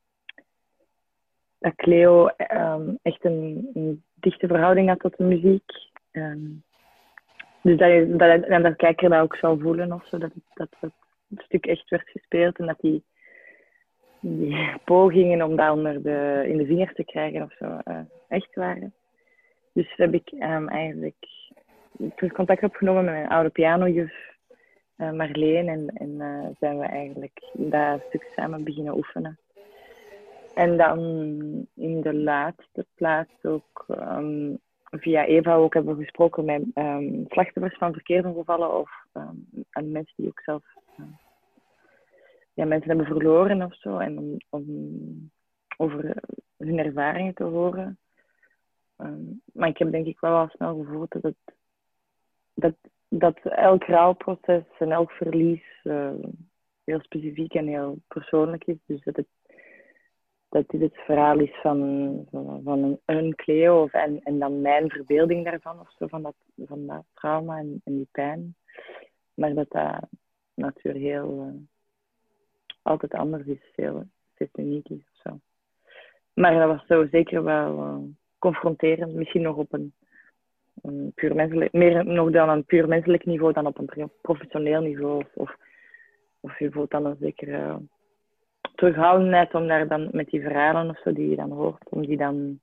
Cleo 1.76 2.26
echt 3.02 3.24
een, 3.24 4.02
dichte 4.14 4.46
verhouding 4.46 4.88
had 4.88 5.00
tot 5.00 5.16
de 5.16 5.24
muziek. 5.24 5.70
Dus 7.62 7.78
dat, 7.78 8.18
dat, 8.18 8.62
dat 8.62 8.76
kijker 8.76 9.08
dat 9.08 9.22
ook 9.22 9.36
zou 9.36 9.60
voelen 9.60 9.92
of 9.92 10.06
zo, 10.06 10.18
dat, 10.18 10.30
dat 10.54 10.92
het 11.28 11.44
stuk 11.44 11.66
echt 11.66 11.88
werd 11.88 12.08
gespeeld 12.08 12.58
en 12.58 12.66
dat 12.66 12.80
die, 12.80 13.04
pogingen 14.84 15.42
om 15.42 15.56
dat 15.56 15.72
onder 15.72 16.02
de, 16.02 16.44
in 16.46 16.56
de 16.56 16.66
vingers 16.66 16.94
te 16.94 17.04
krijgen 17.04 17.42
of 17.42 17.52
zo 17.52 17.64
uh, 17.64 17.98
echt 18.28 18.54
waren. 18.54 18.94
Dus 19.72 19.96
heb 19.96 20.14
ik 20.14 20.32
um, 20.32 20.68
eigenlijk 20.68 21.16
contact 22.32 22.62
opgenomen 22.62 23.04
met 23.04 23.14
mijn 23.14 23.28
oude 23.28 23.50
pianojuf 23.50 24.34
uh, 24.96 25.12
Marleen 25.12 25.68
en, 25.68 25.88
en 25.88 26.10
uh, 26.10 26.46
zijn 26.58 26.78
we 26.78 26.84
eigenlijk 26.84 27.50
dat 27.52 28.00
stuk 28.08 28.32
samen 28.36 28.64
beginnen 28.64 28.96
oefenen. 28.96 29.38
En 30.54 30.76
dan 30.76 30.98
in 31.74 32.00
de 32.00 32.14
laatste 32.14 32.86
plaats 32.94 33.32
ook 33.42 33.84
um, 33.88 34.58
via 34.90 35.24
Eva 35.24 35.54
ook 35.54 35.74
hebben 35.74 35.96
we 35.96 36.02
gesproken 36.02 36.44
met 36.44 36.62
um, 36.74 37.24
slachtoffers 37.28 37.78
van 37.78 37.92
verkeersongevallen 37.92 38.78
of 38.78 38.90
en 39.70 39.92
mensen 39.92 40.14
die 40.16 40.26
ook 40.26 40.40
zelf 40.40 40.62
ja, 42.54 42.64
mensen 42.64 42.88
hebben 42.88 43.06
verloren 43.06 43.62
of 43.62 43.74
zo. 43.74 43.98
En 43.98 44.18
om, 44.18 44.36
om 44.50 45.30
over 45.76 46.22
hun 46.56 46.78
ervaringen 46.78 47.34
te 47.34 47.44
horen. 47.44 47.98
maar 49.52 49.68
ik 49.68 49.78
heb 49.78 49.90
denk 49.90 50.06
ik 50.06 50.20
wel 50.20 50.36
al 50.36 50.48
snel 50.48 50.76
gevoeld 50.76 51.12
dat, 51.12 51.22
het, 51.22 51.54
dat, 52.54 52.74
dat 53.08 53.38
elk 53.38 53.84
rouwproces 53.84 54.64
en 54.78 54.92
elk 54.92 55.10
verlies 55.10 55.80
uh, 55.84 56.10
heel 56.84 57.00
specifiek 57.00 57.54
en 57.54 57.66
heel 57.66 57.98
persoonlijk 58.08 58.64
is. 58.64 58.78
Dus 58.86 59.02
dat 59.04 59.16
het 59.16 59.26
dat 60.48 60.68
dit 60.68 60.80
het 60.80 60.96
verhaal 61.04 61.38
is 61.38 61.54
van, 61.62 62.28
van, 62.64 62.82
een, 62.82 63.00
een 63.04 63.34
Cleo 63.34 63.82
of, 63.82 63.92
en, 63.92 64.22
en 64.22 64.38
dan 64.38 64.60
mijn 64.60 64.90
verbeelding 64.90 65.44
daarvan 65.44 65.80
of 65.80 65.92
zo, 65.98 66.06
van 66.06 66.22
dat, 66.22 66.34
van 66.56 66.86
dat 66.86 67.04
trauma 67.14 67.58
en, 67.58 67.80
en 67.84 67.96
die 67.96 68.08
pijn. 68.10 68.54
Maar 69.34 69.54
dat 69.54 69.70
dat 69.70 70.08
natuurlijk 70.56 71.04
heel 71.04 71.46
uh, 71.46 71.60
altijd 72.82 73.14
anders 73.14 73.46
is, 73.46 73.72
heel 73.74 74.04
uniek 74.56 74.88
is 74.88 75.20
of. 75.22 75.40
Maar 76.32 76.54
dat 76.54 76.68
was 76.68 76.86
zo 76.86 77.06
zeker 77.10 77.44
wel 77.44 77.78
uh, 77.78 77.98
confronterend, 78.38 79.14
misschien 79.14 79.42
nog 79.42 79.56
op 79.56 79.72
een, 79.72 79.92
een 80.82 81.12
puur 81.14 81.34
menselijk, 81.34 81.72
meer 81.72 82.04
nog 82.04 82.30
dan 82.30 82.48
een 82.48 82.64
puur 82.64 82.88
menselijk 82.88 83.24
niveau 83.24 83.52
dan 83.52 83.66
op 83.66 83.78
een 83.78 84.10
professioneel 84.20 84.80
niveau. 84.80 85.24
Of, 85.34 85.56
of, 86.40 86.58
je 86.58 86.70
voelt 86.70 86.90
dan 86.90 87.04
een 87.04 87.16
zekere 87.20 87.80
terughoudendheid 88.74 89.54
om 89.54 89.66
daar 89.66 89.88
dan 89.88 90.08
met 90.12 90.30
die 90.30 90.40
verhalen 90.40 90.90
of 90.90 91.00
zo 91.00 91.12
die 91.12 91.30
je 91.30 91.36
dan 91.36 91.50
hoort, 91.50 91.88
om 91.88 92.06
die 92.06 92.16
dan 92.16 92.60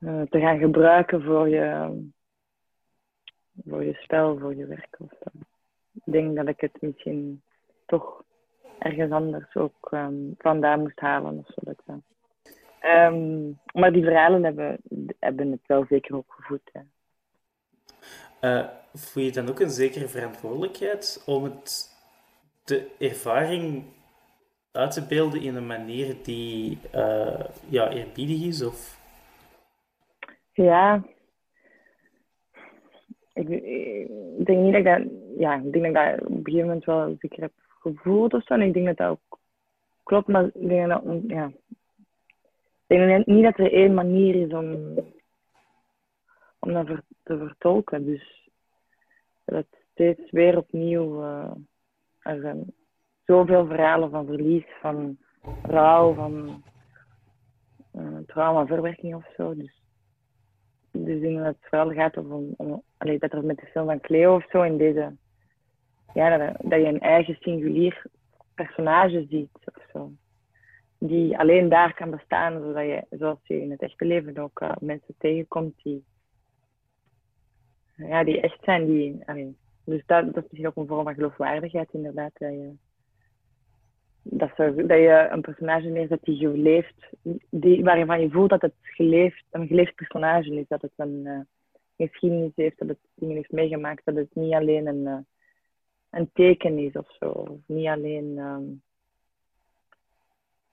te 0.00 0.40
gaan 0.40 0.58
gebruiken 0.58 1.22
voor 1.22 1.48
je, 1.48 1.96
voor 3.66 3.84
je 3.84 3.94
spel, 3.94 4.38
voor 4.38 4.54
je 4.54 4.66
werk. 4.66 4.96
Of 4.98 5.10
zo. 5.22 5.47
Denk 6.10 6.36
dat 6.36 6.48
ik 6.48 6.60
het 6.60 6.76
misschien 6.80 7.42
toch 7.86 8.22
ergens 8.78 9.12
anders 9.12 9.56
ook 9.56 9.88
um, 9.90 10.34
vandaan 10.38 10.80
moest 10.80 11.00
halen 11.00 11.38
of 11.38 11.46
zo. 11.46 11.54
Dat, 11.60 11.96
um, 12.82 13.58
maar 13.72 13.92
die 13.92 14.04
verhalen 14.04 14.44
hebben, 14.44 14.78
hebben 15.18 15.50
het 15.50 15.66
wel 15.66 15.84
zeker 15.88 16.16
ook 16.16 16.32
gevoed. 16.32 16.70
Ja. 16.72 16.84
Uh, 18.40 18.68
voel 18.94 19.22
je 19.22 19.32
dan 19.32 19.48
ook 19.48 19.60
een 19.60 19.70
zekere 19.70 20.08
verantwoordelijkheid 20.08 21.22
om 21.26 21.44
het, 21.44 21.96
de 22.64 22.90
ervaring 22.98 23.84
uit 24.72 24.90
te 24.90 25.06
beelden 25.06 25.42
in 25.42 25.54
een 25.54 25.66
manier 25.66 26.16
die 26.22 26.78
uh, 26.94 27.44
ja, 27.68 27.90
eerbiedig 27.90 28.42
is? 28.42 28.62
Of? 28.62 28.98
Ja, 30.52 31.02
ik, 33.46 34.46
denk 34.46 34.58
niet 34.58 34.72
dat 34.72 34.98
ik 34.98 35.10
ja, 35.38 35.54
ik 35.54 35.72
denk 35.72 35.94
dat 35.94 36.20
op 36.20 36.30
een 36.30 36.40
gegeven 36.44 36.66
moment 36.66 36.84
wel 36.84 37.16
zeker 37.18 37.42
heb 37.42 37.52
gevoeld 37.80 38.34
of 38.34 38.44
zo. 38.44 38.54
En 38.54 38.62
ik 38.62 38.72
denk 38.72 38.86
dat 38.86 38.96
dat 38.96 39.08
ook 39.08 39.38
klopt, 40.02 40.28
maar 40.28 40.44
ik 40.44 40.68
denk 40.68 41.02
ja, 41.26 41.52
ik 42.86 42.98
denk 42.98 43.26
niet 43.26 43.44
dat 43.44 43.58
er 43.58 43.72
één 43.72 43.94
manier 43.94 44.34
is 44.34 44.52
om, 44.52 44.94
om 46.58 46.72
dat 46.72 46.86
te 47.22 47.38
vertolken. 47.38 48.04
Dus 48.04 48.48
dat 49.44 49.66
steeds 49.92 50.30
weer 50.30 50.56
opnieuw 50.56 51.22
uh, 51.22 51.50
er 52.18 52.40
zijn 52.40 52.72
zoveel 53.24 53.66
verhalen 53.66 54.10
van 54.10 54.26
verlies, 54.26 54.66
van 54.80 55.18
rouw, 55.62 56.14
van 56.14 56.62
uh, 57.94 58.18
traumaverwerking 58.26 59.14
of 59.14 59.24
zo. 59.36 59.54
Dus, 59.54 59.77
dus 61.04 61.22
in 61.22 61.36
het 61.36 61.56
vooral 61.60 61.92
gaat 61.92 62.16
om, 62.16 62.54
om 62.56 62.82
allee, 62.96 63.18
dat 63.18 63.32
er 63.32 63.44
met 63.44 63.58
de 63.58 63.66
film 63.66 63.86
van 63.86 64.00
Cleo 64.00 64.34
of 64.34 64.46
zo 64.50 64.62
in 64.62 64.78
deze, 64.78 65.16
ja, 66.14 66.36
dat, 66.36 66.70
dat 66.70 66.80
je 66.80 66.86
een 66.86 67.00
eigen 67.00 67.36
singulier 67.40 68.02
personage 68.54 69.26
ziet 69.30 69.50
of 69.64 69.84
zo. 69.92 70.12
Die 70.98 71.38
alleen 71.38 71.68
daar 71.68 71.94
kan 71.94 72.10
bestaan, 72.10 72.60
zodat 72.60 72.84
je, 72.84 73.04
zoals 73.10 73.38
je 73.42 73.60
in 73.60 73.70
het 73.70 73.82
echte 73.82 74.04
leven 74.04 74.38
ook 74.38 74.60
uh, 74.60 74.72
mensen 74.80 75.14
tegenkomt 75.18 75.74
die, 75.82 76.04
ja, 77.96 78.24
die 78.24 78.40
echt 78.40 78.58
zijn. 78.62 78.86
Die, 78.86 79.24
dus 79.84 80.02
dat, 80.06 80.24
dat 80.24 80.36
is 80.36 80.50
misschien 80.50 80.66
ook 80.66 80.76
een 80.76 80.86
vorm 80.86 81.04
van 81.04 81.14
geloofwaardigheid, 81.14 81.88
inderdaad. 81.92 82.30
Dat 82.34 82.50
je, 82.50 82.72
dat, 84.30 84.56
dat 84.56 84.98
je 84.98 85.28
een 85.30 85.40
personage 85.40 85.88
neerzet 85.88 86.22
die 86.22 86.36
geleefd, 86.38 87.08
die, 87.50 87.84
waarvan 87.84 88.20
je 88.20 88.30
voelt 88.30 88.50
dat 88.50 88.62
het 88.62 88.74
geleefd, 88.82 89.44
een 89.50 89.66
geleefd 89.66 89.94
personage 89.94 90.54
is. 90.54 90.68
Dat 90.68 90.82
het 90.82 90.92
een 90.96 91.22
uh, 91.24 91.40
geschiedenis 91.96 92.52
heeft, 92.54 92.78
dat 92.78 92.88
het 92.88 92.98
dingen 93.14 93.36
heeft 93.36 93.52
meegemaakt. 93.52 94.04
Dat 94.04 94.14
het 94.14 94.34
niet 94.34 94.54
alleen 94.54 94.86
een, 94.86 95.02
uh, 95.06 95.18
een 96.10 96.30
teken 96.32 96.78
is 96.78 96.92
of 96.92 97.16
zo. 97.18 97.28
Of 97.28 97.58
niet 97.66 97.86
alleen 97.86 98.38
um, 98.38 98.82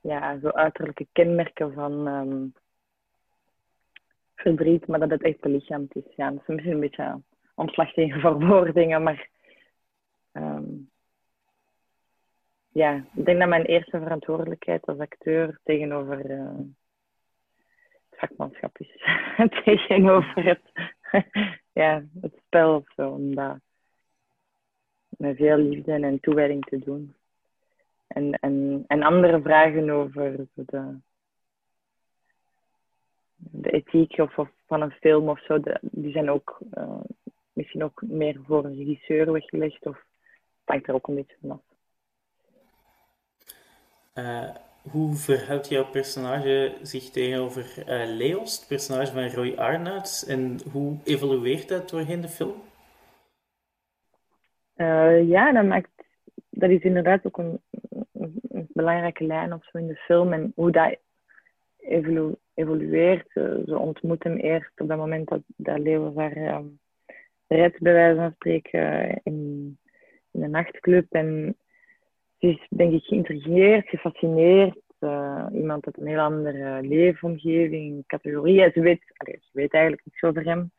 ja, 0.01 0.39
zo 0.39 0.49
uiterlijke 0.49 1.07
kenmerken 1.11 1.73
van 1.73 2.07
um, 2.07 2.53
verdriet, 4.35 4.87
maar 4.87 4.99
dat 4.99 5.09
het 5.09 5.23
echt 5.23 5.39
belichaamd 5.39 5.95
is. 5.95 6.15
Ja, 6.15 6.29
dat 6.31 6.39
is 6.41 6.47
misschien 6.47 6.73
een 6.73 6.79
beetje 6.79 7.21
omslag 7.55 7.93
tegen 7.93 8.19
verwoordingen, 8.19 9.03
maar 9.07 9.29
um, 10.33 10.89
ja, 12.75 13.05
ik 13.15 13.25
denk 13.25 13.39
dat 13.39 13.47
mijn 13.47 13.65
eerste 13.65 13.99
verantwoordelijkheid 13.99 14.85
als 14.85 14.97
acteur 14.97 15.59
tegenover 15.63 16.29
uh, 16.29 16.57
het 18.09 18.19
vakmanschap 18.19 18.77
is. 18.77 19.03
tegenover 19.63 20.43
het, 20.43 20.61
ja, 21.81 22.03
het 22.21 22.33
spel 22.45 22.75
of 22.75 22.93
zo. 22.95 23.09
Om 23.09 23.35
dat 23.35 23.57
met 25.09 25.35
veel 25.35 25.57
liefde 25.57 25.91
en 25.91 26.19
toewijding 26.19 26.65
te 26.65 26.79
doen. 26.79 27.15
En, 28.07 28.31
en, 28.31 28.83
en 28.87 29.03
andere 29.03 29.41
vragen 29.41 29.89
over 29.89 30.47
de, 30.53 30.97
de 33.35 33.69
ethiek 33.69 34.17
of, 34.17 34.35
van 34.65 34.81
een 34.81 34.91
film 34.91 35.29
of 35.29 35.39
zo, 35.39 35.59
die 35.81 36.11
zijn 36.11 36.29
ook 36.29 36.59
uh, 36.77 37.01
misschien 37.53 37.83
ook 37.83 38.01
meer 38.01 38.39
voor 38.45 38.65
een 38.65 38.75
regisseur 38.75 39.31
weggelegd. 39.31 39.85
Of 39.85 39.95
het 39.95 40.65
hangt 40.65 40.87
er 40.87 40.93
ook 40.93 41.07
een 41.07 41.15
beetje 41.15 41.37
vanaf. 41.41 41.73
Uh, 44.15 44.49
hoe 44.91 45.15
verhoudt 45.15 45.69
jouw 45.69 45.85
personage 45.85 46.77
zich 46.81 47.09
tegenover 47.09 47.83
uh, 47.87 48.15
Leos, 48.15 48.59
het 48.59 48.67
personage 48.67 49.11
van 49.11 49.29
Roy 49.29 49.53
Arnouds, 49.55 50.25
en 50.25 50.59
hoe 50.71 50.97
evolueert 51.03 51.69
dat 51.69 51.89
doorheen 51.89 52.21
de 52.21 52.27
film? 52.27 52.61
Uh, 54.75 55.27
ja, 55.27 55.51
dat, 55.51 55.65
maakt, 55.65 55.89
dat 56.49 56.69
is 56.69 56.81
inderdaad 56.81 57.25
ook 57.25 57.37
een, 57.37 57.61
een, 58.11 58.67
belangrijke 58.73 59.23
lijn 59.23 59.53
of 59.53 59.63
zo 59.63 59.77
in 59.77 59.87
de 59.87 59.95
film. 59.95 60.33
En 60.33 60.51
hoe 60.55 60.71
dat 60.71 60.97
evolu 61.77 62.35
evolueert. 62.53 63.29
Ze 63.65 63.77
ontmoet 63.77 64.23
hem 64.23 64.35
eerst 64.35 64.81
op 64.81 64.87
dat 64.87 64.97
moment 64.97 65.27
dat, 65.27 65.41
dat 65.45 65.79
Leo 65.79 66.13
haar 66.15 66.37
um, 66.37 66.79
redt, 67.47 67.79
bij 67.79 67.93
wijze 67.93 68.15
van 68.15 68.31
spreken, 68.31 69.09
in, 69.23 69.77
in 70.31 70.43
een 70.43 70.51
nachtclub. 70.51 71.13
En 71.13 71.57
is, 72.37 72.67
denk 72.69 72.93
ik, 72.93 73.03
geïntrigeerd, 73.03 73.89
gefascineerd. 73.89 74.83
Uh, 74.99 75.45
iemand 75.53 75.85
uit 75.85 75.97
een 75.97 76.07
heel 76.07 76.19
andere 76.19 76.81
leefomgeving, 76.81 78.03
categorie. 78.07 78.71
Ze 78.71 78.81
weet, 78.81 79.01
allez, 79.17 79.41
ze 79.41 79.49
weet 79.51 79.73
eigenlijk 79.73 80.05
niets 80.05 80.23
over 80.23 80.43
hem. 80.43 80.71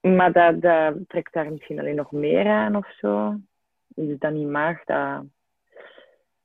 Maar 0.00 0.32
dat, 0.32 0.60
dat 0.60 0.96
trekt 1.06 1.32
daar 1.32 1.50
misschien 1.52 1.78
alleen 1.78 1.94
nog 1.94 2.12
meer 2.12 2.46
aan 2.46 2.76
of 2.76 2.94
zo. 3.00 3.36
Dus 3.86 4.18
dat 4.18 4.32
niet 4.32 4.48
mag. 4.48 4.84
Dat... 4.84 5.24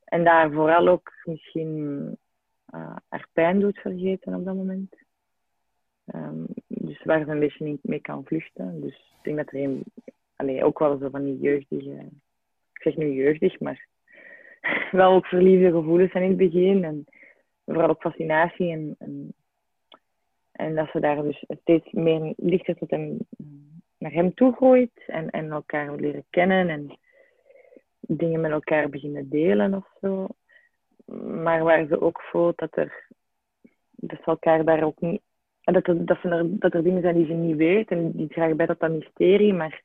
En 0.03 0.23
daar 0.23 0.51
vooral 0.51 0.87
ook 0.87 1.11
misschien 1.23 2.05
uh, 2.75 2.95
haar 3.09 3.27
pijn 3.33 3.59
doet 3.59 3.79
vergeten 3.79 4.33
op 4.33 4.45
dat 4.45 4.55
moment. 4.55 4.95
Um, 6.15 6.45
dus 6.67 7.03
waar 7.03 7.23
ze 7.25 7.31
een 7.31 7.39
beetje 7.39 7.65
niet 7.65 7.83
mee 7.83 7.99
kan 7.99 8.25
vluchten. 8.25 8.81
Dus 8.81 9.15
ik 9.17 9.23
denk 9.23 9.37
dat 9.37 9.51
er 9.51 9.63
een, 9.63 9.83
allee, 10.35 10.63
ook 10.63 10.79
wel 10.79 10.97
zo 10.97 11.09
van 11.09 11.23
die 11.23 11.39
jeugdige, 11.39 12.09
zeg 12.83 12.95
nu 12.95 13.11
jeugdig, 13.11 13.59
maar 13.59 13.87
wel 14.91 15.13
ook 15.13 15.25
verliefde 15.25 15.71
gevoelens 15.71 16.13
in 16.13 16.21
het 16.21 16.37
begin. 16.37 16.83
En 16.83 17.05
vooral 17.65 17.89
ook 17.89 18.01
fascinatie 18.01 18.71
en, 18.71 18.95
en 18.99 19.33
en 20.53 20.75
dat 20.75 20.89
ze 20.91 20.99
daar 20.99 21.23
dus 21.23 21.45
steeds 21.61 21.91
meer 21.91 22.33
lichter 22.37 22.75
tot 22.75 22.89
hem, 22.89 23.17
naar 23.97 24.11
hem 24.11 24.33
toe 24.33 24.53
groeit 24.53 25.03
en, 25.07 25.29
en 25.29 25.51
elkaar 25.51 25.95
leren 25.95 26.25
kennen 26.29 26.69
en 26.69 26.97
dingen 27.99 28.41
met 28.41 28.51
elkaar 28.51 28.89
beginnen 28.89 29.29
delen 29.29 29.73
of 29.73 29.87
zo. 30.01 30.27
Maar 31.43 31.63
waar 31.63 31.85
ze 31.87 32.01
ook 32.01 32.21
voelt 32.21 32.57
dat 32.57 32.77
er 32.77 33.07
dat 33.91 34.19
elkaar 34.25 34.65
daar 34.65 34.83
ook 34.83 35.01
niet. 35.01 35.21
Dat 35.61 35.87
er, 35.87 36.05
dat, 36.05 36.23
er, 36.23 36.59
dat 36.59 36.73
er 36.73 36.83
dingen 36.83 37.01
zijn 37.01 37.15
die 37.15 37.25
ze 37.25 37.33
niet 37.33 37.55
weet 37.55 37.89
en 37.89 38.11
die 38.11 38.27
dragen 38.27 38.57
bij 38.57 38.65
tot 38.65 38.79
dat 38.79 38.91
mysterie, 38.91 39.53
maar 39.53 39.81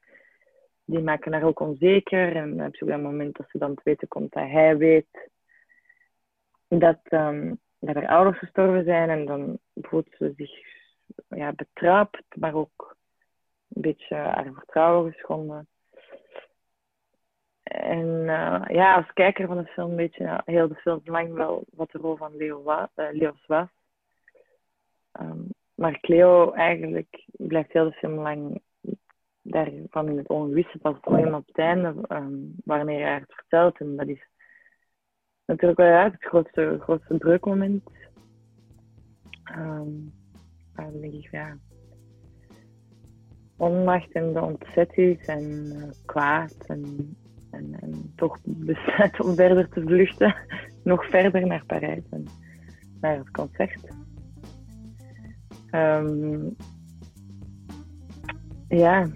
die 0.88 1.02
maken 1.02 1.32
haar 1.32 1.42
ook 1.42 1.60
onzeker. 1.60 2.36
En 2.36 2.64
op 2.66 2.88
dat 2.88 3.00
moment 3.00 3.36
dat 3.36 3.46
ze 3.50 3.58
dan 3.58 3.74
te 3.74 3.80
weten 3.84 4.08
komt 4.08 4.32
dat 4.32 4.48
hij 4.48 4.76
weet 4.76 5.30
dat, 6.68 6.98
um, 7.10 7.58
dat 7.78 7.94
haar 7.94 8.08
ouders 8.08 8.38
gestorven 8.38 8.84
zijn 8.84 9.10
en 9.10 9.24
dan 9.24 9.58
voelt 9.74 10.08
ze 10.18 10.32
zich 10.36 10.50
ja, 11.28 11.52
betrapt, 11.52 12.36
maar 12.36 12.54
ook 12.54 12.96
een 13.68 13.82
beetje 13.82 14.14
haar 14.14 14.50
vertrouwen 14.54 15.12
geschonden. 15.12 15.66
En 17.62 18.06
uh, 18.06 18.64
ja, 18.66 18.94
als 18.94 19.12
kijker 19.12 19.46
van 19.46 19.56
de 19.56 19.66
film 19.66 19.96
weet 19.96 20.14
je 20.14 20.24
ja, 20.24 20.42
heel 20.44 20.68
de 20.68 20.74
film 20.74 21.00
lang 21.04 21.32
wel 21.32 21.64
wat 21.70 21.90
de 21.90 21.98
rol 21.98 22.16
van 22.16 22.36
Leo 22.36 22.62
wa 22.62 22.90
uh, 22.96 23.08
Leos 23.12 23.46
was. 23.46 23.68
Um, 25.20 25.48
maar 25.74 26.00
Cleo 26.00 26.52
eigenlijk 26.52 27.24
blijft 27.26 27.72
heel 27.72 27.84
de 27.84 27.96
film 27.96 28.14
lang 28.14 28.60
daarvan 29.50 30.08
in 30.08 30.16
het 30.16 30.28
ongewisse. 30.28 30.78
Pas 30.78 30.96
alleen 31.00 31.34
op 31.34 31.46
het 31.46 31.58
einde, 31.58 31.94
um, 32.08 32.54
wanneer 32.64 33.06
hij 33.06 33.14
het 33.14 33.34
vertelt. 33.34 33.80
En 33.80 33.96
dat 33.96 34.08
is 34.08 34.28
natuurlijk 35.44 35.78
wel 35.78 35.88
ja, 35.88 36.04
het 36.04 36.24
grootste, 36.24 36.78
grootste 36.80 37.16
breukmoment. 37.16 37.90
Um, 39.56 40.12
dan 40.74 41.00
denk 41.00 41.12
ik, 41.12 41.30
ja, 41.30 41.56
onmacht 43.56 44.12
en 44.12 44.32
de 44.32 44.40
ontzetting 44.40 45.20
en 45.20 45.42
uh, 45.42 45.82
kwaad 46.04 46.56
en, 46.66 47.16
en, 47.50 47.80
en, 47.80 48.12
toch 48.16 48.38
besluit 48.44 49.20
om 49.20 49.34
verder 49.34 49.68
te 49.68 49.80
vluchten, 49.80 50.36
nog 50.84 51.08
verder 51.08 51.46
naar 51.46 51.64
Parijs 51.66 52.04
en 52.10 52.26
naar 53.00 53.16
het 53.18 53.30
concert. 53.30 53.96
Um, 55.70 56.56
ja. 58.68 59.06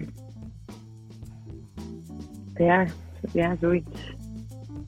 Ja, 2.54 2.86
ja, 3.32 3.56
zoiets. 3.60 4.14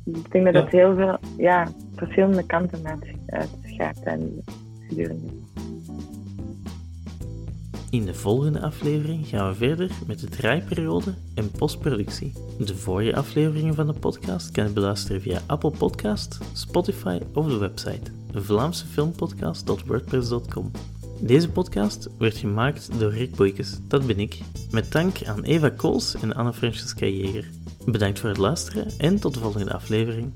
Ik 0.05 0.33
denk 0.33 0.45
dat 0.45 0.55
het 0.55 0.73
heel 0.73 0.95
veel, 0.95 1.19
ja, 1.37 1.69
verschillende 1.95 2.47
kanten 2.47 3.01
uitgaat 3.27 4.01
en 4.03 4.45
gedurende. 4.89 5.27
In 7.91 8.05
de 8.05 8.15
volgende 8.15 8.61
aflevering 8.61 9.27
gaan 9.27 9.49
we 9.49 9.55
verder 9.55 9.91
met 10.07 10.21
de 10.21 10.29
draaiperiode 10.29 11.15
en 11.35 11.51
postproductie. 11.51 12.33
De 12.59 12.77
vorige 12.77 13.17
afleveringen 13.17 13.75
van 13.75 13.87
de 13.87 13.93
podcast 13.93 14.51
kan 14.51 14.67
je 14.67 14.73
beluisteren 14.73 15.21
via 15.21 15.41
Apple 15.47 15.71
Podcast, 15.71 16.39
Spotify 16.53 17.19
of 17.35 17.47
de 17.47 17.59
website 17.59 18.11
vlaamsefilmpodcast.wordpress.com. 18.33 20.71
Deze 21.27 21.51
podcast 21.51 22.09
werd 22.19 22.37
gemaakt 22.37 22.99
door 22.99 23.13
Rick 23.13 23.35
Boeikes, 23.35 23.79
dat 23.89 24.07
ben 24.07 24.19
ik, 24.19 24.39
met 24.71 24.93
dank 24.93 25.25
aan 25.27 25.43
Eva 25.43 25.71
Kools 25.71 26.15
en 26.15 26.35
Anne-Francesca 26.35 27.07
Jeger. 27.07 27.51
Bedankt 27.87 28.19
voor 28.19 28.29
het 28.29 28.39
luisteren 28.39 28.87
en 28.99 29.21
tot 29.21 29.35
de 29.35 29.41
volgende 29.41 29.73
aflevering. 29.73 30.33